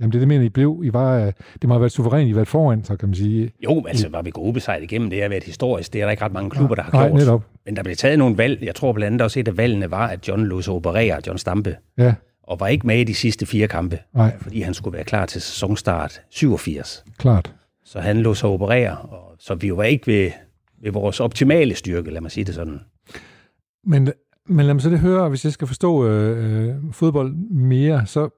Jamen 0.00 0.12
det 0.12 0.18
er 0.18 0.20
det, 0.20 0.28
mener, 0.28 0.44
I 0.44 0.48
blev. 0.48 0.80
I 0.84 0.92
var, 0.92 1.18
øh, 1.18 1.32
det 1.62 1.68
må 1.68 1.74
have 1.74 1.80
været 1.80 1.92
suverænt, 1.92 2.30
I 2.30 2.34
været 2.34 2.48
foran, 2.48 2.84
så 2.84 2.96
kan 2.96 3.08
man 3.08 3.14
sige. 3.14 3.50
Jo, 3.64 3.84
altså 3.88 4.08
var 4.08 4.22
vi 4.22 4.30
gode 4.30 4.52
besejret 4.52 4.82
igennem. 4.82 5.10
Det 5.10 5.22
har 5.22 5.28
været 5.28 5.44
historisk. 5.44 5.92
Det 5.92 6.00
er 6.00 6.04
der 6.04 6.10
ikke 6.10 6.24
ret 6.24 6.32
mange 6.32 6.50
klubber, 6.50 6.74
der 6.74 6.82
har 6.82 6.92
Nej, 6.92 7.08
gjort. 7.08 7.18
netop. 7.18 7.44
Men 7.66 7.76
der 7.76 7.82
blev 7.82 7.96
taget 7.96 8.18
nogle 8.18 8.38
valg. 8.38 8.62
Jeg 8.62 8.74
tror 8.74 8.92
blandt 8.92 9.06
andet 9.06 9.22
også, 9.24 9.40
et 9.40 9.48
af 9.48 9.56
valgene 9.56 9.90
var, 9.90 10.06
at 10.06 10.28
John 10.28 10.44
lå 10.46 10.60
sig 10.62 10.74
operere, 10.74 11.20
John 11.26 11.38
Stampe, 11.38 11.76
Ja, 11.98 12.14
og 12.42 12.60
var 12.60 12.66
ikke 12.66 12.86
med 12.86 12.98
i 12.98 13.04
de 13.04 13.14
sidste 13.14 13.46
fire 13.46 13.68
kampe, 13.68 13.98
nej, 14.14 14.36
fordi 14.40 14.60
han 14.60 14.74
skulle 14.74 14.94
være 14.94 15.04
klar 15.04 15.26
til 15.26 15.40
sæsonstart 15.40 16.20
87. 16.30 17.04
klart. 17.18 17.54
Så 17.84 18.00
han 18.00 18.16
lå 18.18 18.34
sig 18.34 18.48
operere, 18.48 18.96
og 18.96 19.36
så 19.38 19.54
vi 19.54 19.76
var 19.76 19.82
ikke 19.82 20.06
ved, 20.06 20.30
ved 20.82 20.92
vores 20.92 21.20
optimale 21.20 21.74
styrke, 21.74 22.10
lad 22.10 22.20
mig 22.20 22.30
sige 22.30 22.44
det 22.44 22.54
sådan. 22.54 22.80
Men, 23.86 24.12
men 24.48 24.66
lad 24.66 24.74
mig 24.74 24.82
så 24.82 24.90
det 24.90 24.98
høre, 24.98 25.28
hvis 25.28 25.44
jeg 25.44 25.52
skal 25.52 25.66
forstå 25.66 26.06
øh, 26.08 26.68
øh, 26.68 26.74
fodbold 26.92 27.32
mere, 27.50 28.06
så 28.06 28.28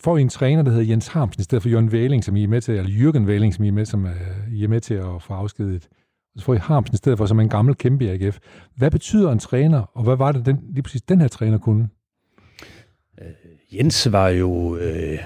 får 0.00 0.16
I 0.16 0.20
en 0.20 0.28
træner, 0.28 0.62
der 0.62 0.70
hedder 0.70 0.86
Jens 0.86 1.06
Harmsen, 1.06 1.40
i 1.40 1.44
stedet 1.44 1.62
for 1.62 1.68
Jørgen 1.68 1.92
Væling, 1.92 2.24
som 2.24 2.36
I 2.36 2.44
er 2.44 2.48
med 2.48 2.60
til, 2.60 2.74
eller 2.74 2.90
Jürgen 2.90 3.26
Væling, 3.26 3.54
som 3.54 3.64
I 3.64 3.68
er 3.68 3.72
med, 3.72 3.84
som, 3.84 4.06
øh, 4.06 4.12
I 4.52 4.64
er 4.64 4.68
med 4.68 4.80
til 4.80 4.94
at 4.94 5.22
få 5.22 5.34
afskedet. 5.34 5.88
Og 6.34 6.40
så 6.40 6.44
får 6.44 6.54
I 6.54 6.58
Harmsen 6.58 6.94
i 6.94 6.96
stedet 6.96 7.18
for, 7.18 7.26
som 7.26 7.38
er 7.38 7.42
en 7.42 7.48
gammel 7.48 7.74
kæmpe 7.74 8.04
i 8.04 8.08
AGF. 8.08 8.38
Hvad 8.76 8.90
betyder 8.90 9.32
en 9.32 9.38
træner, 9.38 9.80
og 9.94 10.04
hvad 10.04 10.16
var 10.16 10.32
det 10.32 10.46
den, 10.46 10.58
lige 10.70 10.82
præcis 10.82 11.02
den 11.02 11.20
her 11.20 11.28
træner 11.28 11.58
kunne? 11.58 11.88
Øh, 13.20 13.76
Jens 13.76 14.12
var 14.12 14.28
jo 14.28 14.76
øh, 14.76 15.18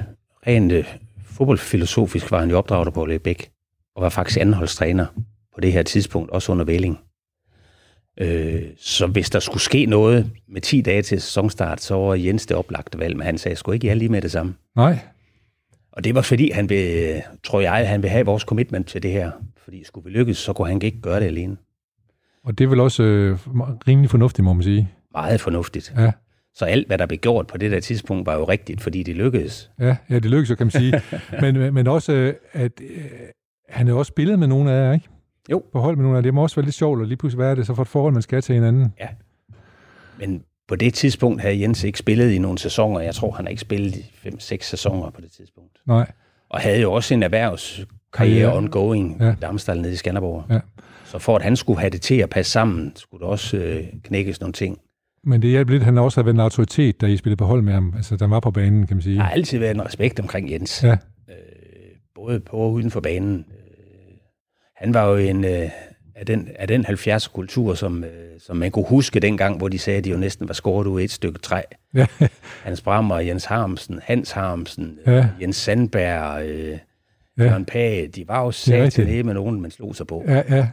rent 0.46 0.72
øh, 0.72 0.96
fodboldfilosofisk, 1.24 2.30
var 2.30 2.40
han 2.40 2.50
jo 2.50 2.58
opdraget 2.58 2.94
på 2.94 3.08
Bæk, 3.24 3.50
og 3.96 4.02
var 4.02 4.08
faktisk 4.08 4.40
anholdstræner 4.40 5.06
på 5.54 5.60
det 5.60 5.72
her 5.72 5.82
tidspunkt, 5.82 6.30
også 6.30 6.52
under 6.52 6.64
Væling. 6.64 6.98
Øh, 8.20 8.62
så 8.76 9.06
hvis 9.06 9.30
der 9.30 9.38
skulle 9.40 9.62
ske 9.62 9.86
noget 9.86 10.30
med 10.48 10.60
10 10.60 10.80
dage 10.80 11.02
til 11.02 11.20
sæsonstart, 11.20 11.80
så 11.80 11.94
var 11.94 12.14
Jens 12.14 12.46
det 12.46 12.56
oplagte 12.56 12.98
valg, 12.98 13.16
men 13.16 13.26
han 13.26 13.38
sagde, 13.38 13.56
skulle 13.56 13.76
ikke 13.76 13.86
jeg 13.86 13.96
lige 13.96 14.08
med 14.08 14.22
det 14.22 14.30
samme. 14.30 14.54
Nej, 14.76 14.98
Og 15.92 16.04
det 16.04 16.14
var 16.14 16.22
fordi, 16.22 16.50
han 16.50 16.68
vil, 16.68 17.22
tror 17.44 17.60
jeg, 17.60 17.88
han 17.88 18.02
vil 18.02 18.10
have 18.10 18.26
vores 18.26 18.42
commitment 18.42 18.86
til 18.86 19.02
det 19.02 19.10
her. 19.10 19.30
Fordi 19.64 19.84
skulle 19.84 20.04
vi 20.04 20.10
lykkes, 20.10 20.36
så 20.38 20.52
kunne 20.52 20.68
han 20.68 20.82
ikke 20.82 21.00
gøre 21.00 21.20
det 21.20 21.26
alene. 21.26 21.56
og 22.44 22.58
det 22.58 22.64
er 22.64 22.68
vel 22.68 22.80
også 22.80 23.02
øh, 23.02 23.38
rimelig 23.88 24.10
fornuftigt, 24.10 24.44
må 24.44 24.52
man 24.52 24.62
sige. 24.62 24.90
Meget 25.12 25.40
fornuftigt. 25.40 25.94
Ja, 25.98 26.12
Så 26.54 26.64
alt, 26.64 26.86
hvad 26.86 26.98
der 26.98 27.06
blev 27.06 27.18
gjort 27.18 27.46
på 27.46 27.58
det 27.58 27.70
der 27.70 27.80
tidspunkt, 27.80 28.26
var 28.26 28.34
jo 28.34 28.44
rigtigt, 28.44 28.80
fordi 28.80 29.02
det 29.02 29.16
lykkedes. 29.16 29.70
ja, 29.80 29.96
ja 30.10 30.14
det 30.14 30.24
lykkes 30.24 30.50
jo, 30.50 30.54
kan 30.54 30.66
man 30.66 30.70
sige. 30.70 31.00
men, 31.52 31.74
men 31.74 31.86
også, 31.86 32.12
øh, 32.12 32.34
at 32.52 32.72
øh, 32.80 33.04
han 33.68 33.86
har 33.86 33.94
også 33.94 34.08
spillet 34.10 34.38
med 34.38 34.46
nogle 34.48 34.72
af 34.72 34.86
jer, 34.86 34.92
ikke? 34.92 35.08
Jo. 35.50 35.62
På 35.72 35.80
hold 35.80 35.96
med 35.96 36.02
nogle 36.02 36.16
af. 36.16 36.22
Det 36.22 36.34
må 36.34 36.42
også 36.42 36.56
være 36.56 36.64
lidt 36.64 36.74
sjovt, 36.74 37.00
og 37.00 37.06
lige 37.06 37.16
pludselig 37.16 37.36
hvad 37.42 37.50
er 37.50 37.54
det 37.54 37.66
så 37.66 37.74
for 37.74 37.82
et 37.82 37.88
forhold, 37.88 38.12
man 38.12 38.22
skal 38.22 38.42
til 38.42 38.54
hinanden. 38.54 38.92
Men 40.18 40.42
på 40.68 40.76
det 40.76 40.94
tidspunkt 40.94 41.40
havde 41.42 41.60
Jens 41.60 41.84
ikke 41.84 41.98
spillet 41.98 42.30
i 42.32 42.38
nogle 42.38 42.58
sæsoner. 42.58 43.00
Jeg 43.00 43.14
tror, 43.14 43.30
han 43.32 43.44
har 43.44 43.50
ikke 43.50 43.60
spillet 43.60 43.96
i 43.96 44.00
5-6 44.28 44.56
sæsoner 44.60 45.10
på 45.10 45.20
det 45.20 45.30
tidspunkt. 45.32 45.70
Nej, 45.86 46.10
Og 46.48 46.60
havde 46.60 46.80
jo 46.80 46.92
også 46.92 47.14
en 47.14 47.22
erhvervskarriere 47.22 47.86
Karriere. 48.12 48.56
ongoing 48.56 49.16
Ja. 49.20 49.24
ja. 49.26 49.32
i 49.32 49.36
Damsdal 49.42 49.80
nede 49.80 49.92
i 49.92 49.96
Skanderborg. 49.96 50.44
Ja. 50.50 50.60
Så 51.04 51.18
for 51.18 51.36
at 51.36 51.42
han 51.42 51.56
skulle 51.56 51.80
have 51.80 51.90
det 51.90 52.00
til 52.00 52.14
at 52.14 52.30
passe 52.30 52.52
sammen, 52.52 52.92
skulle 52.96 53.20
der 53.20 53.26
også 53.26 53.56
øh, 53.56 53.84
knækkes 54.04 54.40
nogle 54.40 54.52
ting. 54.52 54.78
men 55.24 55.42
det 55.42 55.50
hjælper 55.50 55.72
lidt, 55.72 55.80
at 55.80 55.84
han 55.84 55.98
også 55.98 56.20
har 56.20 56.24
været 56.24 56.34
en 56.34 56.40
autoritet, 56.40 57.00
da 57.00 57.06
I 57.06 57.16
spillede 57.16 57.36
på 57.36 57.44
hold 57.44 57.62
med 57.62 57.72
ham. 57.72 57.92
Altså, 57.96 58.16
der 58.16 58.26
var 58.26 58.40
på 58.40 58.50
banen, 58.50 58.86
kan 58.86 58.96
man 58.96 59.02
sige. 59.02 59.16
Der 59.16 59.22
har 59.22 59.30
altid 59.30 59.58
været 59.58 59.74
en 59.74 59.84
respekt 59.84 60.20
omkring 60.20 60.50
Jens. 60.52 60.82
Ja, 60.84 60.90
øh, 61.28 61.34
både 62.14 62.40
på 62.40 62.56
og 62.56 62.72
uden 62.72 62.90
for 62.90 63.00
banen. 63.00 63.44
Han 64.76 64.94
var 64.94 65.04
jo 65.04 65.16
en 65.16 65.44
øh, 65.44 65.70
af 66.14 66.26
den, 66.26 66.48
af 66.58 66.68
den 66.68 66.86
70'er 66.86 67.32
kultur, 67.32 67.74
som, 67.74 68.04
øh, 68.04 68.10
som 68.40 68.56
man 68.56 68.70
kunne 68.70 68.84
huske 68.88 69.20
dengang, 69.20 69.58
hvor 69.58 69.68
de 69.68 69.78
sagde, 69.78 69.98
at 69.98 70.04
de 70.04 70.10
jo 70.10 70.16
næsten 70.16 70.48
var 70.48 70.54
skåret 70.54 70.86
ud 70.86 71.00
af 71.00 71.04
et 71.04 71.10
stykke 71.10 71.38
træ. 71.38 71.60
ja, 71.94 72.06
Hans 72.62 72.80
Brammer, 72.80 73.18
Jens 73.18 73.44
Harmsen, 73.44 74.00
Hans 74.02 74.30
Harmsen, 74.30 74.98
Ja. 75.06 75.12
øh, 75.18 75.24
Jens 75.40 75.56
Sandberg, 75.56 76.46
øh, 76.46 76.78
Ja. 77.38 77.44
Jørgen 77.44 77.64
Page, 77.64 78.06
de 78.08 78.28
var 78.28 78.40
jo 78.40 78.46
rigtigt. 78.48 78.92
sat 78.94 79.06
til 79.06 79.26
med 79.26 79.34
nogen, 79.34 79.60
man 79.60 79.70
slog 79.70 79.96
sig 79.96 80.06
på. 80.06 80.24
ja, 80.28 80.42
ja. 80.56 80.68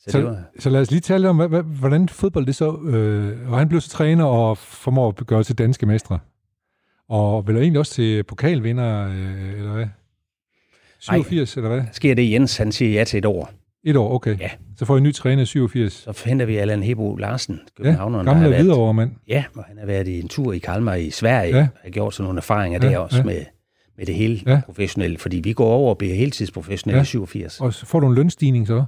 Så, 0.00 0.10
Så, 0.12 0.22
var, 0.22 0.38
så 0.58 0.70
lad 0.70 0.80
os 0.80 0.90
lige 0.90 1.00
tale 1.00 1.28
om, 1.28 1.36
hvordan 1.64 2.08
fodbold 2.08 2.46
det 2.46 2.54
så... 2.54 2.76
Øh, 2.86 3.52
og 3.52 3.58
han 3.58 3.68
blev 3.68 3.80
så 3.80 3.90
træner 3.90 4.24
og 4.24 4.58
formår 4.58 5.08
at 5.08 5.26
gøre 5.26 5.42
til 5.44 5.58
danske 5.58 5.86
mestre. 5.86 6.18
Og 7.08 7.46
vel 7.48 7.56
egentlig 7.56 7.78
også 7.78 7.92
til 7.94 8.22
pokalvinder, 8.22 9.06
øh, 9.08 9.58
eller 9.58 9.72
hvad? 9.72 9.86
87, 11.00 11.56
eller 11.56 11.68
hvad? 11.70 11.82
sker 11.92 12.14
det, 12.14 12.30
Jens 12.32 12.56
han 12.56 12.72
siger 12.72 12.98
ja 12.98 13.04
til 13.04 13.18
et 13.18 13.24
år. 13.24 13.50
Et 13.84 13.96
år, 13.96 14.12
okay. 14.14 14.38
Ja. 14.40 14.50
Så 14.76 14.84
får 14.84 14.94
I 14.94 14.98
en 14.98 15.02
ny 15.04 15.14
træner 15.14 15.42
i 15.42 15.46
87. 15.46 15.92
Så 15.92 16.22
henter 16.26 16.46
vi 16.46 16.56
Allan 16.56 16.82
Hebo 16.82 17.16
Larsen, 17.16 17.54
Ja, 17.54 17.60
københavneren, 17.82 18.26
har 18.26 18.34
gamle 18.34 18.50
været, 18.50 18.64
videre 18.64 18.94
mand. 18.94 19.10
Ja, 19.28 19.44
og 19.56 19.64
han 19.64 19.78
har 19.78 19.86
været 19.86 20.08
i 20.08 20.20
en 20.20 20.28
tur 20.28 20.52
i 20.52 20.58
Kalmar 20.58 20.94
i 20.94 21.10
Sverige, 21.10 21.50
Ja. 21.50 21.56
ja. 21.58 21.68
har 21.82 21.90
gjort 21.90 22.14
sådan 22.14 22.24
nogle 22.24 22.38
erfaringer 22.38 22.78
Ja, 22.82 22.88
der 22.90 22.98
også 22.98 23.16
ja. 23.18 23.24
med, 23.24 23.44
med 23.96 24.06
det 24.06 24.14
hele 24.14 24.40
Ja. 24.46 24.50
ja. 24.52 24.60
professionelle, 24.66 25.18
fordi 25.18 25.36
vi 25.36 25.52
går 25.52 25.70
over 25.72 25.90
og 25.90 25.98
bliver 25.98 26.14
heltidsprofessionelle 26.14 26.96
Ja. 26.96 27.00
ja. 27.00 27.02
i 27.02 27.06
87. 27.06 27.60
Og 27.60 27.74
så 27.74 27.86
får 27.86 28.00
du 28.00 28.06
en 28.08 28.14
lønstigning 28.14 28.66
så. 28.66 28.84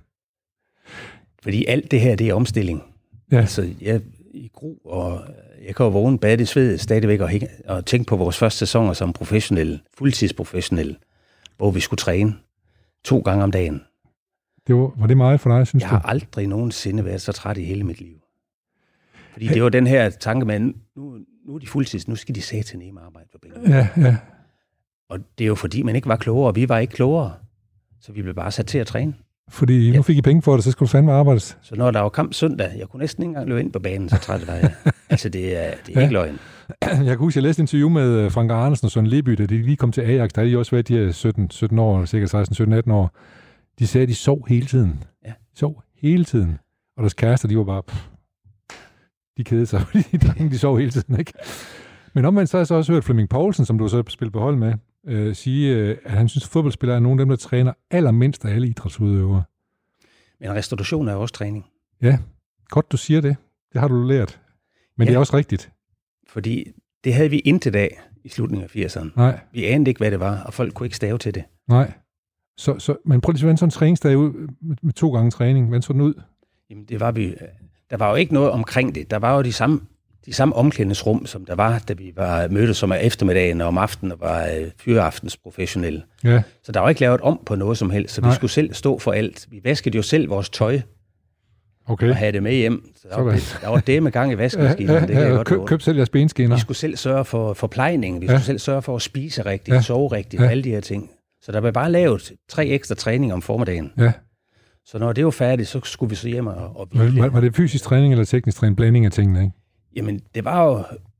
Fordi 1.43 1.65
alt 1.65 1.91
det 1.91 2.01
her, 2.01 2.15
det 2.15 2.29
er 2.29 2.33
omstilling. 2.33 2.83
Ja. 3.31 3.37
Altså, 3.37 3.69
jeg 3.81 4.01
i 4.33 4.49
gru, 4.53 4.75
og 4.85 5.21
jeg 5.67 5.75
kan 5.75 5.83
jo 5.83 5.89
vågne 5.89 6.19
bade 6.19 6.41
i 6.43 6.45
sved 6.45 6.77
stadigvæk 6.77 7.19
og, 7.19 7.29
hæng- 7.29 7.69
og 7.69 7.85
tænke 7.85 8.05
på 8.07 8.15
vores 8.15 8.37
første 8.37 8.59
sæsoner 8.59 8.93
som 8.93 9.13
professionelle, 9.13 9.79
fuldtidsprofessionelle, 9.97 10.95
hvor 11.57 11.71
vi 11.71 11.79
skulle 11.79 11.97
træne 11.97 12.33
to 13.03 13.19
gange 13.19 13.43
om 13.43 13.51
dagen. 13.51 13.81
Det 14.67 14.75
var, 14.75 14.91
var 14.97 15.07
det 15.07 15.17
meget 15.17 15.39
for 15.39 15.57
dig, 15.57 15.67
synes 15.67 15.81
Jeg 15.83 15.89
du? 15.89 15.95
har 15.95 16.01
aldrig 16.01 16.47
nogensinde 16.47 17.05
været 17.05 17.21
så 17.21 17.31
træt 17.31 17.57
i 17.57 17.63
hele 17.63 17.83
mit 17.83 17.99
liv. 17.99 18.15
Fordi 19.33 19.47
det 19.47 19.63
var 19.63 19.69
den 19.69 19.87
her 19.87 20.09
tanke 20.09 20.45
med, 20.45 20.59
nu, 20.59 20.73
nu 21.47 21.55
er 21.55 21.59
de 21.59 21.67
fuldtids, 21.67 22.07
nu 22.07 22.15
skal 22.15 22.35
de 22.35 22.41
sætte 22.41 22.63
til 22.69 22.79
nemme 22.79 22.99
arbejde 23.05 23.27
på 23.31 23.37
bænken. 23.41 23.71
Ja, 23.71 23.87
ja. 23.97 24.17
Og 25.09 25.19
det 25.37 25.43
er 25.43 25.47
jo 25.47 25.55
fordi, 25.55 25.83
man 25.83 25.95
ikke 25.95 26.07
var 26.07 26.15
klogere, 26.15 26.47
og 26.47 26.55
vi 26.55 26.69
var 26.69 26.77
ikke 26.77 26.93
klogere. 26.93 27.33
Så 28.01 28.11
vi 28.11 28.21
blev 28.21 28.33
bare 28.35 28.51
sat 28.51 28.65
til 28.65 28.77
at 28.77 28.87
træne. 28.87 29.13
Fordi 29.49 29.87
nu 29.89 29.93
Ja. 29.95 30.01
fik 30.01 30.17
I 30.17 30.21
penge 30.21 30.41
for 30.41 30.53
det, 30.55 30.63
så 30.63 30.71
skulle 30.71 30.87
du 30.87 30.91
fandme 30.91 31.11
arbejdes. 31.11 31.57
Så 31.61 31.75
når 31.75 31.91
der 31.91 31.99
var 31.99 32.09
kamp 32.09 32.33
søndag, 32.33 32.71
jeg 32.77 32.87
kunne 32.87 32.99
næsten 32.99 33.23
ikke 33.23 33.29
engang 33.29 33.47
løbe 33.47 33.59
ind 33.59 33.73
på 33.73 33.79
banen, 33.79 34.09
så 34.09 34.17
træt 34.17 34.47
var 34.47 34.53
jeg. 34.53 34.73
altså, 35.09 35.29
det 35.29 35.57
er, 35.65 35.71
det 35.85 35.95
er 35.95 35.99
Ja. 35.99 36.01
ikke 36.01 36.13
løgn. 36.13 36.39
Jeg 36.81 37.05
kan 37.05 37.17
huske, 37.17 37.37
jeg 37.37 37.43
læste 37.43 37.59
et 37.59 37.63
interview 37.63 37.89
med 37.89 38.09
øh, 38.09 38.31
Frank 38.31 38.51
Andersen 38.51 38.85
og 38.85 38.91
Søren 38.91 39.07
Leby, 39.07 39.31
da 39.31 39.45
de 39.45 39.61
lige 39.61 39.75
kom 39.77 39.91
til 39.91 40.01
Ajax. 40.01 40.29
Der 40.35 40.41
havde 40.41 40.51
de 40.53 40.57
også 40.57 40.71
været 40.71 40.87
de 40.87 40.97
her 40.97 41.11
17, 41.11 41.51
17 41.51 41.79
år, 41.79 42.05
sikkert 42.05 42.29
16, 42.29 42.55
17, 42.55 42.73
18 42.73 42.91
år. 42.91 43.15
De 43.79 43.87
sagde, 43.87 44.03
at 44.03 44.09
de 44.09 44.15
sov 44.15 44.47
hele 44.47 44.65
tiden. 44.65 45.03
Ja. 45.25 45.33
Sov 45.55 45.83
hele 45.95 46.25
tiden. 46.25 46.57
Og 46.97 47.01
deres 47.03 47.13
kærester, 47.13 47.47
de 47.47 47.57
var 47.57 47.63
bare... 47.63 47.83
Pff, 47.83 48.07
de 49.37 49.43
kedede 49.43 49.65
sig, 49.65 49.81
fordi 49.87 49.99
de, 50.11 50.17
drenge, 50.17 50.49
de 50.49 50.57
sov 50.59 50.77
hele 50.77 50.91
tiden, 50.91 51.19
ikke? 51.19 51.33
Men 52.13 52.25
omvendt 52.25 52.49
så 52.49 52.57
har 52.57 52.59
jeg 52.59 52.67
så 52.67 52.75
også 52.75 52.91
hørt 52.93 53.03
Flemming 53.03 53.29
Poulsen, 53.29 53.65
som 53.65 53.77
du 53.77 53.87
så 53.87 54.03
spiller 54.09 54.31
på 54.31 54.39
hold 54.39 54.55
med, 54.55 54.73
øh, 55.07 55.35
sige, 55.35 55.75
øh, 55.75 55.97
at 56.05 56.11
han 56.11 56.29
synes, 56.29 56.43
at 56.45 56.49
fodboldspillere 56.49 56.95
er 56.95 56.99
nogle 57.01 57.21
af 57.21 57.25
dem, 57.25 57.29
der 57.29 57.35
træner 57.35 57.73
allermindst 57.91 58.45
af 58.45 58.53
alle 58.53 58.67
idrætsudøvere. 58.67 59.43
Men 60.39 60.51
restauration 60.53 61.07
er 61.07 61.13
jo 61.13 61.21
også 61.21 61.33
træning. 61.33 61.65
Godt, 62.69 62.91
du 62.91 62.97
siger 62.97 63.21
det. 63.21 63.35
Det 63.73 63.81
har 63.81 63.87
du 63.87 64.03
lært. 64.03 64.41
Men 64.97 65.05
ja. 65.05 65.09
det 65.09 65.11
Ja. 65.13 65.15
er 65.15 65.19
også 65.19 65.37
rigtigt. 65.37 65.71
Fordi 66.29 66.71
det 67.03 67.13
havde 67.13 67.29
vi 67.29 67.39
intet 67.39 67.75
af 67.75 67.99
i 68.23 68.29
slutningen 68.29 68.63
af 68.73 68.75
80'erne. 68.75 69.09
Nej, 69.15 69.39
Vi 69.51 69.65
anede 69.65 69.89
ikke, 69.91 69.99
hvad 69.99 70.11
det 70.11 70.19
var, 70.19 70.43
og 70.43 70.53
folk 70.53 70.73
kunne 70.73 70.85
ikke 70.85 70.95
stave 70.95 71.17
til 71.17 71.35
det. 71.35 71.43
nej. 71.67 71.91
Så, 72.57 72.79
så, 72.79 72.95
men 73.05 73.21
prøv 73.21 73.31
lige 73.31 73.39
at 73.39 73.43
hvordan 73.43 73.57
sådan 73.57 73.67
en 73.67 73.71
træningsdag 73.71 74.17
ud 74.17 74.33
med, 74.61 74.75
med 74.81 74.93
to 74.93 75.11
gange 75.13 75.31
træning. 75.31 75.67
Hvordan 75.67 75.81
så 75.81 75.93
den 75.93 76.01
ud? 76.01 76.13
Jamen, 76.69 76.85
det 76.85 76.99
var 76.99 77.11
vi, 77.11 77.35
der 77.89 77.97
var 77.97 78.09
jo 78.09 78.15
ikke 78.15 78.33
noget 78.33 78.51
omkring 78.51 78.95
det. 78.95 79.11
Der 79.11 79.17
var 79.17 79.35
jo 79.35 79.41
de 79.41 79.53
samme, 79.53 79.81
de 80.25 80.33
samme 80.33 80.55
omklædningsrum, 80.55 81.25
som 81.25 81.45
der 81.45 81.55
var, 81.55 81.79
da 81.87 81.93
vi 81.93 82.13
var 82.15 82.47
mødtes 82.47 82.83
om 82.83 82.91
eftermiddagen 82.91 83.61
og 83.61 83.67
om 83.67 83.77
aftenen 83.77 84.11
og 84.11 84.19
var 84.21 84.43
øh, 84.43 84.67
fyreaftens 84.79 85.37
professionelle. 85.37 86.03
Ja, 86.23 86.41
Så 86.63 86.71
der 86.71 86.79
var 86.79 86.89
ikke 86.89 87.01
lavet 87.01 87.21
om 87.21 87.39
på 87.45 87.55
noget 87.55 87.77
som 87.77 87.89
helst, 87.89 88.15
så 88.15 88.21
vi 88.21 88.25
Nej. 88.27 88.35
skulle 88.35 88.51
selv 88.51 88.73
stå 88.73 88.99
for 88.99 89.11
alt. 89.11 89.47
Vi 89.51 89.61
vaskede 89.63 89.95
jo 89.95 90.01
selv 90.01 90.29
vores 90.29 90.49
tøj 90.49 90.79
okay. 91.85 92.09
og 92.09 92.15
havde 92.15 92.31
det 92.31 92.43
med 92.43 92.53
hjem. 92.55 92.91
Så 92.95 93.07
der, 93.11 93.21
var, 93.21 93.31
det, 93.31 93.57
der 93.61 93.67
var 93.69 93.79
det 93.79 94.03
med 94.03 94.11
gang 94.11 94.31
i 94.31 94.33
Ja, 94.35 94.37
vaskemaskinen, 94.41 94.93
ja, 94.95 94.99
det 95.01 95.07
kan 95.07 95.17
jeg 95.21 95.29
ja, 95.29 95.35
godt 95.35 95.47
køb, 95.47 95.65
køb 95.65 95.81
selv 95.81 95.95
jeres 95.97 96.09
benskinner. 96.09 96.55
Vi 96.55 96.61
skulle 96.61 96.77
selv 96.77 96.97
sørge 96.97 97.25
for 97.25 97.53
forplejning, 97.53 98.21
vi 98.21 98.25
Ja. 98.25 98.31
skulle 98.31 98.45
selv 98.45 98.59
sørge 98.59 98.81
for 98.81 98.95
at 98.95 99.01
spise 99.01 99.45
rigtigt, 99.45 99.69
Ja. 99.69 99.75
ja. 99.75 99.81
sove 99.81 100.11
rigtigt 100.11 100.39
Ja. 100.41 100.45
og 100.45 100.51
alle 100.51 100.63
de 100.63 100.69
her 100.69 100.81
ting. 100.81 101.11
Så 101.47 101.51
der 101.53 101.61
blev 101.61 101.73
bare 101.73 101.91
lavet 101.91 102.31
tre 102.49 102.65
ekstra 102.67 102.95
træninger 102.95 103.33
om 103.35 103.41
formiddagen. 103.41 103.91
Ja. 103.97 104.11
Så 104.85 104.97
når 104.99 105.13
det 105.13 105.25
var 105.25 105.31
færdigt, 105.31 105.67
så 105.69 105.79
skulle 105.83 106.09
vi 106.09 106.15
så 106.15 106.27
hjem 106.27 106.47
og, 106.47 106.77
og 106.77 106.87
Var, 106.93 107.03
hvile. 107.03 107.21
var, 107.21 107.29
var 107.29 107.41
det 107.41 107.55
fysisk 107.55 107.83
træning 107.83 108.13
eller 108.13 108.25
teknisk 108.25 108.57
træning? 108.57 108.77
Blanding 108.77 109.05
af 109.05 109.11
tingene, 109.11 109.41
ikke? 109.41 109.53
Jamen, 109.95 110.21
det 110.35 110.45
var 110.45 110.63
jo, 110.65 110.71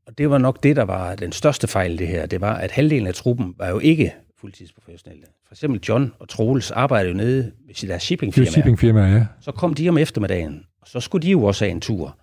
og 0.07 0.17
det 0.17 0.29
var 0.29 0.37
nok 0.37 0.63
det, 0.63 0.75
der 0.75 0.83
var 0.83 1.15
den 1.15 1.31
største 1.31 1.67
fejl 1.67 1.97
det 1.97 2.07
her, 2.07 2.25
det 2.25 2.41
var, 2.41 2.53
at 2.53 2.71
halvdelen 2.71 3.07
af 3.07 3.13
truppen 3.13 3.53
var 3.57 3.67
jo 3.69 3.79
ikke 3.79 4.13
fuldtidsprofessionelle. 4.39 5.23
For 5.47 5.53
eksempel 5.53 5.81
John 5.89 6.11
og 6.19 6.29
Troels 6.29 6.71
arbejdede 6.71 7.11
jo 7.11 7.17
nede 7.17 7.43
ved 7.43 7.51
deres 7.67 7.79
Det 7.81 7.91
er 7.91 7.97
shippingfirma. 7.97 8.49
shippingfirma, 8.49 9.01
ja. 9.15 9.25
Så 9.41 9.51
kom 9.51 9.73
de 9.73 9.89
om 9.89 9.97
eftermiddagen, 9.97 10.63
og 10.81 10.87
så 10.87 10.99
skulle 10.99 11.23
de 11.27 11.31
jo 11.31 11.43
også 11.43 11.65
have 11.65 11.71
en 11.71 11.81
tur 11.81 12.17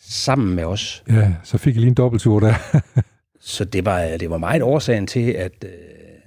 sammen 0.00 0.56
med 0.56 0.64
os. 0.64 1.04
Ja, 1.10 1.34
så 1.42 1.58
fik 1.58 1.74
jeg 1.74 1.80
lige 1.80 1.88
en 1.88 1.94
dobbelttur 1.94 2.40
der. 2.40 2.54
Så 3.40 3.64
det 3.64 3.84
var, 3.84 4.16
det 4.20 4.30
var 4.30 4.38
meget 4.38 4.62
årsagen 4.62 5.06
til, 5.06 5.30
at, 5.30 5.52
øh, 5.64 5.70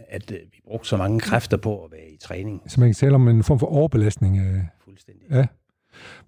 at 0.10 0.32
vi 0.32 0.61
brugte 0.72 0.90
så 0.90 0.98
mange 0.98 1.20
kræfter 1.20 1.58
på 1.58 1.84
at 1.84 1.92
være 1.92 2.10
i 2.14 2.18
træning. 2.18 2.62
Så 2.68 2.80
man 2.80 2.90
kan 2.90 2.96
tale 2.96 3.16
om 3.16 3.28
en 3.28 3.44
form 3.44 3.60
for 3.60 3.68
overbelastning. 3.68 4.38
øh. 4.38 4.60
Fuldstændig. 4.86 5.24
Ja. 5.32 5.46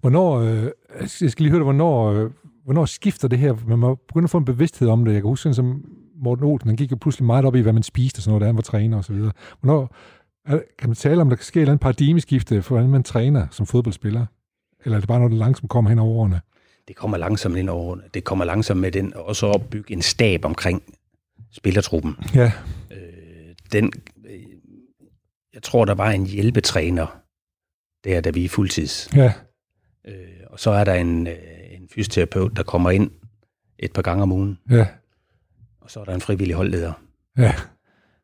Hvornår, 0.00 0.38
øh, 0.38 0.68
jeg 1.00 1.08
skal 1.08 1.36
lige 1.38 1.50
høre 1.50 1.58
dig, 1.58 1.64
hvornår, 1.64 2.12
øh, 2.12 2.30
hvornår 2.64 2.84
skifter 2.84 3.28
det 3.28 3.38
her? 3.38 3.54
Man 3.66 3.78
må 3.78 3.94
begynde 3.94 4.24
at 4.24 4.30
få 4.30 4.38
en 4.38 4.44
bevidsthed 4.44 4.88
om 4.88 5.04
det. 5.04 5.12
Jeg 5.12 5.22
kan 5.22 5.28
huske, 5.28 5.42
sådan 5.42 5.54
som 5.54 5.84
Morten 6.16 6.44
Olsen, 6.44 6.68
han 6.68 6.76
gik 6.76 6.90
jo 6.90 6.96
pludselig 6.96 7.26
meget 7.26 7.44
op 7.44 7.54
i, 7.56 7.60
hvad 7.60 7.72
man 7.72 7.82
spiste 7.82 8.18
og 8.18 8.22
sådan 8.22 8.30
noget, 8.30 8.40
da 8.40 8.46
han 8.46 8.56
var 8.56 8.62
træner 8.62 8.96
og 8.96 9.04
så 9.04 9.12
videre. 9.12 9.32
Hvornår, 9.60 9.94
er, 10.46 10.60
kan 10.78 10.88
man 10.88 10.96
tale 10.96 11.20
om, 11.20 11.28
der 11.28 11.36
kan 11.36 11.44
ske 11.44 11.58
et 11.58 11.60
eller 11.60 11.72
andet 11.72 11.82
paradigmeskifte 11.82 12.62
for, 12.62 12.74
hvordan 12.74 12.90
man 12.90 13.02
træner 13.02 13.46
som 13.50 13.66
fodboldspiller? 13.66 14.26
Eller 14.84 14.96
er 14.96 15.00
det 15.00 15.08
bare 15.08 15.18
noget, 15.18 15.32
der 15.32 15.38
langsomt 15.38 15.70
kommer 15.70 15.88
hen 15.88 15.98
over 15.98 16.14
årene? 16.14 16.40
Det 16.88 16.96
kommer 16.96 17.16
langsomt 17.16 17.56
ind 17.56 17.68
over. 17.68 17.96
Det 18.14 18.24
kommer 18.24 18.44
langsomt 18.44 18.80
med 18.80 18.92
den, 18.92 19.12
og 19.16 19.36
så 19.36 19.46
opbygge 19.46 19.92
en 19.92 20.02
stab 20.02 20.44
omkring 20.44 20.82
spillertruppen. 21.52 22.16
Ja, 22.34 22.52
den, 23.74 23.92
øh, 24.30 24.40
jeg 25.54 25.62
tror, 25.62 25.84
der 25.84 25.94
var 25.94 26.10
en 26.10 26.26
hjælpetræner, 26.26 27.06
der, 28.04 28.20
da 28.20 28.30
vi 28.30 28.44
er 28.44 28.48
fuldtids. 28.48 29.08
ja, 29.16 29.32
Øh, 30.08 30.14
og 30.50 30.60
så 30.60 30.70
er 30.70 30.84
der 30.84 30.94
en, 30.94 31.26
øh, 31.26 31.34
en 31.70 31.88
fysioterapeut, 31.94 32.56
der 32.56 32.62
kommer 32.62 32.90
ind 32.90 33.10
et 33.78 33.92
par 33.92 34.02
gange 34.02 34.22
om 34.22 34.32
ugen, 34.32 34.58
ja, 34.70 34.86
og 35.80 35.90
så 35.90 36.00
er 36.00 36.04
der 36.04 36.14
en 36.14 36.20
frivillig 36.20 36.56
holdleder. 36.56 36.92
ja, 37.38 37.54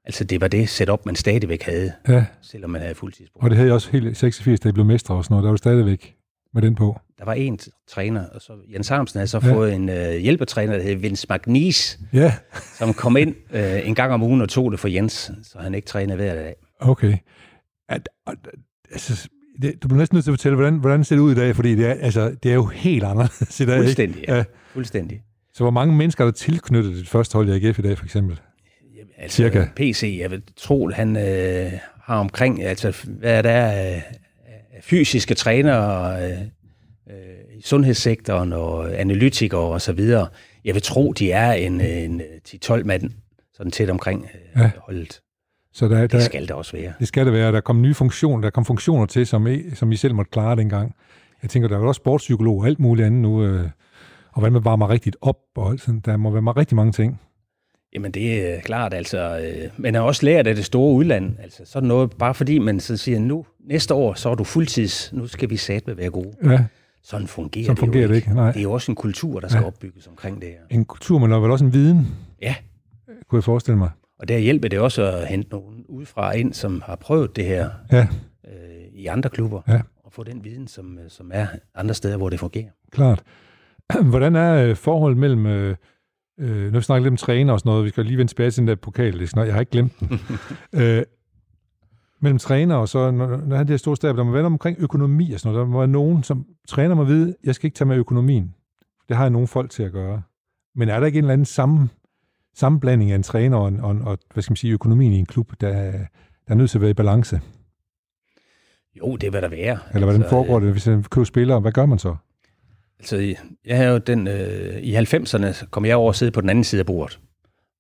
Altså, 0.05 0.25
det 0.25 0.41
var 0.41 0.49
det 0.49 0.69
setup, 0.69 1.07
man 1.07 1.17
stadigvæk 1.17 1.63
havde, 1.63 1.93
ja. 2.09 2.25
selvom 2.43 2.71
man 2.71 2.81
havde 2.81 2.95
fuldtidsbrug. 2.95 3.43
Og 3.43 3.51
det 3.51 3.57
havde 3.57 3.67
jeg 3.67 3.75
også 3.75 3.91
helt 3.91 4.07
i 4.07 4.15
86, 4.15 4.61
da 4.61 4.67
jeg 4.67 4.75
blev 4.75 4.87
mestre 4.87 5.15
og 5.15 5.25
sådan 5.25 5.33
noget. 5.35 5.45
Der 5.45 5.51
var 5.51 5.57
stadigvæk 5.57 6.17
med 6.55 6.63
den 6.63 6.75
på. 6.75 7.01
Der 7.19 7.25
var 7.25 7.33
en 7.35 7.59
træner, 7.89 8.27
og 8.29 8.41
så 8.41 8.53
Jens 8.73 8.89
Harmsen 8.89 9.19
havde 9.19 9.27
så 9.29 9.41
Ja. 9.45 9.53
fået 9.53 9.75
en 9.75 9.89
øh, 9.89 10.13
hjælpetræner, 10.17 10.77
der 10.77 10.83
hed 10.83 10.95
Vince 10.95 11.27
Magnis, 11.29 11.99
Ja, 12.13 12.35
som 12.79 12.95
kom 12.95 13.17
ind 13.17 13.35
øh, 13.53 13.89
en 13.89 13.95
gang 13.95 14.13
om 14.13 14.23
ugen 14.23 14.41
og 14.41 14.49
tog 14.49 14.73
det 14.73 14.81
for 14.81 14.89
Jens, 14.89 15.31
så 15.43 15.59
han 15.59 15.75
ikke 15.75 15.87
trænede 15.87 16.17
hver 16.17 16.35
dag. 16.35 16.55
okay. 16.81 17.17
At, 17.89 18.09
at, 18.27 18.35
altså, 18.93 19.29
det, 19.63 19.83
du 19.83 19.89
bliver 19.89 19.99
næsten 19.99 20.17
nødt 20.17 20.25
til 20.25 20.31
at 20.31 20.33
fortælle, 20.39 20.57
hvordan, 20.57 20.75
hvordan 20.75 21.05
ser 21.05 21.17
det 21.17 21.23
ud 21.23 21.33
i 21.33 21.35
dag, 21.35 21.57
fordi 21.57 21.75
det 21.75 21.87
er, 21.87 21.95
altså, 21.95 22.37
det 22.43 22.51
er 22.51 22.55
jo 22.55 22.67
helt 22.67 23.05
anderledes 23.05 23.61
i 23.61 23.67
dag. 23.67 23.79
Fuldstændig, 23.79 24.25
ja. 24.29 24.37
Ja. 24.37 24.45
Fuldstændig. 24.73 25.23
Så 25.55 25.65
hvor 25.65 25.71
mange 25.71 25.97
mennesker 25.97 26.25
er 26.25 26.27
der 26.27 26.33
tilknyttet 26.33 26.97
det 26.97 27.09
første 27.09 27.35
hold 27.35 27.49
i 27.49 27.67
AGF 27.67 27.79
i 27.79 27.83
dag, 27.83 27.99
for 27.99 28.05
eksempel? 28.05 28.41
Jamen, 28.97 29.13
Altså, 29.19 29.37
Cirka. 29.37 29.65
PC, 29.77 30.17
jeg 30.21 30.31
vil 30.31 30.43
tro, 30.57 30.91
han 30.91 31.17
øh, 31.17 31.73
har 32.03 32.17
omkring, 32.19 32.63
altså 32.63 33.07
hvad 33.07 33.35
er 33.39 33.43
der 33.43 33.51
af 33.67 34.03
fysiske 34.83 35.35
trænere 35.35 36.23
øh, 36.25 36.39
øh, 37.11 37.59
i 37.59 37.63
sundhedssektoren 37.63 38.53
og 38.53 39.01
analytikere 39.01 39.61
og 39.61 39.81
så 39.81 39.93
videre. 39.93 40.29
Jeg 40.65 40.75
vil 40.75 40.83
tro, 40.83 41.13
de 41.13 41.33
er 41.33 41.53
en, 41.53 41.81
en 41.81 42.23
10-12 42.49 42.85
mand, 42.85 43.11
sådan 43.55 43.73
tæt 43.73 43.91
omkring 43.91 44.27
øh, 44.57 44.63
Ja. 44.63 44.71
holdet. 44.79 45.21
Så 45.73 45.89
der, 45.89 45.97
der, 45.99 46.07
Det 46.07 46.23
skal 46.23 46.49
der 46.49 46.55
også 46.55 46.77
være. 46.77 46.93
det 46.99 47.09
skal 47.09 47.25
det 47.27 47.33
være. 47.33 47.53
Der 47.53 47.61
kom 47.61 47.83
nye 47.83 47.95
funktioner, 47.95 48.43
der 48.43 48.51
kom 48.51 48.65
funktioner 48.65 49.07
til, 49.07 49.27
som 49.27 49.47
I, 49.47 49.75
som 49.75 49.93
I 49.93 49.97
selv 49.97 50.15
måtte 50.15 50.31
klare 50.31 50.57
dengang. 50.57 50.95
Jeg 51.43 51.51
tænker, 51.51 51.69
der 51.69 51.77
er 51.77 51.81
jo 51.81 51.89
også 51.89 51.99
sportspsykolog 51.99 52.59
og 52.59 52.67
alt 52.67 52.79
muligt 52.81 53.07
andet 53.07 53.21
nu, 53.23 53.45
øh, 53.45 53.65
og 54.33 54.41
hvordan 54.41 54.53
man 54.53 54.65
varmer 54.65 54.91
rigtigt 54.91 55.17
op, 55.21 55.37
og 55.57 55.79
sådan. 55.79 56.01
der 56.01 56.17
må 56.17 56.31
være 56.31 56.43
rigtig 56.57 56.77
mange 56.77 56.93
ting. 56.93 57.21
Jamen 57.95 58.11
det 58.13 58.55
er 58.57 58.61
klart, 58.61 58.95
altså, 58.95 59.39
øh, 59.39 59.71
man 59.77 59.95
har 59.95 60.01
også 60.03 60.27
lært 60.27 60.47
af 60.47 60.55
det 60.55 60.65
store 60.65 60.95
udland, 60.95 61.37
altså 61.43 61.63
sådan 61.65 61.89
noget, 61.89 62.11
bare 62.19 62.35
fordi 62.35 62.59
man 62.59 62.81
så 62.81 62.97
siger, 62.97 63.19
nu 63.19 63.47
næste 63.61 63.95
år, 63.95 64.15
så 64.15 64.29
er 64.31 64.35
du 64.35 64.45
fuldtids, 64.45 65.13
nu 65.13 65.27
skal 65.27 65.51
vi 65.51 65.57
satme 65.57 65.97
være 65.97 66.11
gode. 66.11 66.33
Ja, 66.45 66.65
Sådan 67.03 67.27
fungerer, 67.27 67.65
Sådan 67.65 67.77
det, 67.77 67.83
jo 67.83 67.87
fungerer 67.87 68.09
det 68.09 68.17
ikke, 68.17 68.35
nej. 68.35 68.53
Det 68.53 68.59
er 68.59 68.63
jo 68.63 68.73
også 68.73 68.93
en 68.93 68.97
kultur, 68.97 69.41
der 69.41 69.49
skal 69.49 69.61
Ja. 69.61 69.67
opbygges 69.67 70.07
omkring 70.07 70.41
det 70.41 70.49
her. 70.49 70.57
en 70.79 70.85
kultur, 70.85 71.19
men 71.19 71.33
er 71.33 71.39
vel 71.41 71.51
også 71.51 71.65
en 71.65 71.73
viden, 71.73 72.07
Ja, 72.43 72.55
kunne 73.29 73.37
jeg 73.37 73.45
forestille 73.45 73.79
mig. 73.79 73.91
og 74.19 74.29
der 74.29 74.39
hjælper 74.39 74.69
det 74.69 74.79
også 74.79 75.03
at 75.13 75.27
hente 75.27 75.51
nogen 75.51 75.85
udefra 75.89 76.33
ind, 76.33 76.53
som 76.53 76.83
har 76.87 76.97
prøvet 76.97 77.37
det 77.37 77.45
her 77.45 77.71
Ja, 77.93 78.07
øh, 78.49 78.53
i 78.93 79.07
andre 79.07 79.31
klubber, 79.31 79.61
Ja. 79.69 79.81
og 80.05 80.13
få 80.13 80.23
den 80.25 80.45
viden, 80.45 80.69
som, 80.69 80.99
øh, 80.99 81.05
som 81.11 81.31
er 81.35 81.47
andre 81.75 81.95
steder, 81.95 82.17
hvor 82.17 82.29
det 82.31 82.41
fungerer. 82.41 82.69
klart. 82.91 83.23
Hvordan 84.11 84.37
er 84.37 84.55
øh, 84.55 84.77
forholdet 84.77 85.19
mellem... 85.19 85.47
Øh, 85.47 85.77
øh, 86.41 86.65
nu 86.65 86.71
har 86.71 86.79
vi 86.79 86.83
snakket 86.83 87.03
lidt 87.03 87.13
om 87.13 87.17
træner 87.17 87.53
og 87.53 87.61
sådan 87.61 87.71
noget. 87.71 87.85
Vi 87.85 87.89
skal 87.91 88.05
lige 88.07 88.19
vende 88.19 88.31
tilbage 88.31 88.51
til 88.51 88.61
den 88.61 88.69
der 88.69 88.75
pokal. 88.75 89.19
Det 89.19 89.31
sådan 89.31 89.47
Jeg 89.47 89.55
har 89.55 89.61
ikke 89.61 89.73
glemt 89.73 90.01
den. 90.01 90.21
øh, 90.81 91.03
mellem 92.21 92.39
træner 92.39 92.75
og 92.75 92.89
så, 92.89 93.11
når, 93.11 93.27
når 93.27 93.57
han 93.57 93.67
det 93.67 93.73
her 93.73 93.77
store 93.77 93.97
stab, 93.97 94.17
der 94.17 94.23
må 94.23 94.33
være 94.33 94.45
omkring 94.45 94.77
økonomi 94.81 95.33
og 95.33 95.41
sådan 95.41 95.55
noget. 95.55 95.67
Der 95.67 95.73
må 95.73 95.79
være 95.79 95.89
nogen, 95.89 96.23
som 96.23 96.47
træner 96.69 96.95
mig 96.95 97.07
ved, 97.07 97.35
jeg 97.45 97.55
skal 97.55 97.67
ikke 97.67 97.75
tage 97.75 97.89
med 97.89 97.97
økonomien. 97.97 98.55
Det 99.09 99.17
har 99.17 99.25
jeg 99.25 99.31
nogle 99.31 99.49
folk 99.49 99.71
til 99.71 99.83
at 99.83 99.93
gøre. 99.93 100.23
Men 100.75 100.89
er 100.89 101.01
der 101.01 101.07
ikke 101.07 101.19
en 101.19 101.25
eller 101.25 101.33
anden 101.33 101.45
sammen, 101.45 101.91
sammenblanding 102.55 103.11
af 103.11 103.17
en 103.17 103.23
træner 103.23 103.57
og, 103.57 103.73
og, 103.83 103.97
og 104.05 104.19
hvad 104.35 104.43
skal 104.43 104.53
man 104.53 104.57
sige, 104.57 104.73
økonomien 104.73 105.13
i 105.13 105.19
en 105.19 105.27
klub, 105.27 105.53
der, 105.61 105.73
der 105.73 106.07
er 106.49 106.55
nødt 106.55 106.71
til 106.71 106.79
at 106.79 106.83
være 106.83 106.91
i 106.91 106.95
balance? 106.95 107.41
Jo, 108.99 109.17
det 109.17 109.33
vil 109.33 109.43
der 109.43 109.49
være. 109.49 109.79
Eller 109.95 110.07
hvordan 110.07 110.23
Altså, 110.23 110.31
foregår 110.31 110.61
det, 110.61 110.73
hvis 110.73 110.87
jeg 110.87 111.05
køber 111.11 111.25
spillere? 111.25 111.61
Hvad 111.61 111.73
gør 111.73 111.87
man 111.87 111.99
så? 111.99 112.17
Altså, 113.01 113.35
jeg 113.65 113.77
havde 113.77 113.91
jo 113.91 113.99
den, 113.99 114.29
øh, 114.29 114.79
i 114.83 114.97
90'erne 114.97 115.67
kom 115.71 115.85
jeg 115.85 115.97
over 115.97 116.11
at 116.11 116.17
sidde 116.17 116.33
på 116.33 116.41
den 116.41 116.51
anden 116.51 116.65
side 116.65 116.81
af 116.81 116.87
bordet, 116.87 117.21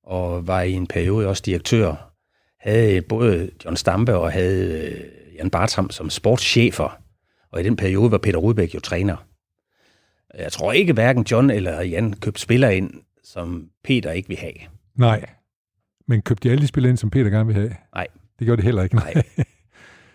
og 0.03 0.47
var 0.47 0.63
i 0.63 0.73
en 0.73 0.87
periode 0.87 1.29
også 1.29 1.43
direktør. 1.47 2.13
Havde 2.61 3.03
både 3.03 3.51
John 3.65 3.77
Stampe 3.77 4.17
og 4.17 4.33
havde 4.33 4.89
øh, 4.89 5.37
Jan 5.39 5.51
Bartram 5.51 5.91
som 5.91 6.11
sportschefer, 6.11 6.99
og 7.53 7.61
i 7.61 7.65
den 7.65 7.77
periode 7.77 8.11
var 8.11 8.19
Peter 8.19 8.39
Rudbæk 8.39 8.75
jo 8.75 8.81
træner. 8.81 9.17
Jeg 10.39 10.53
tror 10.53 10.73
ikke, 10.73 10.93
hverken 10.93 11.27
John 11.31 11.51
eller 11.51 11.83
Jan 11.83 12.13
købte 12.13 12.41
spillere 12.41 12.77
ind, 12.77 12.93
som 13.25 13.69
Peter 13.85 14.13
ikke 14.13 14.29
vil 14.29 14.39
have. 14.39 14.53
Nej. 14.95 15.27
Men 16.09 16.23
købte 16.23 16.49
de 16.49 16.53
alle 16.53 16.63
de 16.63 16.67
spillere 16.67 16.91
ind, 16.91 16.99
som 16.99 17.11
Peter 17.11 17.31
gerne 17.31 17.47
vil 17.47 17.55
have? 17.55 17.77
Nej. 17.95 18.07
Det 18.39 18.45
gjorde 18.45 18.57
det 18.57 18.65
heller 18.65 18.83
ikke. 18.83 18.97
Nej. 18.97 19.15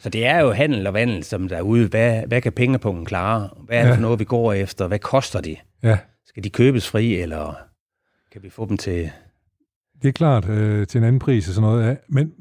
Så 0.05 0.09
det 0.09 0.25
er 0.25 0.39
jo 0.39 0.51
handel 0.51 0.87
og 0.87 0.93
vandel, 0.93 1.23
som 1.23 1.47
der 1.47 1.57
er 1.57 1.61
ude. 1.61 1.87
Hvad, 1.87 2.27
hvad 2.27 2.41
kan 2.41 2.53
pengepunkten 2.53 3.05
klare? 3.05 3.49
Hvad 3.65 3.77
er 3.77 3.81
det 3.81 3.89
Ja. 3.89 3.95
for 3.95 4.01
noget, 4.01 4.19
vi 4.19 4.23
går 4.23 4.53
efter? 4.53 4.87
Hvad 4.87 4.99
koster 4.99 5.41
de? 5.41 5.55
ja, 5.83 5.97
Skal 6.25 6.43
de 6.43 6.49
købes 6.49 6.89
fri, 6.89 7.15
eller 7.15 7.53
kan 8.31 8.43
vi 8.43 8.49
få 8.49 8.65
dem 8.65 8.77
til 8.77 9.11
det 10.01 10.07
er 10.07 10.11
klart 10.11 10.49
øh, 10.49 10.87
til 10.87 10.97
en 10.97 11.03
anden 11.03 11.19
pris 11.19 11.47
og 11.47 11.53
sådan 11.53 11.69
noget. 11.69 11.87
Ja. 11.87 11.95
Men, 12.09 12.31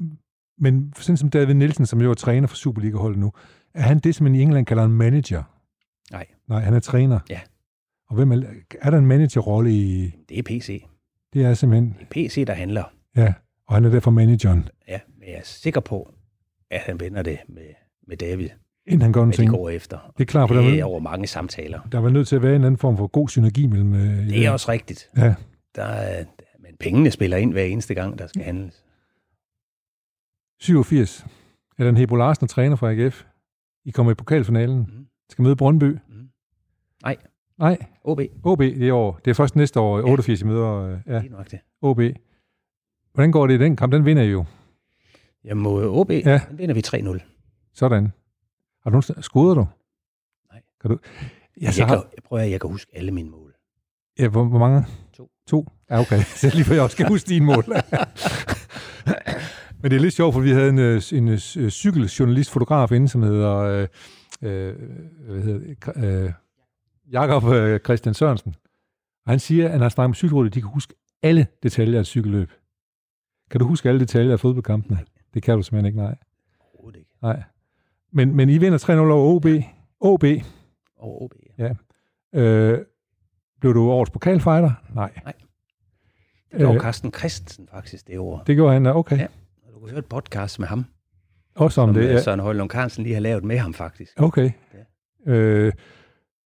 men 0.59 0.93
sådan 0.97 1.17
som 1.17 1.29
David 1.29 1.53
Nielsen, 1.53 1.85
som 1.85 2.01
jo 2.01 2.09
er 2.09 2.13
træner 2.13 2.47
for 2.47 2.55
Superliga-holdet 2.55 3.19
nu, 3.19 3.31
er 3.73 3.81
han 3.81 3.99
det, 3.99 4.15
som 4.15 4.23
man 4.23 4.35
i 4.35 4.41
England 4.41 4.65
kalder 4.65 4.83
en 4.83 4.91
manager? 4.91 5.43
Nej. 6.11 6.25
Nej, 6.49 6.59
han 6.59 6.73
er 6.73 6.79
træner. 6.79 7.19
Ja. 7.29 7.39
Og 8.09 8.15
hvem 8.15 8.31
er, 8.31 8.41
er 8.81 8.89
der 8.89 8.97
en 8.97 9.05
managerrolle 9.05 9.71
i... 9.71 10.15
Det 10.29 10.39
er 10.39 10.43
PC. 10.43 10.85
Det 11.33 11.45
er 11.45 11.53
simpelthen... 11.53 11.95
Det 11.99 12.01
er 12.01 12.27
PC, 12.27 12.45
der 12.47 12.53
handler. 12.53 12.83
Ja, 13.15 13.33
og 13.67 13.75
han 13.75 13.85
er 13.85 13.89
derfor 13.89 14.11
manageren. 14.11 14.67
Ja, 14.87 14.99
men 15.19 15.27
jeg 15.29 15.35
er 15.35 15.43
sikker 15.43 15.81
på, 15.81 16.13
at 16.71 16.79
han 16.81 16.99
vender 16.99 17.21
det 17.21 17.39
med, 17.47 17.63
med 18.07 18.17
David, 18.17 18.49
Inden 18.87 19.01
han 19.01 19.13
gør 19.13 19.31
ting. 19.31 19.49
går 19.51 19.69
efter. 19.69 20.11
Det 20.17 20.23
er 20.23 20.25
klart, 20.25 20.49
for 20.49 20.55
der, 20.55 20.61
Det 20.61 20.73
er 20.73 20.79
er, 20.81 20.85
over 20.85 20.99
mange 20.99 21.27
samtaler. 21.27 21.79
der 21.91 21.99
var 21.99 22.09
nødt 22.09 22.27
til 22.27 22.35
at 22.35 22.41
være 22.41 22.55
en 22.55 22.63
anden 22.63 22.77
form 22.77 22.97
for 22.97 23.07
god 23.07 23.29
synergi 23.29 23.65
mellem... 23.67 23.93
Øh, 23.93 24.27
Det 24.29 24.45
er 24.45 24.51
også 24.51 24.71
rigtigt. 24.71 25.09
Ja, 25.17 25.35
Der 25.75 25.83
er, 25.83 26.25
men 26.59 26.75
pengene 26.79 27.11
spiller 27.11 27.37
ind 27.37 27.51
hver 27.51 27.63
eneste 27.63 27.93
gang, 27.93 28.19
der 28.19 28.27
skal 28.27 28.43
handles. 28.43 28.83
87. 30.61 31.25
Er 31.77 31.83
der 31.83 31.89
en 31.89 31.97
Hebo 31.97 32.15
Larsen, 32.15 32.41
der 32.41 32.47
træner 32.47 32.75
for 32.75 32.87
AGF? 32.89 33.23
I 33.85 33.91
kommer 33.91 34.11
i 34.11 34.15
pokalfinalen. 34.15 34.77
Mm. 34.77 35.07
Skal 35.29 35.43
møde 35.43 35.55
Brøndby. 35.55 35.83
Mm. 35.83 36.29
Nej. 37.03 37.17
Nej, 37.57 37.77
OB, 38.03 38.19
OB 38.43 38.59
det 38.59 38.87
er 38.89 38.93
år. 38.93 39.19
Det 39.25 39.31
er 39.31 39.35
først 39.35 39.55
næste 39.55 39.79
år, 39.79 39.97
Ja. 39.97 40.03
88, 40.03 40.41
I 40.41 40.45
møder 40.45 40.71
øh, 40.73 40.99
ja, 41.07 41.19
lige 41.19 41.31
nok 41.31 41.51
det. 41.51 41.59
OB. 41.81 42.01
Hvordan 43.13 43.31
går 43.31 43.47
det 43.47 43.53
i 43.53 43.63
den 43.63 43.75
kamp? 43.75 43.93
Den 43.93 44.05
vinder 44.05 44.23
I 44.23 44.29
jo. 44.31 44.45
Ja, 45.45 45.53
mod 45.53 45.85
OB, 45.87 46.09
Ja. 46.11 46.39
den 46.49 46.57
vinder 46.57 46.75
vi 46.75 46.81
3-0. 46.87 47.19
Sådan. 47.73 48.11
Har 48.83 48.89
du 48.89 49.01
scoret 49.21 49.55
du? 49.57 49.67
Nej. 50.51 50.61
Kan 50.81 50.89
du? 50.89 50.97
Ja, 51.61 51.71
så 51.71 51.81
Jeg 51.81 51.87
kan, 51.87 51.97
har, 51.97 52.07
jeg 52.15 52.23
prøver, 52.23 52.43
jeg 52.43 52.61
kan 52.61 52.69
huske 52.69 52.91
alle 52.95 53.11
mine 53.11 53.29
mål. 53.29 53.53
ja, 54.19 54.27
hvor, 54.27 54.43
hvor 54.43 54.59
mange? 54.59 54.85
To. 55.13 55.29
To? 55.47 55.67
Ja, 55.89 55.99
okay. 55.99 56.19
Så 56.41 56.51
lige 56.53 56.63
for 56.65 56.73
jeg 56.73 56.83
også 56.83 56.95
skal 56.95 57.07
huske 57.07 57.27
dine 57.29 57.45
mål. 57.45 57.63
Men 59.81 59.91
det 59.91 59.97
er 59.97 60.01
lidt 60.01 60.13
sjovt, 60.13 60.33
for 60.33 60.41
vi 60.41 60.49
havde 60.51 60.69
en, 60.69 60.79
øh, 60.79 61.01
en, 61.13 61.27
øh, 61.27 61.37
cykeljournalist, 61.69 62.51
fotograf 62.51 62.91
inde, 62.91 63.07
som 63.07 63.21
hedder, 63.23 63.55
øh, 63.57 63.87
øh, 64.41 64.75
hvad 65.29 65.41
hedder 65.41 66.25
øh, 66.25 66.31
Jakob 67.11 67.43
øh, 67.43 67.79
Christian 67.79 68.13
Sørensen. 68.13 68.55
Og 69.25 69.31
han 69.31 69.39
siger, 69.39 69.65
at 69.65 69.71
han 69.71 69.81
har 69.81 69.89
snakket 69.89 70.09
med 70.09 70.15
cykelrådet, 70.15 70.53
de 70.53 70.61
kan 70.61 70.69
huske 70.69 70.93
alle 71.23 71.47
detaljer 71.63 71.95
af 71.97 72.01
et 72.01 72.07
cykelløb. 72.07 72.51
Kan 73.51 73.59
du 73.59 73.67
huske 73.67 73.89
alle 73.89 73.99
detaljer 74.01 74.33
af 74.33 74.39
fodboldkampene? 74.39 74.99
Det 75.35 75.43
kan 75.43 75.55
du 75.55 75.61
simpelthen 75.61 75.85
ikke, 75.85 75.97
nej. 75.97 76.15
Overhovedet 76.73 76.99
ikke. 76.99 77.11
nej. 77.21 77.43
Men, 78.11 78.35
men 78.35 78.49
I 78.49 78.57
vinder 78.57 78.77
3-0 78.77 78.91
over 78.91 79.35
OB. 79.35 79.45
OB. 79.99 80.23
Over 80.97 81.21
OB, 81.23 81.31
ja. 81.57 81.73
Øh, 82.41 82.79
blev 83.61 83.73
du 83.73 83.89
årets 83.91 84.11
pokalfighter? 84.11 84.71
Nej. 84.93 85.11
Det 86.51 86.59
gjorde 86.59 86.75
Øh, 86.75 86.81
Carsten 86.81 87.13
Christensen 87.13 87.67
faktisk 87.71 88.07
det 88.07 88.19
år. 88.19 88.43
det 88.47 88.55
gjorde 88.55 88.73
han, 88.73 88.83
da. 88.83 88.95
okay. 88.95 89.17
Ja. 89.17 89.27
Du 89.73 89.79
kunne 89.79 89.89
høre 89.89 89.99
et 89.99 90.05
podcast 90.05 90.59
med 90.59 90.67
ham, 90.67 90.85
Også 91.55 91.81
om 91.81 91.87
som 91.89 91.93
det, 91.95 92.03
det, 92.09 92.15
ja. 92.15 92.21
Søren 92.21 92.39
Højlund 92.39 92.69
Carlsen 92.69 93.03
lige 93.03 93.13
har 93.13 93.21
lavet 93.21 93.43
med 93.43 93.57
ham 93.57 93.73
faktisk. 93.73 94.13
Okay. 94.21 94.51
Øh, 95.27 95.73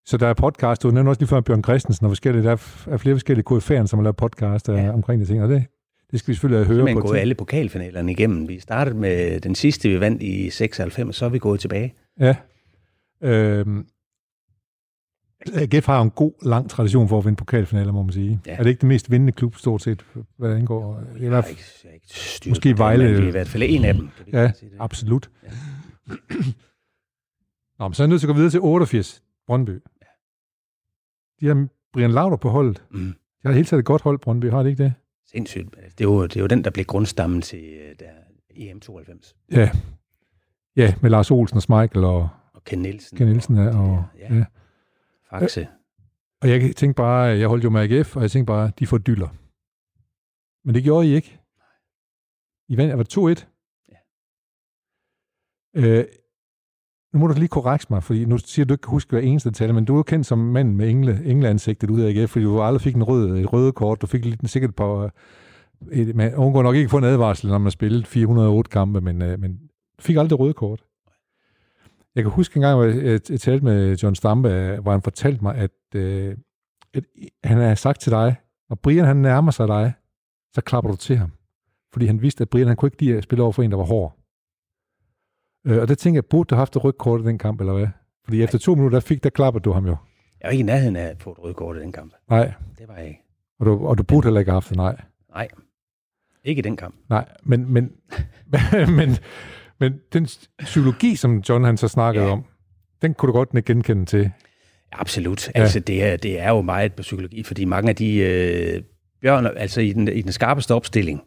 så 0.05 0.17
der 0.17 0.27
er 0.27 0.33
podcast, 0.33 0.83
du 0.83 0.91
nævner 0.91 1.09
også 1.09 1.21
lige 1.21 1.27
før 1.27 1.41
Bjørn 1.41 1.63
Christensen 1.63 2.05
og 2.05 2.09
forskellige, 2.09 2.43
der 2.43 2.51
er, 2.51 2.87
er 2.87 2.97
flere 2.97 3.15
forskellige 3.15 3.45
KF'er, 3.51 3.85
som 3.85 3.99
har 3.99 4.03
lavet 4.03 4.15
podcast 4.15 4.67
ja. 4.69 4.73
Ja. 4.73 4.91
omkring 4.93 5.21
de 5.21 5.25
ting, 5.25 5.43
og 5.43 5.49
det, 5.49 5.65
det 6.12 6.20
skal 6.20 6.28
vi 6.32 6.34
selvfølgelig 6.36 6.68
høre 6.68 6.93
på. 6.93 6.99
gået 7.01 7.18
et 7.18 7.22
alle 7.22 7.36
pokalfinalerne 7.36 8.12
igennem. 8.12 8.47
Vi 8.47 8.60
startede 8.60 8.95
med 8.97 9.39
den 9.41 9.55
sidste, 9.55 9.89
vi 9.89 9.99
vandt 9.99 10.22
i 10.24 10.49
96, 10.49 11.07
og 11.07 11.14
så 11.16 11.26
er 11.26 11.30
vi 11.30 11.39
gået 11.39 11.60
tilbage. 11.60 11.93
Ja. 12.20 12.36
Øhm, 13.24 13.86
AGF 15.53 15.86
har 15.86 15.97
jo 15.97 16.03
en 16.03 16.10
god, 16.10 16.45
lang 16.45 16.70
tradition 16.70 17.10
for 17.10 17.18
at 17.18 17.26
vinde 17.26 17.36
pokalfinaler, 17.36 17.91
må 17.91 18.03
man 18.03 18.12
sige. 18.14 18.41
Ja. 18.45 18.51
Ja. 18.51 18.57
Er 18.57 18.64
det 18.64 18.70
ikke 18.70 18.82
den 18.82 18.88
mest 18.89 19.12
vindende 19.12 19.32
klub, 19.32 19.55
stort 19.55 19.82
set, 19.82 20.05
hvad 20.38 20.51
det 20.51 20.57
indgår? 20.60 20.99
I 21.20 21.24
Jeg 21.24 21.32
har 21.32 21.43
ikke, 21.43 21.62
jeg 21.84 21.89
har 21.89 21.93
ikke 21.93 22.07
styr 22.10 22.51
Måske 22.51 22.70
på 22.70 22.70
det, 22.70 22.80
Vejle- 22.80 23.18
vi 23.18 23.24
er 23.24 23.28
i 23.28 23.32
hvert 23.32 23.47
fald 23.47 23.64
en 23.66 23.86
af 23.86 23.93
dem. 23.93 24.10
Vi 24.26 24.32
Ja, 24.34 24.51
sige 24.60 24.70
det. 24.70 24.78
absolut. 24.80 25.30
Ja. 25.43 25.49
Nå, 27.80 27.88
men 27.88 27.93
så 27.93 28.03
er 28.03 28.05
jeg 28.05 28.10
nødt 28.10 28.22
til 28.22 28.28
at 28.28 28.30
gå 28.30 28.34
videre 28.36 28.51
til 28.51 28.60
88, 28.62 29.24
Brøndby. 29.47 29.80
De 31.39 31.47
har 31.47 31.68
Brian 31.93 32.12
Lauter 32.12 32.38
på 32.38 32.49
holdet. 32.49 32.84
Mm. 32.91 32.99
De 33.43 33.47
har 33.47 33.51
helt 33.51 33.68
taget 33.68 33.80
et 33.80 33.86
godt 33.86 34.01
hold, 34.01 34.20
Brøndby, 34.20 34.49
har 34.49 34.64
de 34.64 34.70
ikke 34.70 34.84
det? 34.84 34.93
Sindssygt. 35.32 35.75
Det 35.75 36.01
er, 36.01 36.03
jo, 36.03 36.23
det 36.23 36.36
er 36.36 36.39
jo 36.39 36.47
den, 36.47 36.63
der 36.63 36.69
blev 36.69 36.86
grundstammen 36.86 37.41
til 37.41 37.63
øh, 37.63 37.95
der 37.99 38.11
EM92. 38.53 39.34
Ja. 39.51 39.71
Ja, 40.75 40.95
med 41.01 41.09
Lars 41.09 41.32
Olsen 41.32 41.57
og 41.57 41.63
Michael 41.82 42.05
og 42.05 42.30
Og 42.53 42.63
Ken 42.63 42.80
Nielsen. 42.80 43.17
Ken 43.17 43.27
Nielsen. 43.27 43.55
Ja, 43.55 43.61
de 43.63 43.77
og, 43.77 44.03
ja. 44.17 44.36
ja. 44.36 44.45
Faxe. 45.30 45.67
Og 46.41 46.49
jeg 46.49 46.75
tænkte 46.75 46.93
bare, 46.93 47.23
jeg 47.23 47.47
holdt 47.47 47.63
jo 47.63 47.69
med 47.69 47.82
AGF, 47.82 48.15
og 48.15 48.21
jeg 48.21 48.32
tænkte 48.32 48.47
bare, 48.47 48.71
de 48.80 48.88
får 48.88 48.97
dyller. 48.97 49.30
Men 50.65 50.75
det 50.75 50.84
gjorde 50.84 51.07
I 51.07 51.13
ikke. 51.13 51.39
I 52.67 52.77
vandt, 52.77 52.97
var 52.97 53.03
det 53.03 53.41
2-1? 53.41 53.45
Ja. 55.75 55.82
Øh, 55.82 56.05
nu 57.14 57.20
må 57.20 57.28
du 57.28 57.34
lige 57.34 57.47
korrekte 57.47 57.88
mig, 57.89 58.03
fordi 58.03 58.26
nu 58.26 58.38
siger 58.38 58.66
du, 58.66 58.70
du 58.70 58.74
ikke 58.74 58.82
kan 58.82 58.91
huske 58.91 59.10
hver 59.10 59.20
eneste 59.20 59.49
detalje, 59.49 59.74
men 59.74 59.86
du 59.86 59.93
er 59.93 59.97
jo 59.97 60.03
kendt 60.03 60.26
som 60.26 60.38
mand 60.38 60.76
med 60.76 60.89
engle, 60.89 61.22
engleansigtet 61.26 61.89
ud 61.89 62.01
af 62.01 62.10
AGF, 62.10 62.30
fordi 62.30 62.45
du 62.45 62.62
aldrig 62.62 62.82
fik 62.82 62.95
en 62.95 63.03
rød, 63.03 63.38
et 63.38 63.53
røde 63.53 63.72
kort. 63.72 64.01
Du 64.01 64.07
fik 64.07 64.26
lidt 64.26 64.49
sikkert 64.49 64.76
på... 64.76 65.03
Øh, 65.03 65.10
et, 65.91 66.16
man 66.16 66.36
undgår 66.36 66.64
nok 66.64 66.76
ikke 66.76 66.89
få 66.89 66.97
en 66.97 67.03
advarsel, 67.03 67.49
når 67.49 67.57
man 67.57 67.72
spillede 67.72 68.05
408 68.05 68.70
kampe, 68.70 69.01
men, 69.01 69.22
øh, 69.22 69.39
men 69.39 69.60
fik 69.99 70.16
aldrig 70.16 70.39
røde 70.39 70.53
kort. 70.53 70.84
Jeg 72.16 72.24
kan 72.24 72.32
huske 72.32 72.57
en 72.57 72.62
gang, 72.62 72.76
hvor 72.76 72.86
jeg, 72.86 73.03
jeg, 73.03 73.20
jeg 73.30 73.39
talte 73.39 73.66
med 73.66 73.97
John 73.97 74.16
Stampe, 74.16 74.80
hvor 74.82 74.91
han 74.91 75.01
fortalte 75.01 75.43
mig, 75.43 75.55
at, 75.55 75.72
øh, 75.95 76.36
at 76.93 77.03
han 77.43 77.57
har 77.57 77.76
sagt 77.76 78.01
til 78.01 78.12
dig, 78.12 78.36
når 78.70 78.76
Brian 78.76 79.05
han 79.05 79.18
nærmer 79.18 79.51
sig 79.51 79.68
dig, 79.68 79.93
så 80.53 80.62
klapper 80.62 80.91
du 80.91 80.97
til 80.97 81.18
ham. 81.18 81.32
Fordi 81.93 82.05
han 82.05 82.22
vidste, 82.22 82.41
at 82.41 82.49
Brian 82.49 82.68
han 82.68 82.76
kunne 82.76 82.88
ikke 82.88 83.01
lide 83.01 83.18
at 83.18 83.24
spille 83.24 83.43
over 83.43 83.51
for 83.51 83.64
en, 83.64 83.72
der 83.72 83.78
var 83.78 83.86
hård. 83.86 84.18
Øh, 85.68 85.82
og 85.82 85.88
det 85.88 85.97
tænker 85.97 86.18
jeg, 86.18 86.26
burde 86.26 86.47
du 86.47 86.55
have 86.55 86.60
haft 86.62 86.76
et 86.76 86.84
rødt 86.84 86.97
kort 86.97 87.22
i 87.22 87.24
den 87.24 87.38
kamp, 87.38 87.60
eller 87.60 87.74
hvad? 87.74 87.88
Fordi 88.24 88.43
efter 88.43 88.57
to 88.57 88.76
minutter, 88.76 88.99
der 88.99 89.05
fik, 89.05 89.24
der 89.24 89.30
klappede 89.30 89.64
du 89.64 89.72
ham 89.72 89.86
jo. 89.86 89.95
Jeg 90.41 90.47
var 90.47 90.51
ikke 90.51 90.60
i 90.62 90.66
nærheden 90.66 90.95
af 90.95 91.03
at 91.03 91.22
få 91.22 91.32
et 91.32 91.39
rødt 91.39 91.55
kort 91.55 91.78
i 91.78 91.80
den 91.80 91.91
kamp. 91.91 92.14
Nej, 92.30 92.51
Det 92.78 92.88
var 92.88 92.95
jeg 92.95 93.07
ikke. 93.07 93.22
og 93.60 93.66
du, 93.66 93.88
og 93.88 93.97
du 93.97 94.03
burde 94.03 94.26
heller 94.26 94.39
ikke 94.39 94.51
have 94.51 94.55
haft 94.55 94.70
det, 94.70 94.78
nej. 94.78 94.95
Nej. 95.30 95.47
Ikke 96.43 96.60
i 96.60 96.62
den 96.62 96.78
kamp. 96.78 96.95
Nej, 97.10 97.26
men, 97.43 97.74
men, 97.74 97.91
men, 98.97 99.18
men 99.80 99.99
den 100.14 100.28
psykologi, 100.60 101.16
som 101.16 101.38
John 101.49 101.64
han 101.64 101.78
så 101.78 101.88
snakkede 101.88 102.26
ja. 102.26 102.32
Om, 102.32 102.43
den 103.01 103.14
kunne 103.14 103.28
du 103.28 103.34
godt 103.34 103.66
genkende 103.66 104.05
til. 104.05 104.32
Absolut. 104.91 105.47
Ja. 105.55 105.62
Altså, 105.62 105.80
det 105.80 106.03
er, 106.03 106.18
det 106.18 106.39
er 106.39 106.49
jo 106.49 106.62
meget 106.62 106.93
psykologi, 106.95 107.43
fordi 107.43 107.66
mange 107.66 107.89
af 107.89 107.95
de 107.95 108.16
øh, 108.18 108.82
bjørn, 109.22 109.45
altså 109.45 109.82
i 109.82 109.93
den, 109.93 110.07
i 110.07 110.22
den 110.22 110.32
skarpeste 110.32 110.74
opstilling 110.76 111.22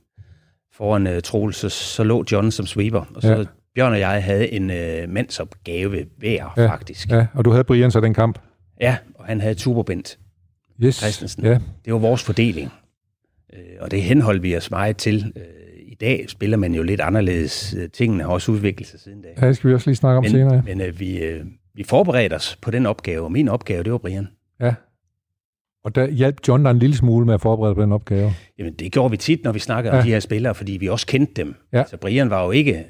foran 0.72 1.06
øh, 1.06 1.22
Troels, 1.22 1.56
så, 1.56 1.68
så 1.68 2.04
lå 2.04 2.24
John 2.32 2.50
som 2.50 2.66
sweeper, 2.66 3.04
og 3.14 3.22
så 3.22 3.28
Ja. 3.32 3.44
Bjørn 3.74 3.92
og 3.92 4.00
jeg 4.00 4.24
havde 4.24 4.52
en 4.52 4.70
øh, 4.70 5.08
mandsopgave 5.08 6.06
hver, 6.18 6.54
Ja. 6.56 6.66
faktisk. 6.66 7.10
Ja. 7.10 7.26
Og 7.34 7.44
du 7.44 7.50
havde 7.50 7.64
Brian 7.64 7.90
så 7.90 8.00
den 8.00 8.14
kamp. 8.14 8.38
ja, 8.80 8.96
og 9.14 9.24
han 9.24 9.40
havde 9.40 9.54
turbobent. 9.54 10.18
Yes. 10.84 10.94
Christensen. 10.94 11.44
Ja, 11.44 11.58
Det 11.84 11.92
var 11.92 11.98
vores 11.98 12.22
fordeling. 12.22 12.70
Øh, 13.54 13.58
og 13.80 13.90
det 13.90 14.02
henholdt 14.02 14.42
vi 14.42 14.56
os 14.56 14.70
meget 14.70 14.96
til. 14.96 15.32
Øh, 15.36 15.42
I 15.86 15.94
dag 15.94 16.24
spiller 16.28 16.56
man 16.56 16.74
jo 16.74 16.82
lidt 16.82 17.00
anderledes. 17.00 17.74
Øh, 17.78 17.88
Tingene 17.90 18.22
har 18.22 18.30
også 18.30 18.52
udviklet 18.52 18.88
sig 18.88 19.00
siden 19.00 19.22
da. 19.22 19.28
ja, 19.40 19.48
det 19.48 19.56
skal 19.56 19.70
vi 19.70 19.74
også 19.74 19.90
lige 19.90 19.96
snakke 19.96 20.16
om 20.18 20.22
Men, 20.24 20.30
senere. 20.30 20.62
men 20.66 20.80
øh, 20.80 21.00
vi, 21.00 21.18
øh, 21.22 21.44
vi 21.74 21.84
forberedte 21.84 22.34
os 22.34 22.58
på 22.62 22.70
den 22.70 22.86
opgave, 22.86 23.24
og 23.24 23.32
min 23.32 23.48
opgave, 23.48 23.82
det 23.82 23.92
var 23.92 23.98
Brian. 23.98 24.28
Ja. 24.60 24.74
Og 25.84 25.94
der 25.94 26.06
hjalp 26.10 26.36
John 26.48 26.64
dig 26.64 26.70
en 26.70 26.78
lille 26.78 26.96
smule 26.96 27.26
med 27.26 27.34
at 27.34 27.40
forberede 27.40 27.74
på 27.74 27.82
den 27.82 27.92
opgave. 27.92 28.32
Jamen, 28.58 28.72
det 28.72 28.92
gjorde 28.92 29.10
vi 29.10 29.16
tit, 29.16 29.44
når 29.44 29.52
vi 29.52 29.58
snakkede 29.58 29.94
ja. 29.94 30.00
om 30.00 30.06
de 30.06 30.10
her 30.12 30.20
spillere, 30.20 30.54
fordi 30.54 30.72
vi 30.72 30.88
også 30.88 31.06
kendte 31.06 31.32
dem. 31.34 31.54
Ja. 31.72 31.84
Så 31.90 31.96
Brian 31.96 32.30
var 32.30 32.44
jo 32.44 32.50
ikke, 32.50 32.84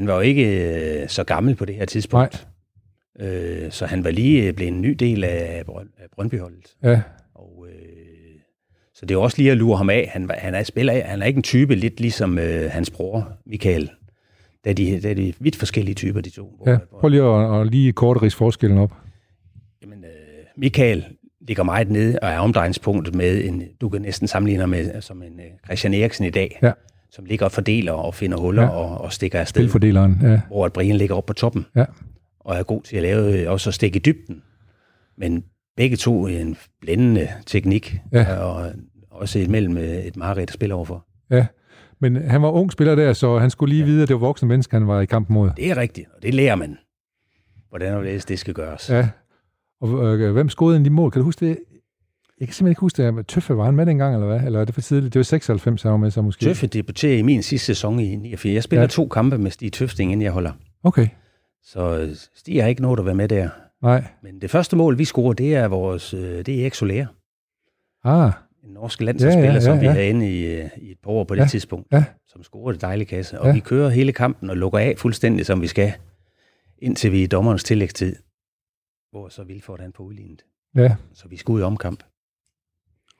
han 0.00 0.06
var 0.08 0.14
jo 0.14 0.20
ikke 0.20 0.46
øh, 1.02 1.08
så 1.08 1.24
gammel 1.24 1.54
på 1.54 1.64
det 1.64 1.74
her 1.74 1.84
tidspunkt. 1.84 2.46
Øh, 3.20 3.70
så 3.70 3.86
han 3.86 4.04
var 4.04 4.10
lige 4.10 4.46
øh, 4.46 4.52
blevet 4.54 4.72
en 4.72 4.80
ny 4.82 4.90
del 4.90 5.24
af, 5.24 5.62
Brøn- 5.68 6.02
af 6.02 6.06
Brøndbyholdet. 6.14 6.66
Ja, 6.82 7.00
Og, 7.34 7.66
øh, 7.68 7.74
så 8.94 9.06
det 9.06 9.14
er 9.14 9.18
også 9.18 9.38
lige 9.38 9.50
at 9.50 9.56
lure 9.56 9.76
ham 9.76 9.90
af. 9.90 10.08
Han, 10.12 10.30
han 10.38 10.54
er 10.54 10.62
spiller, 10.62 11.02
han 11.04 11.22
er 11.22 11.26
ikke 11.26 11.36
en 11.36 11.42
type, 11.42 11.74
lidt 11.74 12.00
ligesom 12.00 12.38
øh, 12.38 12.70
hans 12.70 12.90
bror, 12.90 13.32
Michael. 13.46 13.90
Da 14.64 14.72
de, 14.72 15.00
da 15.00 15.14
de 15.14 15.32
vidt 15.40 15.56
forskellige 15.56 15.94
typer, 15.94 16.20
de 16.20 16.30
to. 16.30 16.54
Hvor, 16.56 16.70
ja. 16.72 16.78
Prøv 17.00 17.08
lige 17.10 17.22
at, 17.22 17.60
at 17.60 17.66
lige 17.66 17.92
kort 17.92 18.22
ris 18.22 18.34
forskellen 18.34 18.78
op. 18.78 18.92
Jamen, 19.82 20.04
øh, 20.04 20.10
Michael 20.56 21.04
ligger 21.48 21.62
meget 21.62 21.90
nede 21.90 22.18
og 22.22 22.28
er 22.28 22.38
omdrejningspunkt 22.38 23.14
med 23.14 23.44
en, 23.44 23.62
du 23.80 23.88
kan 23.88 24.02
næsten 24.02 24.28
sammenligne 24.28 24.66
med 24.66 25.00
som 25.00 25.22
en 25.22 25.40
Christian 25.64 25.94
Eriksen 25.94 26.24
i 26.26 26.30
dag, 26.30 26.58
Ja. 26.62 26.72
Som 27.10 27.24
ligger 27.24 27.44
og 27.46 27.52
fordeler 27.52 27.92
og 27.92 28.14
finder 28.14 28.38
huller 28.38 28.62
Ja. 28.62 28.68
ja. 28.68 28.74
og, 28.74 29.00
og 29.00 29.12
stikker 29.12 29.40
afsted, 29.40 29.62
Spilfordeleren, 29.62 30.18
ja. 30.22 30.40
hvor 30.48 30.64
at 30.66 30.72
Brian 30.72 30.96
ligger 30.96 31.14
op 31.14 31.26
på 31.26 31.32
toppen 31.32 31.66
Ja. 31.76 31.84
og 32.40 32.56
er 32.56 32.62
god 32.62 32.82
til 32.82 32.96
at 32.96 33.02
lave 33.02 33.40
øh, 33.42 33.50
også 33.52 33.70
at 33.70 33.74
stikke 33.74 33.96
i 33.96 34.00
dybden. 34.00 34.42
Men 35.18 35.44
begge 35.76 35.96
to 35.96 36.26
en 36.26 36.56
blændende 36.80 37.28
teknik, 37.46 37.96
Ja. 38.12 38.36
og 38.36 38.72
også 39.10 39.38
et 39.38 39.48
mellem 39.50 39.76
øh, 39.76 39.84
et 39.84 40.16
mareridt 40.16 40.50
at 40.50 40.54
spille 40.54 40.74
overfor. 40.74 41.06
ja. 41.30 41.46
Men 42.02 42.16
han 42.16 42.42
var 42.42 42.50
ung 42.50 42.72
spiller 42.72 42.94
der, 42.94 43.12
så 43.12 43.38
han 43.38 43.50
skulle 43.50 43.74
lige 43.74 43.84
vide, 43.84 44.02
at 44.02 44.08
det 44.08 44.14
var 44.14 44.20
voksne 44.20 44.48
mennesker, 44.48 44.78
han 44.78 44.88
var 44.88 45.00
i 45.00 45.06
kamp 45.06 45.28
mod. 45.30 45.50
Det 45.56 45.70
er 45.70 45.76
rigtigt, 45.76 46.06
og 46.16 46.22
det 46.22 46.34
lærer 46.34 46.54
man, 46.56 46.78
hvordan 47.68 47.94
og 47.94 48.04
det 48.04 48.38
skal 48.38 48.54
gøres. 48.54 48.90
Ja. 48.90 49.08
Og 49.80 50.18
øh, 50.18 50.32
hvem 50.32 50.48
scorede 50.48 50.74
egentlig 50.76 50.90
de 50.90 50.94
mål? 50.94 51.10
Kan 51.10 51.20
du 51.20 51.24
huske 51.24 51.46
det? 51.46 51.58
Jeg 52.40 52.48
kan 52.48 52.54
simpelthen 52.54 52.70
ikke 52.72 52.80
huske 52.80 53.02
det. 53.16 53.26
Tøffe 53.26 53.56
var 53.56 53.64
han 53.64 53.74
med 53.74 53.86
dengang, 53.86 54.14
eller 54.14 54.26
hvad? 54.26 54.40
Eller 54.46 54.60
er 54.60 54.64
det 54.64 54.74
for 54.74 54.80
tidligt? 54.80 55.14
Det 55.14 55.18
var 55.18 55.22
96, 55.24 55.82
han 55.82 55.90
var 55.92 55.96
med 55.98 56.10
så 56.10 56.22
måske. 56.22 56.44
Tøffe 56.44 56.66
debuterer 56.66 57.18
i 57.18 57.22
min 57.22 57.42
sidste 57.42 57.66
sæson 57.66 58.00
i 58.00 58.16
89. 58.16 58.54
Jeg 58.54 58.62
spiller 58.62 58.80
Ja. 58.80 58.84
ja. 58.84 58.88
to 58.88 59.08
kampe 59.08 59.38
med 59.38 59.50
Stig 59.50 59.72
Tøfting, 59.72 60.12
inden 60.12 60.22
jeg 60.24 60.32
holder. 60.32 60.52
Okay. 60.82 61.08
Så 61.62 61.98
øh, 61.98 62.16
Stig 62.34 62.62
har 62.62 62.68
ikke 62.68 62.82
nået 62.82 62.98
at 62.98 63.06
være 63.06 63.14
med 63.14 63.28
der. 63.28 63.48
Nej. 63.82 64.04
Men 64.22 64.40
det 64.40 64.50
første 64.50 64.76
mål, 64.76 64.98
vi 64.98 65.04
scorer, 65.04 65.32
det 65.32 65.54
er 65.54 65.68
vores, 65.68 66.14
øh, 66.14 66.20
det 66.46 66.48
er 66.48 66.60
Erik 66.62 66.74
Soler, 66.74 67.06
Ah, 68.04 68.32
en 68.64 68.70
norsk 68.70 69.00
landsholdsspiller, 69.00 69.44
Ja, 69.46 69.50
ja, 69.52 69.54
ja, 69.54 69.60
som 69.60 69.80
vi 69.80 69.86
ja. 69.86 69.92
havde 69.92 70.08
inde 70.08 70.30
i, 70.38 70.46
øh, 70.46 70.68
i 70.76 70.90
et 70.90 70.98
par 71.04 71.10
år 71.10 71.24
på 71.24 71.34
det 71.34 71.40
Ja, 71.40 71.46
tidspunkt, 71.46 71.86
ja. 71.92 72.04
som 72.28 72.42
scorede 72.42 72.74
det 72.74 72.82
dejlige 72.82 73.06
kasse. 73.06 73.40
Og 73.40 73.46
Ja. 73.46 73.52
vi 73.52 73.60
kører 73.60 73.88
hele 73.88 74.12
kampen 74.12 74.50
og 74.50 74.56
lukker 74.56 74.78
af 74.78 74.94
fuldstændig, 74.98 75.46
som 75.46 75.62
vi 75.62 75.66
skal, 75.66 75.92
indtil 76.78 77.12
vi 77.12 77.18
er 77.20 77.24
i 77.24 77.26
dommerens 77.26 77.64
tillægstid, 77.64 78.16
hvor 79.10 79.28
så 79.28 79.44
Vilfort 79.44 79.80
han 79.80 79.92
på 79.92 80.02
udlignet. 80.02 80.42
ja. 80.76 80.96
Så 81.14 81.28
vi 81.28 81.36
skal 81.36 81.52
ud 81.52 81.60
i 81.60 81.62
omkamp. 81.62 82.02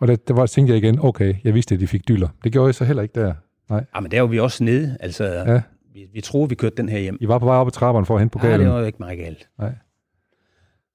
Og 0.01 0.09
der, 0.09 0.17
der 0.17 0.35
var, 0.35 0.47
tænkte 0.47 0.75
jeg 0.75 0.83
igen, 0.85 0.99
okay, 1.01 1.35
jeg 1.45 1.55
vidste, 1.55 1.75
at 1.75 1.81
de 1.81 1.87
fik 1.87 2.09
dyller. 2.09 2.29
Det 2.45 2.53
gjorde 2.53 2.67
jeg 2.67 2.75
så 2.75 2.85
heller 2.85 3.03
ikke 3.03 3.21
der. 3.21 3.35
Ja, 3.71 3.81
Ah, 3.95 4.03
men 4.03 4.11
der 4.11 4.21
var 4.21 4.29
vi 4.29 4.39
også 4.41 4.65
nede. 4.65 4.97
Altså, 5.01 5.25
Ja. 5.25 5.63
vi, 5.93 6.07
vi 6.13 6.21
troede, 6.21 6.49
vi 6.49 6.55
kørte 6.55 6.77
den 6.77 6.89
her 6.89 6.99
hjem. 6.99 7.19
I 7.21 7.29
var 7.29 7.39
på 7.39 7.45
vej 7.45 7.57
op 7.57 7.67
ad 7.67 7.73
trapperne 7.73 8.07
for 8.07 8.15
at 8.15 8.21
hente 8.21 8.33
pokalen. 8.33 8.61
det 8.61 8.69
var 8.69 8.81
jo 8.81 8.87
ikke 8.87 8.99
meget 9.01 9.19
galt. 9.19 9.49
Nej. 9.59 9.73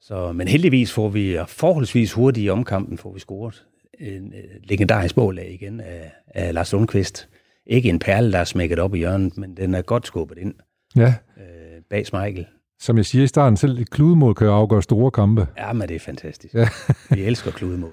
Så, 0.02 0.32
men 0.32 0.48
heldigvis 0.48 0.94
får 0.94 1.10
vi 1.10 1.38
forholdsvis 1.48 2.12
hurtigt 2.14 2.46
i 2.46 2.50
omkampen, 2.50 2.98
får 2.98 3.14
vi 3.14 3.20
scoret 3.20 3.66
en 4.00 4.34
øh, 4.34 4.44
legendarisk 4.64 5.18
mål 5.18 5.40
af 5.40 5.48
igen 5.62 5.80
af, 5.82 6.12
af 6.28 6.54
Lars 6.54 6.72
Lundqvist, 6.74 7.30
ikke 7.66 7.90
en 7.90 8.00
perle, 8.00 8.32
der 8.32 8.38
er 8.40 8.44
smækket 8.44 8.80
op 8.80 8.96
i 8.96 8.98
hjørnet, 8.98 9.38
men 9.38 9.58
den 9.58 9.76
er 9.76 9.82
godt 9.82 10.08
skubbet 10.08 10.38
ind 10.38 10.54
Ja, 10.96 11.14
øh, 11.38 11.82
bag 11.90 12.06
Smeichel. 12.08 12.46
Som 12.80 12.98
jeg 12.98 13.06
siger 13.06 13.24
i 13.24 13.28
starten, 13.28 13.58
selv 13.58 13.80
et 13.80 13.90
kludemål 13.90 14.36
kan 14.36 14.48
jo 14.48 14.54
afgøre 14.54 14.82
store 14.84 15.12
kampe. 15.12 15.48
Ja, 15.58 15.74
men 15.74 15.88
det 15.90 15.96
er 15.96 16.00
fantastisk. 16.00 16.54
Ja. 16.54 16.68
Vi 17.10 17.24
elsker 17.24 17.52
kludemål. 17.52 17.92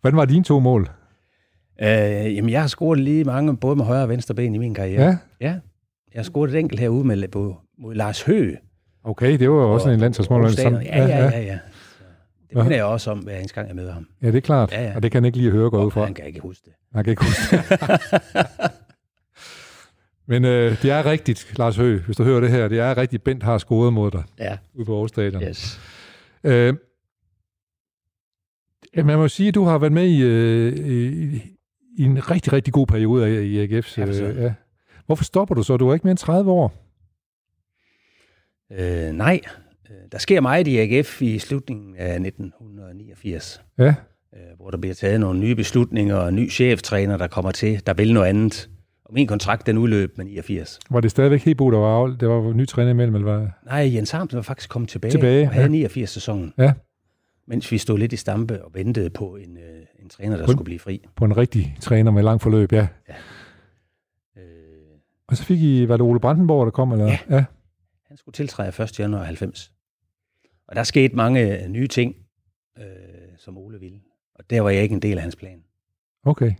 Hvordan 0.00 0.16
var 0.16 0.24
dine 0.24 0.44
to 0.44 0.60
mål? 0.60 0.90
Øh, 1.82 1.88
jamen, 2.36 2.50
jeg 2.50 2.60
har 2.60 2.68
scoret 2.68 3.00
lige 3.00 3.24
mange, 3.24 3.56
både 3.56 3.76
med 3.76 3.84
højre 3.84 4.02
og 4.02 4.08
venstre 4.08 4.34
ben 4.34 4.54
i 4.54 4.58
min 4.58 4.74
karriere. 4.74 5.02
Ja. 5.02 5.16
ja. 5.40 5.54
Jeg 6.14 6.18
har 6.18 6.22
scoret 6.22 6.50
et 6.50 6.58
enkelt 6.58 6.80
herude 6.80 7.04
med, 7.04 7.16
mod, 7.34 7.54
mod 7.78 7.94
Lars 7.94 8.22
Høgh. 8.22 8.56
Okay, 9.04 9.38
det 9.38 9.50
var 9.50 9.56
jo 9.56 9.72
også 9.74 9.90
en 9.90 10.00
landsholdsmål. 10.00 10.44
Ja, 10.58 10.70
ja, 10.70 11.06
ja. 11.06 11.40
ja. 11.40 11.58
Så 11.58 12.00
det 12.50 12.56
Ja. 12.56 12.62
minder 12.62 12.76
jeg 12.76 12.84
også 12.84 13.10
om, 13.10 13.18
hver 13.18 13.36
eneste 13.36 13.54
gang 13.54 13.68
jeg 13.68 13.76
møder 13.76 13.92
ham. 13.92 14.06
Ja, 14.22 14.26
det 14.26 14.36
er 14.36 14.40
klart. 14.40 14.72
Ja, 14.72 14.82
ja. 14.82 14.92
Og 14.96 15.02
det 15.02 15.12
kan 15.12 15.16
han 15.22 15.24
ikke 15.24 15.38
lige 15.38 15.50
høre 15.50 15.70
gå 15.70 15.84
ud 15.84 15.90
fra. 15.90 16.04
Han 16.04 16.14
kan 16.14 16.26
ikke 16.26 16.40
huske 16.40 16.62
det. 16.64 16.72
Han 16.94 17.04
kan 17.04 17.10
ikke 17.10 17.24
huske 17.24 17.56
det. 17.56 17.80
Men 20.28 20.44
øh, 20.44 20.82
det 20.82 20.90
er 20.90 21.06
rigtigt, 21.06 21.58
Lars 21.58 21.76
Høgh, 21.76 22.04
hvis 22.04 22.16
du 22.16 22.24
hører 22.24 22.40
det 22.40 22.50
her. 22.50 22.68
Det 22.68 22.78
er 22.78 22.96
rigtigt, 22.96 23.24
Bent 23.24 23.42
har 23.42 23.58
scoret 23.58 23.92
mod 23.92 24.10
dig 24.10 24.22
Ja, 24.38 24.58
ude 24.74 24.84
på 24.84 24.92
Aarhus 24.94 25.10
Stadion. 25.10 25.42
yes. 25.42 25.80
Øh, 26.44 26.74
man 28.96 29.18
må 29.18 29.28
sige, 29.28 29.48
at 29.48 29.54
du 29.54 29.64
har 29.64 29.78
været 29.78 29.92
med 29.92 30.06
i, 30.08 30.22
øh, 30.22 30.72
i, 30.78 31.24
i 31.98 32.02
en 32.04 32.30
rigtig, 32.30 32.52
rigtig 32.52 32.72
god 32.72 32.86
periode 32.86 33.26
af- 33.26 33.42
i 33.42 33.64
AGF's. 33.78 34.00
Øh, 34.00 34.36
ja. 34.42 34.54
Hvorfor 35.06 35.24
stopper 35.24 35.54
du 35.54 35.62
så? 35.62 35.76
Du 35.76 35.88
er 35.88 35.94
ikke 35.94 36.06
mere 36.06 36.10
end 36.10 36.18
30 36.18 36.50
år. 36.50 36.74
Øh, 38.72 39.12
nej, 39.12 39.40
Øh, 39.90 39.96
der 40.12 40.18
sker 40.18 40.40
meget 40.40 40.66
i 40.68 40.78
AGF 40.78 41.22
i 41.22 41.38
slutningen 41.38 41.96
af 41.96 42.20
1989, 42.20 43.62
Ja, 43.78 43.94
øh, 44.34 44.40
hvor 44.56 44.70
der 44.70 44.78
bliver 44.78 44.94
taget 44.94 45.20
nogle 45.20 45.40
nye 45.40 45.54
beslutninger 45.54 46.16
og 46.16 46.28
en 46.28 46.34
ny 46.34 46.50
cheftræner, 46.50 47.16
der 47.16 47.26
kommer 47.26 47.50
til, 47.50 47.86
der 47.86 47.94
vil 47.94 48.14
noget 48.14 48.26
andet. 48.28 48.70
Og 49.08 49.14
min 49.14 49.26
kontrakt, 49.26 49.66
den 49.66 49.78
udløb 49.78 50.16
med 50.18 50.24
89. 50.24 50.78
var 50.90 51.00
det 51.00 51.10
stadigvæk 51.10 51.40
Hebo, 51.44 51.70
der 51.70 51.78
var, 51.78 52.06
der 52.06 52.26
var 52.26 52.52
ny 52.52 52.66
træner 52.66 52.90
imellem, 52.90 53.14
eller 53.14 53.36
hvad? 53.38 53.48
Nej, 53.66 53.94
Jens 53.94 54.10
Harmsen 54.10 54.36
var 54.36 54.42
faktisk 54.42 54.70
kommet 54.70 54.88
tilbage, 54.90 55.10
Tilbage, 55.10 55.46
og 55.46 55.52
havde 55.52 55.64
ja. 55.66 55.70
89 55.70 56.10
sæsonen, 56.10 56.54
Ja, 56.58 56.72
mens 57.46 57.72
vi 57.72 57.78
stod 57.78 57.98
lidt 57.98 58.12
i 58.12 58.16
stampe 58.16 58.64
og 58.64 58.70
ventede 58.74 59.10
på 59.10 59.36
en, 59.36 59.56
øh, 59.56 59.80
en 60.02 60.08
træner, 60.08 60.36
der 60.36 60.44
Kun- 60.44 60.52
skulle 60.52 60.64
blive 60.64 60.78
fri. 60.78 61.04
på 61.16 61.24
en 61.24 61.36
rigtig 61.36 61.76
træner 61.80 62.10
med 62.10 62.22
lang 62.22 62.40
forløb, 62.40 62.72
ja. 62.72 62.88
Øh, 64.36 64.42
Og 65.28 65.36
så 65.36 65.44
fik 65.44 65.60
I, 65.62 65.88
var 65.88 65.96
det 65.96 66.06
Ole 66.06 66.20
Brandenborg, 66.20 66.64
der 66.66 66.70
kom, 66.70 66.92
eller? 66.92 67.06
Ja. 67.06 67.18
ja. 67.30 67.44
han 68.06 68.16
skulle 68.16 68.32
tiltræde 68.32 68.82
1. 68.84 68.98
januar 69.00 69.24
90. 69.24 69.72
Og 70.68 70.76
der 70.76 70.82
skete 70.82 71.16
mange 71.16 71.62
øh, 71.64 71.68
nye 71.68 71.86
ting, 71.88 72.14
øh, 72.78 72.84
som 73.38 73.58
Ole 73.58 73.80
ville. 73.80 73.98
Og 74.34 74.50
der 74.50 74.60
var 74.60 74.70
jeg 74.70 74.82
ikke 74.82 74.92
en 74.92 75.02
del 75.02 75.16
af 75.16 75.22
hans 75.22 75.36
plan. 75.36 75.62
Okay. 76.24 76.52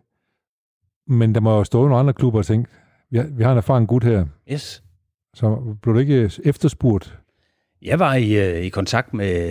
Men 1.08 1.34
der 1.34 1.40
må 1.40 1.56
jo 1.56 1.64
stå 1.64 1.80
nogle 1.82 1.96
andre 1.96 2.12
klubber 2.12 2.38
og 2.38 2.46
tænke, 2.46 2.70
vi 3.10 3.18
har, 3.18 3.26
vi 3.30 3.42
har 3.42 3.52
en 3.52 3.58
erfaren 3.58 3.86
gut 3.86 4.04
her, 4.04 4.26
Yes. 4.52 4.82
så 5.34 5.76
blev 5.82 5.94
du 5.94 5.98
ikke 6.00 6.30
efterspurgt? 6.44 7.18
Jeg 7.82 7.98
var 7.98 8.14
i, 8.14 8.48
øh, 8.50 8.64
i 8.64 8.68
kontakt 8.68 9.14
med, 9.14 9.46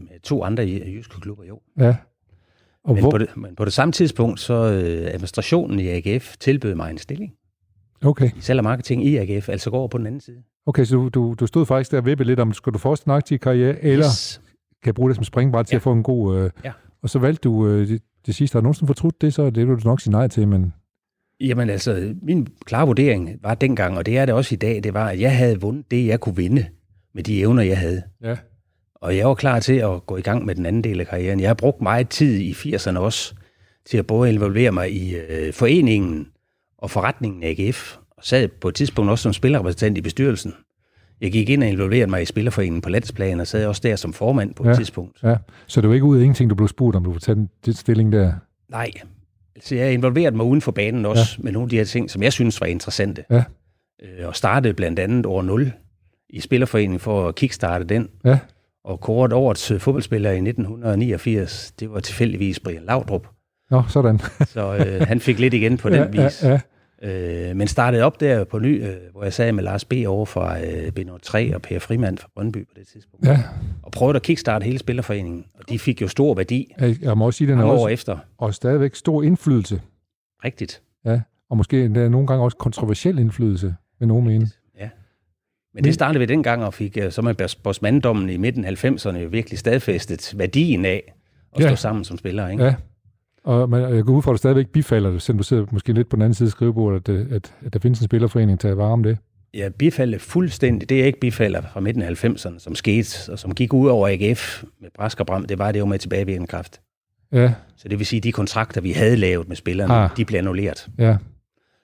med 0.00 0.20
to 0.22 0.44
andre 0.44 0.66
i- 0.68 0.94
jyske 0.96 1.20
klubber, 1.20 1.44
jo. 1.44 1.60
Ja. 1.78 1.96
Og 2.84 2.94
Men 2.94 3.02
hvor? 3.02 3.10
på, 3.10 3.18
det, 3.18 3.36
men 3.36 3.56
på 3.56 3.64
det 3.64 3.72
samme 3.72 3.92
tidspunkt, 3.92 4.40
så 4.40 4.54
øh, 4.54 5.06
administrationen 5.06 5.80
i 5.80 5.88
AGF 5.88 6.36
tilbød 6.36 6.74
mig 6.74 6.90
en 6.90 6.98
stilling. 6.98 7.32
Okay. 8.04 8.30
I 8.36 8.40
salg 8.40 8.58
og 8.60 8.64
marketing 8.64 9.04
i 9.06 9.16
AGF, 9.16 9.48
altså 9.48 9.70
går 9.70 9.78
over 9.78 9.88
på 9.88 9.98
den 9.98 10.06
anden 10.06 10.20
side. 10.20 10.36
okay, 10.66 10.84
så 10.84 10.94
du, 10.96 11.08
du, 11.08 11.34
du 11.40 11.46
stod 11.46 11.66
faktisk 11.66 11.90
der 11.90 11.98
og 11.98 12.06
vippede 12.06 12.26
lidt 12.26 12.40
om, 12.40 12.52
skal 12.52 12.72
du 12.72 12.78
fortsætte 12.78 13.08
en 13.08 13.14
aktiv 13.16 13.38
karriere, 13.38 13.84
eller 13.84 14.06
Yes. 14.06 14.40
kan 14.82 14.86
jeg 14.86 14.94
bruge 14.94 15.08
det 15.10 15.16
som 15.16 15.24
springbræt 15.24 15.66
til 15.66 15.74
Ja. 15.74 15.78
at 15.78 15.82
få 15.82 15.92
en 15.92 16.02
god... 16.02 16.36
Øh, 16.38 16.50
Ja. 16.64 16.72
Og 17.02 17.10
så 17.10 17.18
valgte 17.18 17.40
du 17.48 17.66
øh, 17.68 17.88
det, 17.88 18.02
det 18.26 18.34
sidste. 18.34 18.54
Har 18.56 18.60
du 18.60 18.64
nogensinde 18.64 18.86
fortrudt 18.86 19.20
det, 19.20 19.34
så 19.34 19.50
det 19.50 19.68
vil 19.68 19.76
du 19.76 19.88
nok 19.88 20.00
sige 20.00 20.10
nej 20.12 20.28
til, 20.28 20.48
men... 20.48 20.74
Jamen 21.40 21.70
altså, 21.70 22.14
min 22.22 22.46
klare 22.64 22.86
vurdering 22.86 23.30
var 23.42 23.54
dengang, 23.54 23.98
og 23.98 24.06
det 24.06 24.18
er 24.18 24.26
det 24.26 24.34
også 24.34 24.54
i 24.54 24.58
dag, 24.58 24.82
det 24.82 24.94
var, 24.94 25.08
at 25.08 25.20
jeg 25.20 25.36
havde 25.36 25.60
vundet 25.60 25.90
det, 25.90 26.06
jeg 26.06 26.20
kunne 26.20 26.36
vinde 26.36 26.66
med 27.14 27.22
de 27.22 27.40
evner, 27.40 27.62
jeg 27.62 27.78
havde. 27.78 28.02
Ja. 28.22 28.36
Og 28.94 29.16
jeg 29.16 29.28
var 29.28 29.34
klar 29.34 29.60
til 29.60 29.72
at 29.74 30.06
gå 30.06 30.16
i 30.16 30.20
gang 30.20 30.44
med 30.46 30.54
den 30.54 30.66
anden 30.66 30.84
del 30.84 31.00
af 31.00 31.06
karrieren. 31.06 31.40
Jeg 31.40 31.48
har 31.48 31.54
brugt 31.54 31.80
meget 31.82 32.08
tid 32.08 32.38
i 32.40 32.52
80'erne 32.52 32.98
også 32.98 33.34
til 33.86 33.98
at 33.98 34.06
både 34.06 34.32
involvere 34.32 34.72
mig 34.72 34.92
i 34.92 35.14
øh, 35.16 35.52
foreningen 35.52 36.26
og 36.78 36.90
forretningen 36.90 37.42
af 37.42 37.48
AGF, 37.58 37.96
og 38.10 38.24
sad 38.24 38.48
på 38.48 38.68
et 38.68 38.74
tidspunkt 38.74 39.10
også 39.10 39.22
som 39.22 39.32
spillerrepræsentant 39.32 39.98
i 39.98 40.00
bestyrelsen. 40.00 40.54
Jeg 41.20 41.32
gik 41.32 41.48
ind 41.50 41.62
og 41.62 41.68
involverede 41.68 42.10
mig 42.10 42.22
i 42.22 42.24
Spillerforeningen 42.24 42.80
på 42.82 42.88
landsplan, 42.88 43.40
og 43.40 43.46
sad 43.46 43.66
også 43.66 43.80
der 43.84 43.96
som 43.96 44.12
formand 44.12 44.54
på 44.54 44.64
Ja. 44.64 44.70
et 44.70 44.76
tidspunkt. 44.76 45.22
ja. 45.22 45.36
Så 45.66 45.80
det 45.80 45.88
var 45.88 45.94
ikke 45.94 46.06
ud 46.06 46.16
af 46.18 46.20
ingenting, 46.22 46.50
du 46.50 46.54
blev 46.54 46.68
spurgt, 46.68 46.96
om 46.96 47.04
du 47.04 47.10
ville 47.10 47.20
tage 47.20 47.34
den, 47.36 47.48
den 47.66 47.72
stilling 47.74 48.12
der. 48.12 48.32
Nej, 48.68 48.90
altså 49.56 49.74
jeg 49.74 49.92
involverede 49.92 50.36
mig 50.36 50.46
uden 50.46 50.60
for 50.60 50.72
banen 50.72 51.06
også 51.06 51.36
ja. 51.38 51.42
med 51.42 51.52
nogle 51.52 51.66
af 51.66 51.70
de 51.70 51.76
her 51.76 51.84
ting, 51.84 52.10
som 52.10 52.22
jeg 52.22 52.32
synes 52.32 52.60
var 52.60 52.66
interessante. 52.66 53.24
Ja. 53.30 53.44
Øh, 54.02 54.28
og 54.28 54.36
startede 54.36 54.74
blandt 54.74 54.98
andet 54.98 55.26
år 55.26 55.42
0 55.42 55.72
i 56.30 56.40
Spillerforeningen 56.40 57.00
for 57.00 57.28
at 57.28 57.34
kickstarte 57.34 57.84
den. 57.84 58.08
Ja. 58.24 58.38
Og 58.84 59.00
kåret 59.00 59.32
årets 59.32 59.70
øh, 59.70 59.80
fodboldspiller 59.80 60.30
i 60.30 60.34
1989, 60.34 61.72
det 61.80 61.92
var 61.92 62.00
tilfældigvis 62.00 62.60
Brian 62.60 62.82
Laudrup. 62.84 63.26
Nå, 63.70 63.82
sådan. 63.88 64.20
Så 64.46 64.74
øh, 64.76 65.06
han 65.06 65.20
fik 65.20 65.38
lidt 65.38 65.54
igen 65.54 65.76
på 65.76 65.88
den 65.90 66.14
ja, 66.14 66.24
vis. 66.24 66.42
Ja, 66.42 66.50
ja. 66.50 66.60
Øh, 67.02 67.56
men 67.56 67.68
startede 67.68 68.02
op 68.02 68.20
der 68.20 68.44
på 68.44 68.58
ny, 68.58 68.84
øh, 68.84 68.94
hvor 69.12 69.22
jeg 69.22 69.32
sad 69.32 69.52
med 69.52 69.64
Lars 69.64 69.84
B. 69.84 69.92
over 70.06 70.26
fra 70.26 70.60
øh, 70.60 70.92
B03 70.98 71.54
og 71.54 71.62
Per 71.62 71.78
Frimand 71.78 72.18
fra 72.18 72.28
Brøndby 72.34 72.66
på 72.66 72.72
det 72.76 72.86
tidspunkt. 72.92 73.26
ja. 73.26 73.38
Og 73.82 73.92
prøvede 73.92 74.16
at 74.16 74.22
kickstarte 74.22 74.64
hele 74.64 74.78
Spillerforeningen. 74.78 75.44
Og 75.54 75.68
de 75.68 75.78
fik 75.78 76.02
jo 76.02 76.08
stor 76.08 76.34
værdi 76.34 76.74
Jeg, 77.02 77.18
må 77.18 77.26
også 77.26 77.36
sige, 77.38 77.50
den 77.50 77.58
er 77.58 77.64
også 77.64 77.86
efter. 77.86 78.18
og 78.38 78.54
stadigvæk 78.54 78.94
stor 78.94 79.22
indflydelse. 79.22 79.80
Rigtigt. 80.44 80.82
Ja. 81.04 81.20
Og 81.50 81.56
måske 81.56 81.84
endda 81.84 82.08
nogle 82.08 82.26
gange 82.26 82.44
også 82.44 82.56
kontroversiel 82.56 83.18
indflydelse, 83.18 83.74
vil 83.98 84.08
nogen 84.08 84.26
mene. 84.26 84.48
Ja. 84.78 84.88
Men 85.74 85.84
det 85.84 85.94
startede 85.94 86.18
vi 86.18 86.26
dengang 86.26 86.64
og 86.64 86.74
fik 86.74 86.96
øh, 87.00 87.12
så 87.12 87.22
med 87.22 87.56
Bosmanddommen 87.62 88.30
i 88.30 88.36
midten 88.36 88.64
af 88.64 88.84
90'erne 88.84 89.16
jo 89.16 89.28
virkelig 89.28 89.58
stadfæstet 89.58 90.34
værdien 90.38 90.84
af 90.84 91.14
at 91.56 91.62
Ja. 91.62 91.68
stå 91.68 91.76
sammen 91.76 92.04
som 92.04 92.18
spillere. 92.18 92.52
Ikke? 92.52 92.64
Ja. 92.64 92.74
Og 93.44 93.70
man, 93.70 93.94
jeg 93.94 94.04
går 94.04 94.12
ud 94.12 94.22
fra, 94.22 94.30
at 94.30 94.34
du 94.34 94.38
stadigvæk 94.38 94.68
bifalder 94.68 95.10
det, 95.10 95.22
selvom 95.22 95.38
du 95.38 95.44
sidder 95.44 95.66
måske 95.70 95.92
lidt 95.92 96.08
på 96.08 96.16
den 96.16 96.22
anden 96.22 96.34
side 96.34 96.46
af 96.46 96.50
skrivebordet, 96.50 97.08
at, 97.08 97.14
øh, 97.14 97.26
at, 97.32 97.54
at 97.66 97.72
der 97.72 97.78
findes 97.78 98.00
en 98.00 98.04
spillerforening 98.04 98.60
til 98.60 98.68
at 98.68 98.76
vare 98.76 98.90
om 98.92 99.02
det. 99.02 99.18
Jeg 99.54 99.74
bifalder 99.74 100.18
fuldstændig. 100.18 100.88
Det 100.88 100.98
jeg 100.98 101.06
ikke 101.06 101.20
bifalder 101.20 101.62
fra 101.72 101.80
midten 101.80 102.02
af 102.02 102.24
90'erne, 102.24 102.58
som 102.58 102.74
skete, 102.74 103.32
og 103.32 103.38
som 103.38 103.54
gik 103.54 103.72
ud 103.72 103.88
over 103.88 104.08
AGF 104.08 104.64
med 104.80 104.88
Brask 104.94 105.20
og 105.20 105.26
Bram, 105.26 105.44
det 105.44 105.58
var 105.58 105.72
det 105.72 105.78
jo 105.78 105.84
med 105.86 105.98
tilbagevirkende 105.98 106.46
kraft. 106.46 106.80
Ja, 107.32 107.52
Så 107.76 107.88
det 107.88 107.98
vil 107.98 108.06
sige, 108.06 108.18
at 108.18 108.24
de 108.24 108.32
kontrakter, 108.32 108.80
vi 108.80 108.92
havde 108.92 109.16
lavet 109.16 109.48
med 109.48 109.56
spillerne, 109.56 109.94
Ah. 109.94 110.10
de 110.16 110.24
blev 110.24 110.38
annulleret. 110.38 110.88
ja, 110.98 111.16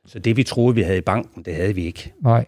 Så 0.06 0.18
det, 0.18 0.36
vi 0.36 0.42
troede, 0.42 0.74
vi 0.74 0.82
havde 0.82 0.98
i 0.98 1.00
banken, 1.00 1.42
det 1.42 1.54
havde 1.54 1.74
vi 1.74 1.84
ikke. 1.84 2.12
nej. 2.22 2.44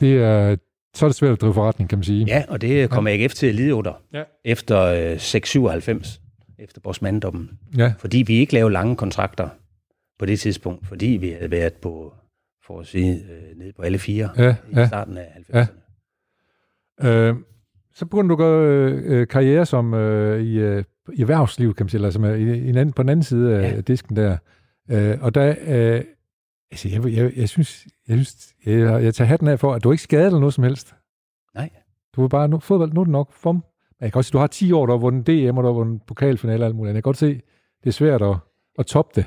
Det 0.00 0.16
er, 0.22 0.56
så 0.94 1.06
er 1.06 1.08
det 1.08 1.16
svært 1.16 1.32
at 1.32 1.40
drive 1.40 1.54
forretning, 1.54 1.90
kan 1.90 1.98
man 1.98 2.04
sige. 2.04 2.24
Ja, 2.28 2.44
og 2.48 2.60
det 2.60 2.90
kom 2.90 3.06
AGF 3.06 3.34
til 3.34 3.46
at 3.46 3.54
lide 3.54 3.74
under 3.74 3.92
Ja. 4.14 4.22
efter 4.44 4.80
øh, 4.80 5.18
697, 5.18 6.20
efter 6.60 6.80
Bosmanddommen. 6.80 7.58
Ja, 7.76 7.94
Fordi 7.98 8.24
vi 8.26 8.34
ikke 8.34 8.54
lavede 8.54 8.72
lange 8.72 8.96
kontrakter 8.96 9.48
på 10.18 10.26
det 10.26 10.40
tidspunkt, 10.40 10.86
fordi 10.86 11.06
vi 11.06 11.30
havde 11.30 11.50
været 11.50 11.72
på, 11.74 12.14
for 12.66 12.80
at 12.80 12.86
sige, 12.86 13.14
øh, 13.14 13.58
nede 13.58 13.72
på 13.72 13.82
alle 13.82 13.98
fire 13.98 14.30
ja, 14.36 14.56
i 14.70 14.74
ja. 14.74 14.86
starten 14.86 15.16
af 15.16 15.26
90'erne. 15.52 17.06
Øh, 17.08 17.36
så 17.94 18.06
begyndte 18.06 18.28
du 18.28 18.34
at 18.34 18.38
gøre 18.38 18.92
øh, 19.04 19.26
karriere 19.28 19.66
som 19.66 19.94
øh, 19.94 20.42
i, 20.42 20.58
øh, 20.58 20.84
i 21.12 21.20
erhvervslivet, 21.20 21.76
kan 21.76 21.84
man 21.84 21.88
sige, 21.90 22.04
altså 22.04 22.20
med, 22.20 22.38
i, 22.38 22.42
i 22.42 22.68
en 22.68 22.76
anden, 22.76 22.92
på 22.92 23.02
den 23.02 23.08
anden 23.08 23.22
side 23.22 23.56
af 23.56 23.72
Ja. 23.76 23.80
disken 23.80 24.16
der. 24.16 24.36
Øh, 24.90 25.18
og 25.20 25.34
der, 25.34 25.54
øh, 25.66 26.04
altså 26.70 26.88
jeg, 26.88 27.06
jeg, 27.06 27.32
jeg 27.36 27.48
synes, 27.48 27.86
jeg, 28.08 28.16
synes 28.26 28.54
jeg, 28.66 29.04
jeg 29.04 29.14
tager 29.14 29.28
hatten 29.28 29.48
af 29.48 29.60
for, 29.60 29.74
at 29.74 29.84
du 29.84 29.92
ikke 29.92 30.02
skader 30.02 30.30
dig 30.30 30.40
noget 30.40 30.54
som 30.54 30.64
helst. 30.64 30.94
Nej. 31.54 31.70
Du 32.16 32.20
vil 32.20 32.28
bare, 32.28 32.48
nu, 32.48 32.58
fodbold, 32.58 32.92
nu 32.92 33.00
er 33.00 33.04
det 33.04 33.12
nok 33.12 33.32
Men 33.44 33.62
Jeg 34.00 34.12
kan 34.12 34.18
også 34.18 34.28
sige, 34.28 34.32
du 34.32 34.38
har 34.38 34.46
10 34.46 34.72
år, 34.72 34.86
der 34.86 34.92
har 34.92 34.98
vundet 34.98 35.26
DM, 35.26 35.58
og 35.58 35.64
der 35.64 35.68
har 35.70 35.74
vundet 35.74 36.02
pokalfinale 36.06 36.62
og 36.64 36.66
alt 36.66 36.76
muligt. 36.76 36.88
Jeg 36.94 37.02
kan 37.02 37.08
godt 37.08 37.16
se, 37.16 37.26
det 37.84 37.88
er 37.88 37.90
svært 37.90 38.22
at, 38.22 38.36
at 38.78 38.86
toppe 38.86 39.20
det. 39.20 39.24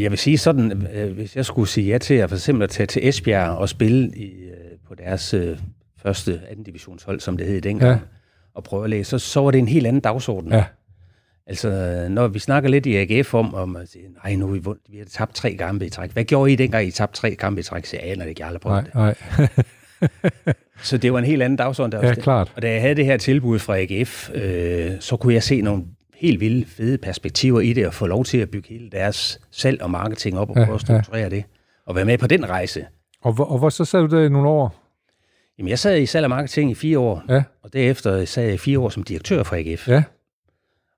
Jeg 0.00 0.10
vil 0.10 0.18
sige 0.18 0.38
sådan, 0.38 0.86
øh, 0.94 1.12
hvis 1.12 1.36
jeg 1.36 1.44
skulle 1.44 1.68
sige 1.68 1.86
ja 1.86 1.98
til 1.98 2.14
at 2.14 2.28
for 2.28 2.36
eksempel 2.36 2.62
at 2.64 2.70
tage 2.70 2.86
til 2.86 3.08
Esbjerg 3.08 3.50
og 3.58 3.68
spille 3.68 4.16
i, 4.16 4.44
øh, 4.44 4.78
på 4.88 4.94
deres 4.94 5.34
øh, 5.34 5.58
første 6.02 6.40
anden 6.50 6.64
divisionshold, 6.64 7.20
som 7.20 7.36
det 7.36 7.46
hed 7.46 7.60
dengang, 7.60 7.90
Ja. 8.00 8.06
og 8.54 8.64
prøve 8.64 8.84
at 8.84 8.90
læse, 8.90 9.10
så, 9.10 9.18
så 9.18 9.40
var 9.40 9.50
det 9.50 9.58
en 9.58 9.68
helt 9.68 9.86
anden 9.86 10.00
dagsorden. 10.02 10.52
Ja. 10.52 10.64
Altså, 11.46 11.68
når 12.10 12.28
vi 12.28 12.38
snakker 12.38 12.70
lidt 12.70 12.86
i 12.86 12.96
AGF 12.96 13.34
om, 13.34 13.54
om 13.54 13.76
at 13.76 13.88
sige, 13.88 14.04
nej, 14.24 14.34
nu 14.36 14.46
vi, 14.46 14.60
vi 14.90 14.98
har 14.98 15.04
tabt 15.04 15.34
tre 15.34 15.54
kampe 15.54 15.86
i 15.86 15.88
træk. 15.90 16.10
Hvad 16.12 16.24
gjorde 16.24 16.52
I 16.52 16.56
dengang, 16.56 16.86
I 16.86 16.90
tabte 16.90 17.16
tre 17.20 17.34
kampe 17.34 17.60
i 17.60 17.62
træk? 17.62 17.84
Så 17.86 17.96
jeg 17.96 18.10
aner 18.10 18.22
det 18.24 18.28
ikke, 18.28 18.40
jeg 18.40 18.46
aldrig 18.46 18.60
prøvet 18.60 18.94
Nej, 18.94 19.14
det. 19.14 19.38
nej. 19.38 19.48
Så 20.82 20.98
det 20.98 21.12
var 21.12 21.18
en 21.18 21.24
helt 21.24 21.42
anden 21.42 21.56
dagsorden. 21.56 21.92
Der 21.92 21.98
Ja, 22.02 22.08
også. 22.08 22.20
klart. 22.20 22.52
Og 22.56 22.62
da 22.62 22.72
jeg 22.72 22.80
havde 22.80 22.94
det 22.94 23.04
her 23.04 23.16
tilbud 23.16 23.58
fra 23.58 23.76
AGF, 23.78 24.30
øh, 24.34 24.92
så 25.00 25.16
kunne 25.16 25.34
jeg 25.34 25.42
se 25.42 25.60
nogle 25.60 25.84
helt 26.14 26.40
vilde, 26.40 26.66
fede 26.66 26.98
perspektiver 26.98 27.60
i 27.60 27.72
det, 27.72 27.86
og 27.86 27.94
få 27.94 28.06
lov 28.06 28.24
til 28.24 28.38
at 28.38 28.50
bygge 28.50 28.68
hele 28.68 28.90
deres 28.90 29.40
salg 29.50 29.82
og 29.82 29.90
marketing 29.90 30.38
op, 30.38 30.50
og 30.50 30.56
Ja, 30.56 30.64
prøve 30.64 30.74
at 30.74 30.80
strukturere 30.80 31.30
det, 31.30 31.44
og 31.86 31.94
være 31.94 32.04
med 32.04 32.18
på 32.18 32.26
den 32.26 32.48
rejse. 32.48 32.86
Og, 33.22 33.32
hvor, 33.32 33.44
og 33.44 33.58
hvor 33.58 33.68
så 33.68 33.84
sad 33.84 34.00
du 34.00 34.16
der 34.16 34.24
i 34.24 34.28
nogle 34.28 34.48
år? 34.48 34.76
Jamen, 35.58 35.68
jeg 35.68 35.78
sad 35.78 35.98
i 35.98 36.06
salg 36.06 36.24
og 36.24 36.30
marketing 36.30 36.70
i 36.70 36.74
fire 36.74 36.98
år, 36.98 37.22
Ja, 37.28 37.42
og 37.62 37.72
derefter 37.72 38.24
sad 38.24 38.44
jeg 38.44 38.54
i 38.54 38.58
fire 38.58 38.78
år 38.78 38.88
som 38.88 39.02
direktør 39.02 39.42
for 39.42 39.56
AGF, 39.56 39.88
ja. 39.88 40.02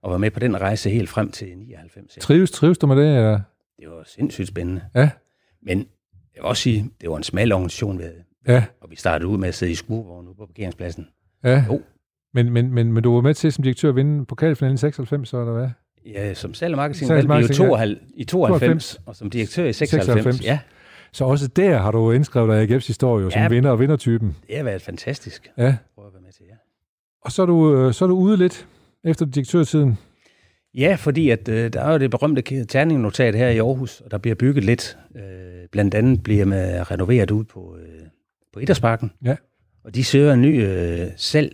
og 0.03 0.11
var 0.12 0.18
med 0.18 0.30
på 0.30 0.40
den 0.40 0.61
rejse 0.61 0.90
helt 0.90 1.09
frem 1.09 1.30
til 1.30 1.48
99. 1.59 2.16
Ja. 2.16 2.20
Trives, 2.20 2.50
trives 2.50 2.78
du 2.78 2.86
med 2.86 2.96
det? 2.96 3.16
Eller? 3.16 3.40
Det 3.80 3.88
var 3.90 4.03
sindssygt 4.07 4.48
spændende. 4.48 4.80
Ja, 4.94 5.11
Men 5.62 5.78
jeg 6.34 6.42
vil 6.42 6.44
også 6.44 6.62
sige, 6.62 6.90
det 7.00 7.11
var 7.11 7.16
en 7.16 7.22
smal 7.22 7.53
organisation, 7.53 7.98
vi 7.98 8.03
havde. 8.03 8.22
Ja, 8.49 8.64
Og 8.80 8.90
vi 8.90 8.97
startede 8.97 9.28
ud 9.28 9.38
med 9.38 9.49
at 9.49 9.55
sidde 9.55 9.72
i 9.72 9.74
skurvogn 9.74 10.26
ude 10.28 10.34
på 10.34 10.47
parkeringspladsen. 10.47 11.09
ja. 11.45 11.64
Jo. 11.68 11.80
Men, 12.34 12.51
men, 12.51 12.72
men, 12.74 12.93
men 12.93 13.03
du 13.03 13.14
var 13.14 13.20
med 13.20 13.34
til 13.34 13.53
som 13.53 13.62
direktør 13.62 13.88
at 13.88 13.97
vinde 13.97 14.24
pokalfinalen 14.26 14.74
i 14.74 14.78
96, 14.78 15.28
så 15.28 15.40
eller 15.40 15.53
hvad? 15.53 15.68
Ja, 16.07 16.34
som 16.34 16.55
salg 16.55 16.74
og 16.74 16.76
marketing 16.76 17.07
Salg 17.09 17.22
og 17.24 17.28
valgte 17.28 17.59
vi 17.59 17.64
jo 17.64 17.70
marketing, 17.70 17.99
92, 17.99 18.12
i 18.16 18.24
92, 18.24 18.84
92. 18.95 19.01
og 19.07 19.16
som 19.16 19.30
direktør 19.30 19.64
i 19.64 19.72
96. 19.72 20.07
96. 20.07 20.45
Ja, 20.45 20.59
Så 21.12 21.24
også 21.24 21.49
der 21.49 21.78
har 21.78 21.90
du 21.90 22.11
indskrevet 22.12 22.49
dig 22.68 22.76
i 22.76 22.76
AGF's 22.78 22.86
historie, 22.86 23.30
som 23.30 23.43
Ja. 23.43 23.49
vinder 23.49 23.70
og 23.70 23.80
vindertypen. 23.80 24.36
det 24.49 24.57
har 24.57 24.64
været 24.64 24.82
fantastisk. 24.82 25.51
Ja. 25.59 25.76
Prøv 25.95 26.07
at 26.07 26.12
være 26.12 26.22
med 26.22 26.32
til, 26.32 26.45
ja. 26.49 26.55
Og 27.24 27.32
så 27.32 27.43
er 27.43 27.47
du, 27.47 27.76
øh, 27.76 27.93
så 27.95 28.05
er 28.05 28.07
du 28.09 28.14
ude 28.16 28.36
lidt 28.36 28.66
efter 29.05 29.26
direktørtiden. 29.26 29.99
Ja, 30.74 30.95
fordi 30.99 31.30
at, 31.30 31.49
øh, 31.49 31.72
der 31.72 31.80
er 31.80 31.93
jo 31.93 31.99
det 31.99 32.11
berømte 32.11 32.64
terningnotat 32.64 33.34
her 33.34 33.49
i 33.49 33.59
Aarhus, 33.59 34.01
og 34.01 34.11
der 34.11 34.18
bliver 34.18 34.34
bygget 34.34 34.64
lidt. 34.64 34.99
Øh, 35.16 35.22
blandt 35.72 35.95
andet 35.95 36.22
bliver 36.22 36.45
man 36.45 36.90
renoveret 36.90 37.30
ud 37.30 37.45
på, 37.45 37.76
øh, 37.82 38.01
på 38.53 38.61
Idrætsparken. 38.61 39.12
Ja. 39.24 39.36
Og 39.84 39.94
de 39.94 40.05
søger 40.05 40.32
en 40.32 40.42
ny 40.42 40.62
øh, 40.66 41.07
selv 41.16 41.53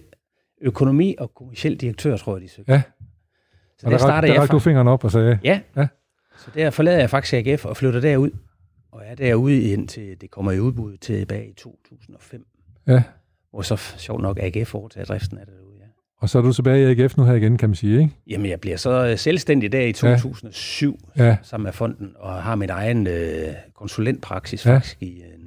økonomi 0.61 1.14
og 1.18 1.34
kommersiel 1.34 1.76
direktør, 1.76 2.16
tror 2.16 2.36
jeg, 2.36 2.42
de 2.42 2.49
søger. 2.49 2.64
Ja. 2.74 2.82
Så 3.78 3.86
Og 3.86 3.90
der 3.92 3.99
der, 3.99 3.99
starter 3.99 4.28
der 4.28 4.34
jeg 4.34 4.42
du 4.53 4.59
fra. 4.59 4.59
fingeren 4.59 4.88
op 4.88 5.05
og 5.05 5.12
sagde, 5.12 5.38
Ja. 5.44 5.61
Ja. 5.76 5.86
Så 6.38 6.51
der 6.55 6.70
forlader 6.70 6.99
jeg 6.99 7.11
faktisk 7.11 7.34
AGF 7.34 7.64
og 7.64 7.76
flytter 7.76 8.01
derud. 8.01 8.30
Og 8.92 9.03
er 9.07 9.14
derude 9.14 9.61
indtil 9.62 10.20
det 10.20 10.30
kommer 10.30 10.53
i 10.53 10.61
udbud 10.61 10.96
tilbage 10.96 11.49
i 11.49 11.53
2005. 11.53 12.46
ja. 12.86 13.03
Hvor 13.51 13.62
så 13.62 13.76
sjovt 13.76 14.22
nok 14.22 14.38
AGF 14.40 14.74
overtager 14.74 15.05
driften 15.05 15.38
af 15.38 15.46
det 15.46 15.55
derude, 15.59 15.76
ja. 15.80 15.84
Og 16.20 16.28
så 16.28 16.38
er 16.38 16.42
du 16.42 16.53
tilbage 16.53 16.92
i 16.92 17.01
AGF 17.03 17.16
nu 17.16 17.24
her 17.24 17.34
igen, 17.34 17.59
kan 17.59 17.68
man 17.68 17.76
sige, 17.76 17.99
ikke? 18.01 18.11
Jamen, 18.26 18.51
jeg 18.51 18.61
bliver 18.61 18.76
så 18.76 19.07
øh, 19.07 19.18
selvstændig 19.18 19.72
der 19.72 19.80
i 19.80 19.92
2007, 19.92 20.99
Ja, 21.16 21.36
sammen 21.42 21.64
med 21.64 21.72
fonden, 21.72 22.12
og 22.16 22.42
har 22.42 22.55
min 22.55 22.70
egen 22.70 23.07
øh, 23.07 23.49
konsulentpraksis 23.74 24.66
Ja. 24.66 24.70
ja. 24.70 24.76
faktisk 24.76 25.03
i 25.03 25.22
øh, 25.22 25.38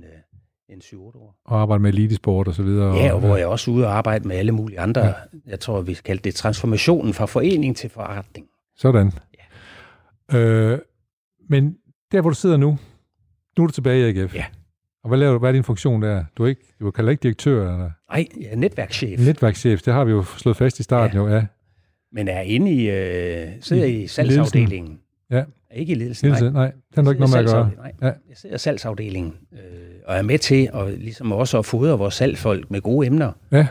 en 0.71 0.81
7-8 0.83 0.97
år. 0.97 1.35
og 1.45 1.61
arbejde 1.61 1.81
med 1.81 1.93
elitesport 1.93 2.47
og 2.47 2.53
så 2.55 2.63
videre. 2.63 2.95
Ja, 2.95 3.13
og 3.13 3.19
hvor 3.19 3.37
jeg 3.37 3.47
også 3.47 3.71
er 3.71 3.75
ude 3.75 3.85
og 3.87 3.93
arbejde 3.97 4.27
med 4.27 4.35
alle 4.35 4.51
mulige 4.51 4.79
andre, 4.79 5.01
Ja. 5.01 5.07
ja. 5.07 5.13
jeg 5.47 5.59
tror, 5.59 5.81
vi 5.81 5.93
kaldte 5.93 6.23
det 6.23 6.35
transformationen 6.35 7.13
fra 7.13 7.25
forening 7.25 7.77
til 7.77 7.89
forretning. 7.89 8.47
Sådan. 8.77 9.11
Øh, 10.33 10.79
men 11.49 11.75
der, 12.11 12.21
hvor 12.21 12.29
du 12.29 12.35
sidder 12.35 12.57
nu, 12.57 12.77
nu 13.57 13.63
er 13.63 13.67
du 13.67 13.73
tilbage 13.73 14.11
i 14.13 14.19
AGF. 14.19 14.35
Ja. 14.35 14.45
Og 15.03 15.07
hvad 15.07 15.17
laver 15.19 15.33
du? 15.33 15.39
Hvad 15.39 15.49
er 15.49 15.53
din 15.53 15.63
funktion 15.63 16.01
der? 16.01 16.23
Du 16.37 16.43
er 16.43 16.47
ikke, 16.47 16.61
du 16.79 16.91
kalder 16.91 17.11
ikke 17.11 17.23
direktør 17.23 17.73
eller 17.73 17.89
Nej, 18.11 18.25
jeg 18.41 18.47
er 18.51 18.55
netværkschef, 18.55 19.19
netværkschef. 19.25 19.81
Det 19.81 19.93
har 19.93 20.03
vi 20.05 20.11
jo 20.11 20.23
slået 20.23 20.57
fast 20.57 20.79
i 20.79 20.83
starten 20.83 21.17
Ja. 21.17 21.23
jo, 21.23 21.29
ja. 21.29 21.45
men 22.11 22.27
er 22.27 22.41
inde 22.41 22.71
i, 22.71 22.89
øh, 22.89 23.47
sidder 23.61 23.85
I 23.85 24.01
i 24.03 24.07
salgsafdelingen. 24.07 24.99
Ja. 25.31 25.37
Er 25.69 25.75
ikke 25.75 25.91
i 25.91 25.95
ledelsen, 25.95 26.25
Ledelse, 26.27 26.43
nej. 26.45 26.53
nej, 26.53 26.65
det 26.71 26.95
har 26.95 27.01
du 27.03 27.09
ikke 27.09 27.19
noget 27.21 27.35
med 27.35 27.43
at 27.43 27.55
gøre. 27.55 27.71
Nej, 27.77 27.91
Ja. 28.01 28.05
jeg 28.05 28.37
sidder 28.37 28.55
i 28.55 28.59
salgsafdelingen, 28.59 29.33
øh, 29.53 29.59
og 30.05 30.15
er 30.15 30.21
med 30.21 30.37
til 30.39 30.69
at, 30.73 30.99
ligesom 30.99 31.31
også 31.31 31.59
at 31.59 31.65
fodre 31.65 31.97
vores 31.97 32.13
salgfolk 32.13 32.71
med 32.71 32.81
gode 32.81 33.07
emner. 33.07 33.31
Ja, 33.51 33.67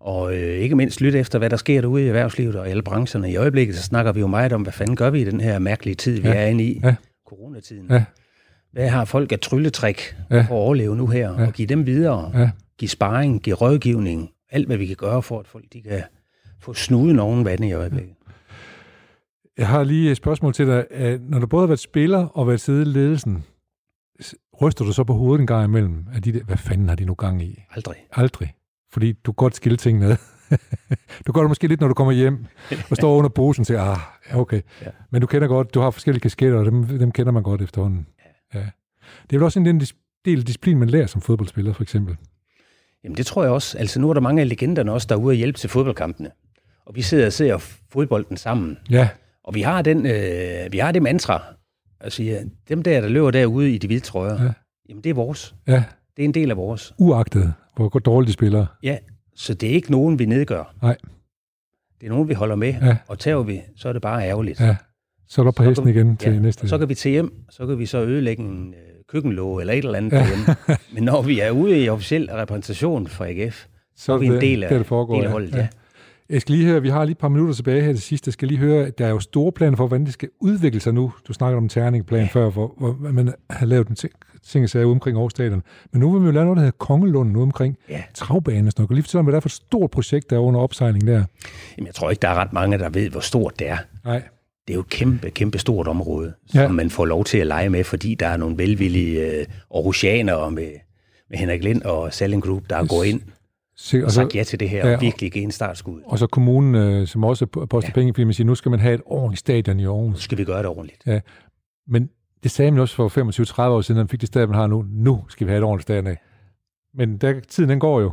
Og 0.00 0.34
øh, 0.34 0.40
ikke 0.58 0.74
mindst 0.76 1.00
lytte 1.00 1.18
efter, 1.18 1.38
hvad 1.38 1.50
der 1.50 1.56
sker 1.56 1.80
derude 1.80 2.04
i 2.04 2.06
erhvervslivet 2.06 2.56
og 2.56 2.68
alle 2.68 2.82
brancherne. 2.82 3.30
I 3.30 3.36
øjeblikket 3.36 3.76
så 3.76 3.82
snakker 3.82 4.12
vi 4.12 4.20
jo 4.20 4.26
meget 4.26 4.52
om, 4.52 4.62
hvad 4.62 4.72
fanden 4.72 4.96
gør 4.96 5.10
vi 5.10 5.20
i 5.20 5.24
den 5.24 5.40
her 5.40 5.58
mærkelige 5.58 5.94
tid, 5.94 6.20
vi 6.20 6.28
Ja. 6.28 6.34
er 6.34 6.46
inde 6.46 6.64
i, 6.64 6.80
Ja. 6.84 6.94
coronatiden. 7.28 7.86
Ja. 7.90 8.04
Hvad 8.72 8.88
har 8.88 9.04
folk 9.04 9.32
af 9.32 9.40
trylletrik 9.40 10.16
Ja. 10.30 10.36
for 10.36 10.40
at 10.40 10.50
overleve 10.50 10.96
nu 10.96 11.06
her, 11.06 11.40
Ja. 11.40 11.46
og 11.46 11.52
give 11.52 11.66
dem 11.68 11.86
videre, 11.86 12.32
ja. 12.40 12.50
give 12.78 12.88
sparring, 12.88 13.42
give 13.42 13.56
rådgivning, 13.56 14.30
alt 14.50 14.66
hvad 14.66 14.76
vi 14.76 14.86
kan 14.86 14.96
gøre 14.96 15.22
for, 15.22 15.40
at 15.40 15.46
folk 15.48 15.64
de 15.72 15.82
kan 15.82 16.02
få 16.60 16.74
snuden 16.74 17.18
oven 17.18 17.44
vandet 17.44 17.68
i 17.68 17.72
øjeblikket. 17.72 18.14
Jeg 19.58 19.68
har 19.68 19.84
lige 19.84 20.10
et 20.10 20.16
spørgsmål 20.16 20.52
til 20.54 20.66
dig. 20.66 20.86
Øh, 20.90 21.20
Når 21.20 21.38
du 21.38 21.46
både 21.46 21.62
har 21.62 21.66
været 21.66 21.78
spiller 21.80 22.18
og 22.26 22.46
været 22.46 22.60
siddet 22.60 22.80
i 22.86 22.88
ledelsen, 22.88 23.44
ryster 24.62 24.84
du 24.84 24.92
så 24.92 25.04
på 25.04 25.12
hovedet 25.14 25.40
en 25.40 25.46
gang 25.46 25.64
imellem? 25.64 26.06
At 26.14 26.24
de 26.24 26.32
der, 26.32 26.44
hvad 26.44 26.56
fanden 26.56 26.88
har 26.88 26.96
de 26.96 27.04
nu 27.04 27.14
gang 27.14 27.42
i? 27.42 27.62
Aldrig. 27.70 27.96
Aldrig. 28.12 28.54
Fordi 28.92 29.12
du 29.12 29.32
godt 29.32 29.56
skille 29.56 29.76
tingene 29.76 30.06
ad. 30.06 30.16
du 31.26 31.32
gør 31.32 31.40
det 31.40 31.50
måske 31.50 31.68
lidt, 31.68 31.80
når 31.80 31.88
du 31.88 31.94
kommer 31.94 32.12
hjem 32.12 32.44
og 32.90 32.96
står 32.96 33.16
under 33.16 33.28
posen 33.30 33.62
og 33.62 33.66
siger, 33.66 33.80
ah, 33.82 33.98
ja, 34.30 34.38
okay. 34.40 34.60
Ja. 34.82 34.90
Men 35.10 35.20
du 35.20 35.26
kender 35.26 35.48
godt, 35.48 35.74
du 35.74 35.80
har 35.80 35.90
forskellige 35.90 36.20
kasketter, 36.20 36.58
og 36.58 36.64
dem, 36.64 36.84
dem 36.86 37.12
kender 37.12 37.32
man 37.32 37.42
godt 37.42 37.62
efterhånden. 37.62 38.06
Ja. 38.54 38.58
Det 39.22 39.32
er 39.32 39.38
vel 39.38 39.42
også 39.42 39.60
en 39.60 39.66
del- 39.66 39.92
del 40.24 40.42
disciplin, 40.46 40.78
man 40.78 40.88
lærer 40.90 41.06
som 41.06 41.20
fodboldspiller, 41.22 41.72
for 41.72 41.82
eksempel. 41.82 42.16
Jamen 43.04 43.16
det 43.16 43.26
tror 43.26 43.42
jeg 43.42 43.52
også. 43.52 43.78
Altså 43.78 44.00
nu 44.00 44.10
er 44.10 44.14
der 44.14 44.20
mange 44.20 44.42
af 44.42 44.48
legenderne 44.48 44.92
også, 44.92 45.06
der 45.10 45.14
er 45.14 45.18
ude 45.18 45.32
og 45.32 45.36
hjælpe 45.36 45.58
til 45.58 45.70
fodboldkampene. 45.70 46.30
Og 46.86 46.96
vi 46.96 47.02
sidder 47.02 47.26
og 47.26 47.32
ser 47.32 47.58
fodbolden 47.92 48.36
sammen. 48.36 48.76
Ja, 48.90 49.08
Og 49.48 49.54
vi 49.54 49.60
har, 49.60 49.82
den, 49.82 50.06
øh, 50.06 50.72
vi 50.72 50.78
har 50.78 50.92
det 50.92 51.02
mantra, 51.02 51.42
at 52.00 52.12
sige, 52.12 52.50
dem 52.68 52.82
der, 52.82 53.00
der 53.00 53.08
løber 53.08 53.30
derude 53.30 53.74
i 53.74 53.78
de 53.78 53.86
hvide 53.86 54.00
trøjer, 54.00 54.34
Ja. 54.34 54.42
ja. 54.42 54.52
jamen 54.88 55.04
det 55.04 55.10
er 55.10 55.14
vores. 55.14 55.54
ja. 55.66 55.84
Det 56.16 56.22
er 56.22 56.24
en 56.24 56.34
del 56.34 56.50
af 56.50 56.56
vores. 56.56 56.94
Uagtet, 56.98 57.54
hvor 57.76 57.88
dårligt 57.88 58.26
de 58.28 58.32
spiller. 58.32 58.66
Ja, 58.82 58.96
så 59.36 59.54
det 59.54 59.68
er 59.68 59.72
ikke 59.74 59.90
nogen, 59.90 60.18
vi 60.18 60.26
nedgør. 60.26 60.74
Nej. 60.82 60.96
Det 62.00 62.06
er 62.06 62.10
nogen, 62.10 62.28
vi 62.28 62.34
holder 62.34 62.54
med, 62.56 62.74
Ja. 62.80 62.86
ja. 62.86 62.96
og 63.08 63.18
tager 63.18 63.42
vi, 63.42 63.60
så 63.76 63.88
er 63.88 63.92
det 63.92 64.02
bare 64.02 64.22
ærgerligt. 64.28 64.60
Ja. 64.60 64.76
Så 65.28 65.40
er 65.40 65.44
du 65.44 65.50
på 65.50 65.62
Så 65.62 65.68
hesten 65.68 65.84
kan- 65.86 65.94
igen 65.96 66.16
til 66.16 66.32
ja. 66.32 66.38
næste. 66.38 66.68
Så 66.68 66.78
kan 66.78 66.88
vi 66.88 66.94
til 66.94 67.10
hjem, 67.10 67.32
så 67.50 67.66
kan 67.66 67.78
vi 67.78 67.86
så 67.86 67.98
ødelægge 68.02 68.42
en 68.42 68.74
øh, 68.74 68.80
køkkenlåge 69.08 69.60
eller 69.62 69.74
et 69.74 69.78
eller 69.84 69.94
andet 69.98 70.12
Ja. 70.12 70.16
ja. 70.18 70.22
derhjemme. 70.24 70.54
Men 70.94 71.02
når 71.02 71.22
vi 71.22 71.40
er 71.40 71.50
ude 71.50 71.84
i 71.84 71.88
officiel 71.88 72.30
repræsentation 72.32 73.06
for 73.06 73.24
AGF, 73.24 73.66
så 73.96 74.12
er 74.12 74.18
vi 74.18 74.26
en 74.26 74.32
del 74.40 74.62
af, 74.64 74.78
det 74.78 74.86
foregår, 74.86 75.14
del 75.16 75.24
af 75.24 75.30
holdet. 75.30 75.54
Ja. 75.54 75.68
Jeg 76.30 76.40
skal 76.40 76.54
lige 76.54 76.66
høre, 76.66 76.82
vi 76.82 76.88
har 76.88 77.04
lige 77.04 77.12
et 77.12 77.18
par 77.18 77.28
minutter 77.28 77.54
tilbage 77.54 77.82
her 77.82 77.92
til 77.92 78.02
sidst. 78.02 78.26
Jeg 78.26 78.32
skal 78.32 78.48
lige 78.48 78.58
høre, 78.58 78.86
at 78.86 78.98
der 78.98 79.06
er 79.06 79.10
jo 79.10 79.20
store 79.20 79.52
planer 79.52 79.76
for, 79.76 79.86
hvordan 79.86 80.04
det 80.06 80.12
skal 80.14 80.28
udvikle 80.40 80.80
sig 80.80 80.94
nu. 80.94 81.12
Du 81.28 81.32
snakker 81.32 81.56
om 81.56 81.62
en 81.62 81.68
terningplan 81.68 82.20
ja. 82.20 82.26
før, 82.26 82.50
hvor, 82.50 82.74
hvor 82.78 82.96
man 83.12 83.34
har 83.50 83.66
lavet 83.66 83.88
en 83.88 83.94
ting, 83.94 84.12
ting 84.46 84.62
og 84.64 84.70
sager 84.70 84.86
omkring 84.86 85.16
Aarhusstadion. 85.16 85.62
Men 85.92 86.00
nu 86.00 86.12
vil 86.12 86.20
vi 86.22 86.26
jo 86.26 86.32
lave 86.32 86.44
noget, 86.44 86.56
der 86.56 86.62
hedder 86.62 86.76
Kongelunden 86.78 87.36
ude 87.36 87.42
omkring 87.42 87.76
Ja. 87.88 88.02
travbanen 88.14 88.66
og 88.66 88.72
sådan 88.72 88.80
noget. 88.80 88.88
Kan 88.88 88.94
lige 88.94 89.02
fortælle 89.04 89.22
mig, 89.22 89.24
hvad 89.24 89.32
det 89.32 89.36
er 89.36 89.40
for 89.40 89.48
et 89.48 89.52
stort 89.52 89.90
projekt, 89.90 90.30
der 90.30 90.36
er 90.36 90.40
under 90.40 90.60
opsejling 90.60 91.06
der? 91.06 91.24
Jamen, 91.78 91.86
jeg 91.86 91.94
tror 91.94 92.10
ikke, 92.10 92.20
der 92.20 92.28
er 92.28 92.34
ret 92.34 92.52
mange, 92.52 92.78
der 92.78 92.88
ved, 92.88 93.10
hvor 93.10 93.20
stort 93.20 93.58
det 93.58 93.68
er. 93.68 93.78
Nej. 94.04 94.22
Det 94.66 94.72
er 94.72 94.74
jo 94.74 94.80
et 94.80 94.88
kæmpe, 94.88 95.30
kæmpe 95.30 95.58
stort 95.58 95.88
område, 95.88 96.34
ja. 96.54 96.66
som 96.66 96.74
man 96.74 96.90
får 96.90 97.04
lov 97.04 97.24
til 97.24 97.38
at 97.38 97.46
lege 97.46 97.70
med, 97.70 97.84
fordi 97.84 98.14
der 98.14 98.26
er 98.26 98.36
nogle 98.36 98.58
velvillige 98.58 99.26
øh, 99.40 99.46
Aarhusianere 99.74 100.50
med, 100.50 100.70
med 101.30 101.38
Henrik 101.38 101.64
Lind 101.64 101.82
og 101.82 102.14
Salling 102.14 102.42
Group, 102.42 102.62
der 102.70 102.76
er 102.76 102.86
gået 102.86 103.06
ind 103.06 103.20
Se, 103.80 103.98
og 103.98 104.04
og, 104.04 104.12
sagt 104.12 104.32
så, 104.32 104.38
ja 104.38 104.44
til 104.44 104.60
det 104.60 104.68
her, 104.68 104.88
ja, 104.88 104.94
og 104.94 105.00
virkelig 105.00 105.32
givet 105.32 105.44
en 105.44 105.50
startskud. 105.50 106.00
og 106.06 106.18
så 106.18 106.26
kommunen, 106.26 106.74
øh, 106.74 107.06
som 107.06 107.24
også 107.24 107.46
poster 107.46 107.78
ja. 107.82 107.86
Ja. 107.88 107.92
penge, 107.92 108.14
fordi 108.14 108.24
man 108.24 108.34
siger, 108.34 108.46
nu 108.46 108.54
skal 108.54 108.70
man 108.70 108.80
have 108.80 108.94
et 108.94 109.00
ordentligt 109.06 109.40
stadion 109.40 109.80
i 109.80 109.82
Nu 109.82 109.94
Aarhus. 109.94 110.22
skal 110.22 110.38
vi 110.38 110.44
gøre 110.44 110.58
det 110.58 110.66
ordentligt. 110.66 111.04
Men 111.88 112.08
det 112.42 112.50
sagde 112.50 112.70
man 112.70 112.80
også 112.80 112.94
for 112.96 113.08
25-30 113.58 113.60
år 113.62 113.80
siden, 113.80 113.98
at 113.98 114.02
man 114.04 114.08
fik 114.08 114.20
det 114.20 114.26
stadion, 114.26 114.48
man 114.50 114.58
har 114.58 114.66
nu. 114.66 114.84
Nu 114.90 115.24
skal 115.28 115.46
vi 115.46 115.50
have 115.50 115.58
et 115.58 115.64
ordentligt 115.64 115.82
stadion 115.82 116.06
af. 116.06 116.16
Men 116.94 117.18
der, 117.18 117.40
tiden 117.48 117.70
den 117.70 117.80
går 117.80 118.00
jo. 118.00 118.12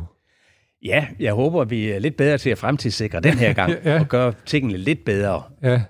Ja, 0.84 1.06
jeg 1.20 1.32
håber, 1.32 1.62
at 1.62 1.70
vi 1.70 1.90
er 1.90 1.98
lidt 1.98 2.16
bedre 2.16 2.38
til 2.38 2.50
at 2.50 2.58
fremtidssikre 2.58 3.20
den 3.20 3.32
her 3.34 3.52
gang, 3.52 3.72
Ja. 3.84 3.90
ja. 3.94 4.00
og 4.00 4.08
gøre 4.08 4.32
tingene 4.46 4.76
lidt 4.78 5.04
bedre. 5.04 5.42
Ja, 5.62 5.82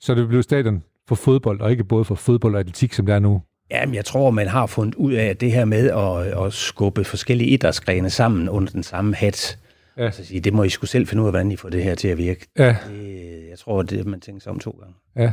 så 0.00 0.14
det 0.14 0.28
blev 0.28 0.42
stadion 0.42 0.82
for 1.08 1.14
fodbold, 1.14 1.60
og 1.60 1.70
ikke 1.70 1.84
både 1.84 2.04
for 2.04 2.14
fodbold 2.14 2.54
og 2.54 2.60
atletik, 2.60 2.92
som 2.92 3.06
det 3.06 3.14
er 3.14 3.18
nu. 3.18 3.42
Jamen, 3.72 3.94
jeg 3.94 4.04
tror, 4.04 4.30
man 4.30 4.46
har 4.48 4.66
fundet 4.66 4.94
ud 4.94 5.12
af, 5.12 5.36
det 5.36 5.52
her 5.52 5.64
med 5.64 5.90
at, 5.90 6.44
at 6.46 6.52
skubbe 6.52 7.04
forskellige 7.04 7.50
idrætsgrene 7.50 8.10
sammen 8.10 8.48
under 8.48 8.72
den 8.72 8.82
samme 8.82 9.14
hat, 9.14 9.58
Ja. 9.98 10.10
så 10.10 10.24
sige, 10.24 10.40
det 10.40 10.52
må 10.52 10.62
I 10.62 10.68
skulle 10.68 10.90
selv 10.90 11.06
finde 11.06 11.22
ud 11.22 11.26
af, 11.26 11.32
hvordan 11.32 11.52
I 11.52 11.56
får 11.56 11.68
det 11.68 11.84
her 11.84 11.94
til 11.94 12.08
at 12.08 12.18
virke. 12.18 12.46
Ja, 12.58 12.76
Det, 12.88 13.46
jeg 13.50 13.58
tror, 13.58 13.82
det 13.82 14.06
man 14.06 14.20
tænker 14.20 14.40
sig 14.40 14.52
om 14.52 14.58
to 14.58 14.70
gange. 14.70 14.94
ja. 15.16 15.32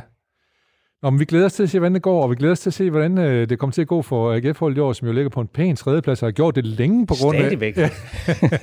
Nå, 1.03 1.09
men 1.09 1.19
vi 1.19 1.25
glæder 1.25 1.45
os 1.45 1.53
til 1.53 1.63
at 1.63 1.69
se, 1.69 1.79
hvordan 1.79 1.93
det 1.93 2.01
går, 2.01 2.23
og 2.23 2.29
vi 2.31 2.35
glæder 2.35 2.51
os 2.51 2.59
til 2.59 2.69
at 2.69 2.73
se, 2.73 2.89
hvordan 2.89 3.17
øh, 3.17 3.49
det 3.49 3.59
kommer 3.59 3.71
til 3.71 3.81
at 3.81 3.87
gå 3.87 4.01
for 4.01 4.33
AGF-holdet 4.33 4.77
i 4.77 4.79
år, 4.79 4.93
som 4.93 5.07
jo 5.07 5.13
ligger 5.13 5.29
på 5.29 5.41
en 5.41 5.47
pæn 5.47 5.75
tredjeplads, 5.75 6.23
og 6.23 6.27
har 6.27 6.31
gjort 6.31 6.55
det 6.55 6.65
længe 6.65 7.07
på 7.07 7.13
grund 7.21 7.37
af... 7.37 7.43
Stadigvæk. 7.43 7.77
Ja. 7.77 7.89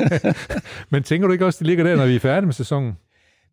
Men 0.91 1.03
tænker 1.03 1.27
du 1.27 1.33
ikke 1.33 1.47
også, 1.47 1.59
det 1.59 1.67
ligger 1.67 1.85
der, 1.85 1.97
når 1.97 2.07
vi 2.07 2.15
er 2.17 2.21
færdige 2.21 2.47
med 2.47 2.53
sæsonen? 2.55 2.93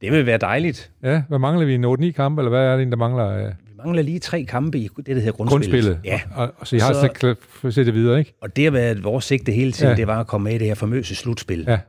Det 0.01 0.11
vil 0.11 0.25
være 0.25 0.37
dejligt. 0.37 0.91
Ja, 1.03 1.21
hvad 1.29 1.39
mangler 1.39 1.65
vi? 1.65 1.75
En 1.75 1.85
8-9 1.85 2.11
kampe, 2.11 2.41
eller 2.41 2.49
hvad 2.49 2.61
er 2.65 2.77
det, 2.77 2.87
der 2.91 2.97
mangler? 2.97 3.27
Øh, 3.45 3.51
mangler 3.85 4.01
lige 4.03 4.19
tre 4.19 4.43
kampe 4.43 4.77
i 4.79 4.89
det, 4.97 5.05
der 5.07 5.13
hedder 5.13 5.31
grundspillet. 5.31 5.71
grundspillet. 5.71 5.99
Ja, 6.05 6.21
Og, 6.35 6.53
og, 6.57 6.67
så 6.67 6.75
I 6.75 6.79
har 6.79 6.93
Så- 6.93 7.01
så 7.01 7.07
klar- 7.07 7.35
for 7.49 7.67
at 7.67 7.73
se 7.73 7.85
det 7.85 7.93
videre, 7.93 8.19
ikke? 8.19 8.33
og 8.41 8.55
det 8.55 8.63
har 8.63 8.71
været 8.71 9.03
vores 9.03 9.25
sigte 9.25 9.51
hele 9.51 9.71
tiden, 9.71 9.91
Ja. 9.91 9.95
det 9.97 10.07
var 10.07 10.19
at 10.19 10.27
komme 10.27 10.43
med 10.43 10.53
i 10.53 10.57
det 10.57 10.67
her 10.67 10.75
famøse 10.75 11.15
slutspil 11.15 11.65
Ja. 11.67 11.79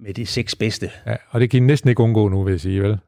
med 0.00 0.14
de 0.14 0.26
seks 0.26 0.54
bedste. 0.54 0.90
Ja, 1.06 1.16
og 1.30 1.40
det 1.40 1.50
kan 1.50 1.62
I 1.62 1.66
næsten 1.66 1.88
ikke 1.90 2.00
undgå 2.02 2.28
nu, 2.28 2.42
vil 2.44 2.50
jeg 2.50 2.60
sige, 2.60 2.82
vel? 2.82 2.98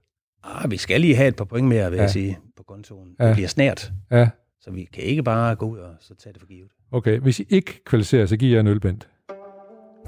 Ah, 0.44 0.70
vi 0.70 0.76
skal 0.76 1.01
lige 1.01 1.16
have 1.16 1.28
et 1.28 1.36
par 1.36 1.44
point 1.44 1.68
mere, 1.68 1.90
vil 1.90 1.97
Ja. 1.97 2.03
jeg 2.03 2.11
sige, 2.11 2.38
på 2.57 2.62
kontoen. 2.62 3.09
Ja. 3.20 3.26
Det 3.26 3.34
bliver 3.34 3.49
snært, 3.49 3.92
Ja, 4.11 4.28
så 4.61 4.70
vi 4.70 4.88
kan 4.94 5.03
ikke 5.03 5.22
bare 5.22 5.55
gå 5.57 5.66
ud 5.66 5.78
og 5.78 5.90
så 6.01 6.14
tage 6.14 6.32
det 6.32 6.40
for 6.40 6.47
givet. 6.49 6.68
okay. 6.92 7.18
Hvis 7.18 7.40
I 7.40 7.47
ikke 7.49 7.84
kvalificerer, 7.84 8.26
så 8.26 8.36
giver 8.36 8.53
jeg 8.53 8.61
en 8.61 8.66
ølbent. 8.66 9.09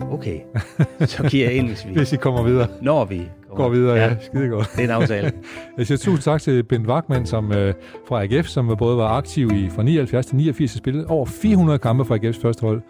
Okay, 0.00 0.40
så 1.00 1.22
giver 1.22 1.44
jeg 1.44 1.54
ind, 1.56 1.66
hvis 1.66 1.86
vi, 1.86 1.92
Hvis 1.92 2.12
I 2.12 2.16
kommer 2.16 2.42
videre. 2.42 2.66
når 2.82 3.04
vi 3.04 3.22
kommer. 3.48 3.64
Går 3.64 3.68
videre, 3.68 3.96
ja. 3.96 4.06
ja. 4.06 4.16
Skide 4.20 4.48
godt. 4.48 4.70
Det 4.76 4.80
er 4.80 4.84
en 4.84 5.02
aftale. 5.02 5.32
Jeg 5.78 5.86
siger 5.86 5.98
tusind 5.98 6.22
tak 6.22 6.42
til 6.42 6.62
Bent 6.62 6.86
Wagman 6.86 7.26
som, 7.26 7.52
øh, 7.52 7.74
fra 8.08 8.22
AGF, 8.24 8.46
som 8.46 8.76
både 8.78 8.96
var 8.96 9.08
aktiv 9.08 9.50
i 9.54 9.70
fra 9.70 9.82
79 9.82 10.26
til 10.26 10.36
89 10.36 10.74
og 10.74 10.78
spillet 10.78 11.06
over 11.06 11.26
400 11.26 11.78
kampe 11.78 12.04
fra 12.04 12.16
AGF's 12.16 12.42
første 12.42 12.60
hold, 12.66 12.82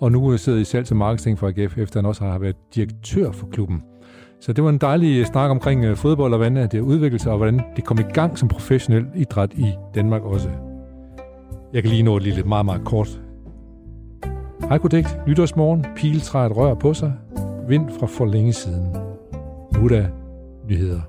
og 0.00 0.12
nu 0.12 0.36
sidder 0.36 0.58
i 0.58 0.64
salg 0.64 0.86
til 0.86 0.96
marketing 0.96 1.38
for 1.38 1.48
AGF, 1.48 1.78
efter 1.78 2.00
han 2.00 2.06
også 2.06 2.24
har 2.24 2.38
været 2.38 2.56
direktør 2.74 3.32
for 3.32 3.46
klubben. 3.52 3.82
Så 4.40 4.52
det 4.52 4.64
var 4.64 4.70
en 4.70 4.78
dejlig 4.78 5.20
øh, 5.20 5.26
snak 5.26 5.50
omkring 5.50 5.84
øh, 5.84 5.96
fodbold 5.96 6.32
og 6.32 6.36
hvordan 6.38 6.56
øh, 6.56 6.62
det 6.62 6.72
har 6.72 6.80
udviklet 6.80 7.20
sig, 7.20 7.32
og 7.32 7.38
hvordan 7.38 7.60
det 7.76 7.84
kom 7.84 7.98
i 7.98 8.02
gang 8.02 8.38
som 8.38 8.48
professionel 8.48 9.06
idræt 9.14 9.52
i 9.54 9.66
Danmark 9.94 10.22
også. 10.22 10.48
Jeg 11.72 11.82
kan 11.82 11.90
lige 11.90 12.02
nå 12.02 12.16
et 12.16 12.22
lille 12.22 12.42
meget, 12.42 12.64
meget 12.64 12.84
kort. 12.84 13.20
Hejkodægt, 14.60 15.18
nytårsmorgen, 15.26 15.86
piltræet 15.96 16.56
rør 16.56 16.74
på 16.74 16.94
sig, 16.94 17.12
vind 17.68 17.90
fra 17.98 18.06
for 18.06 18.24
længe 18.24 18.52
siden. 18.52 18.96
Nu 19.72 19.84
er 19.84 19.88
der 19.88 20.06
nyheder. 20.68 21.00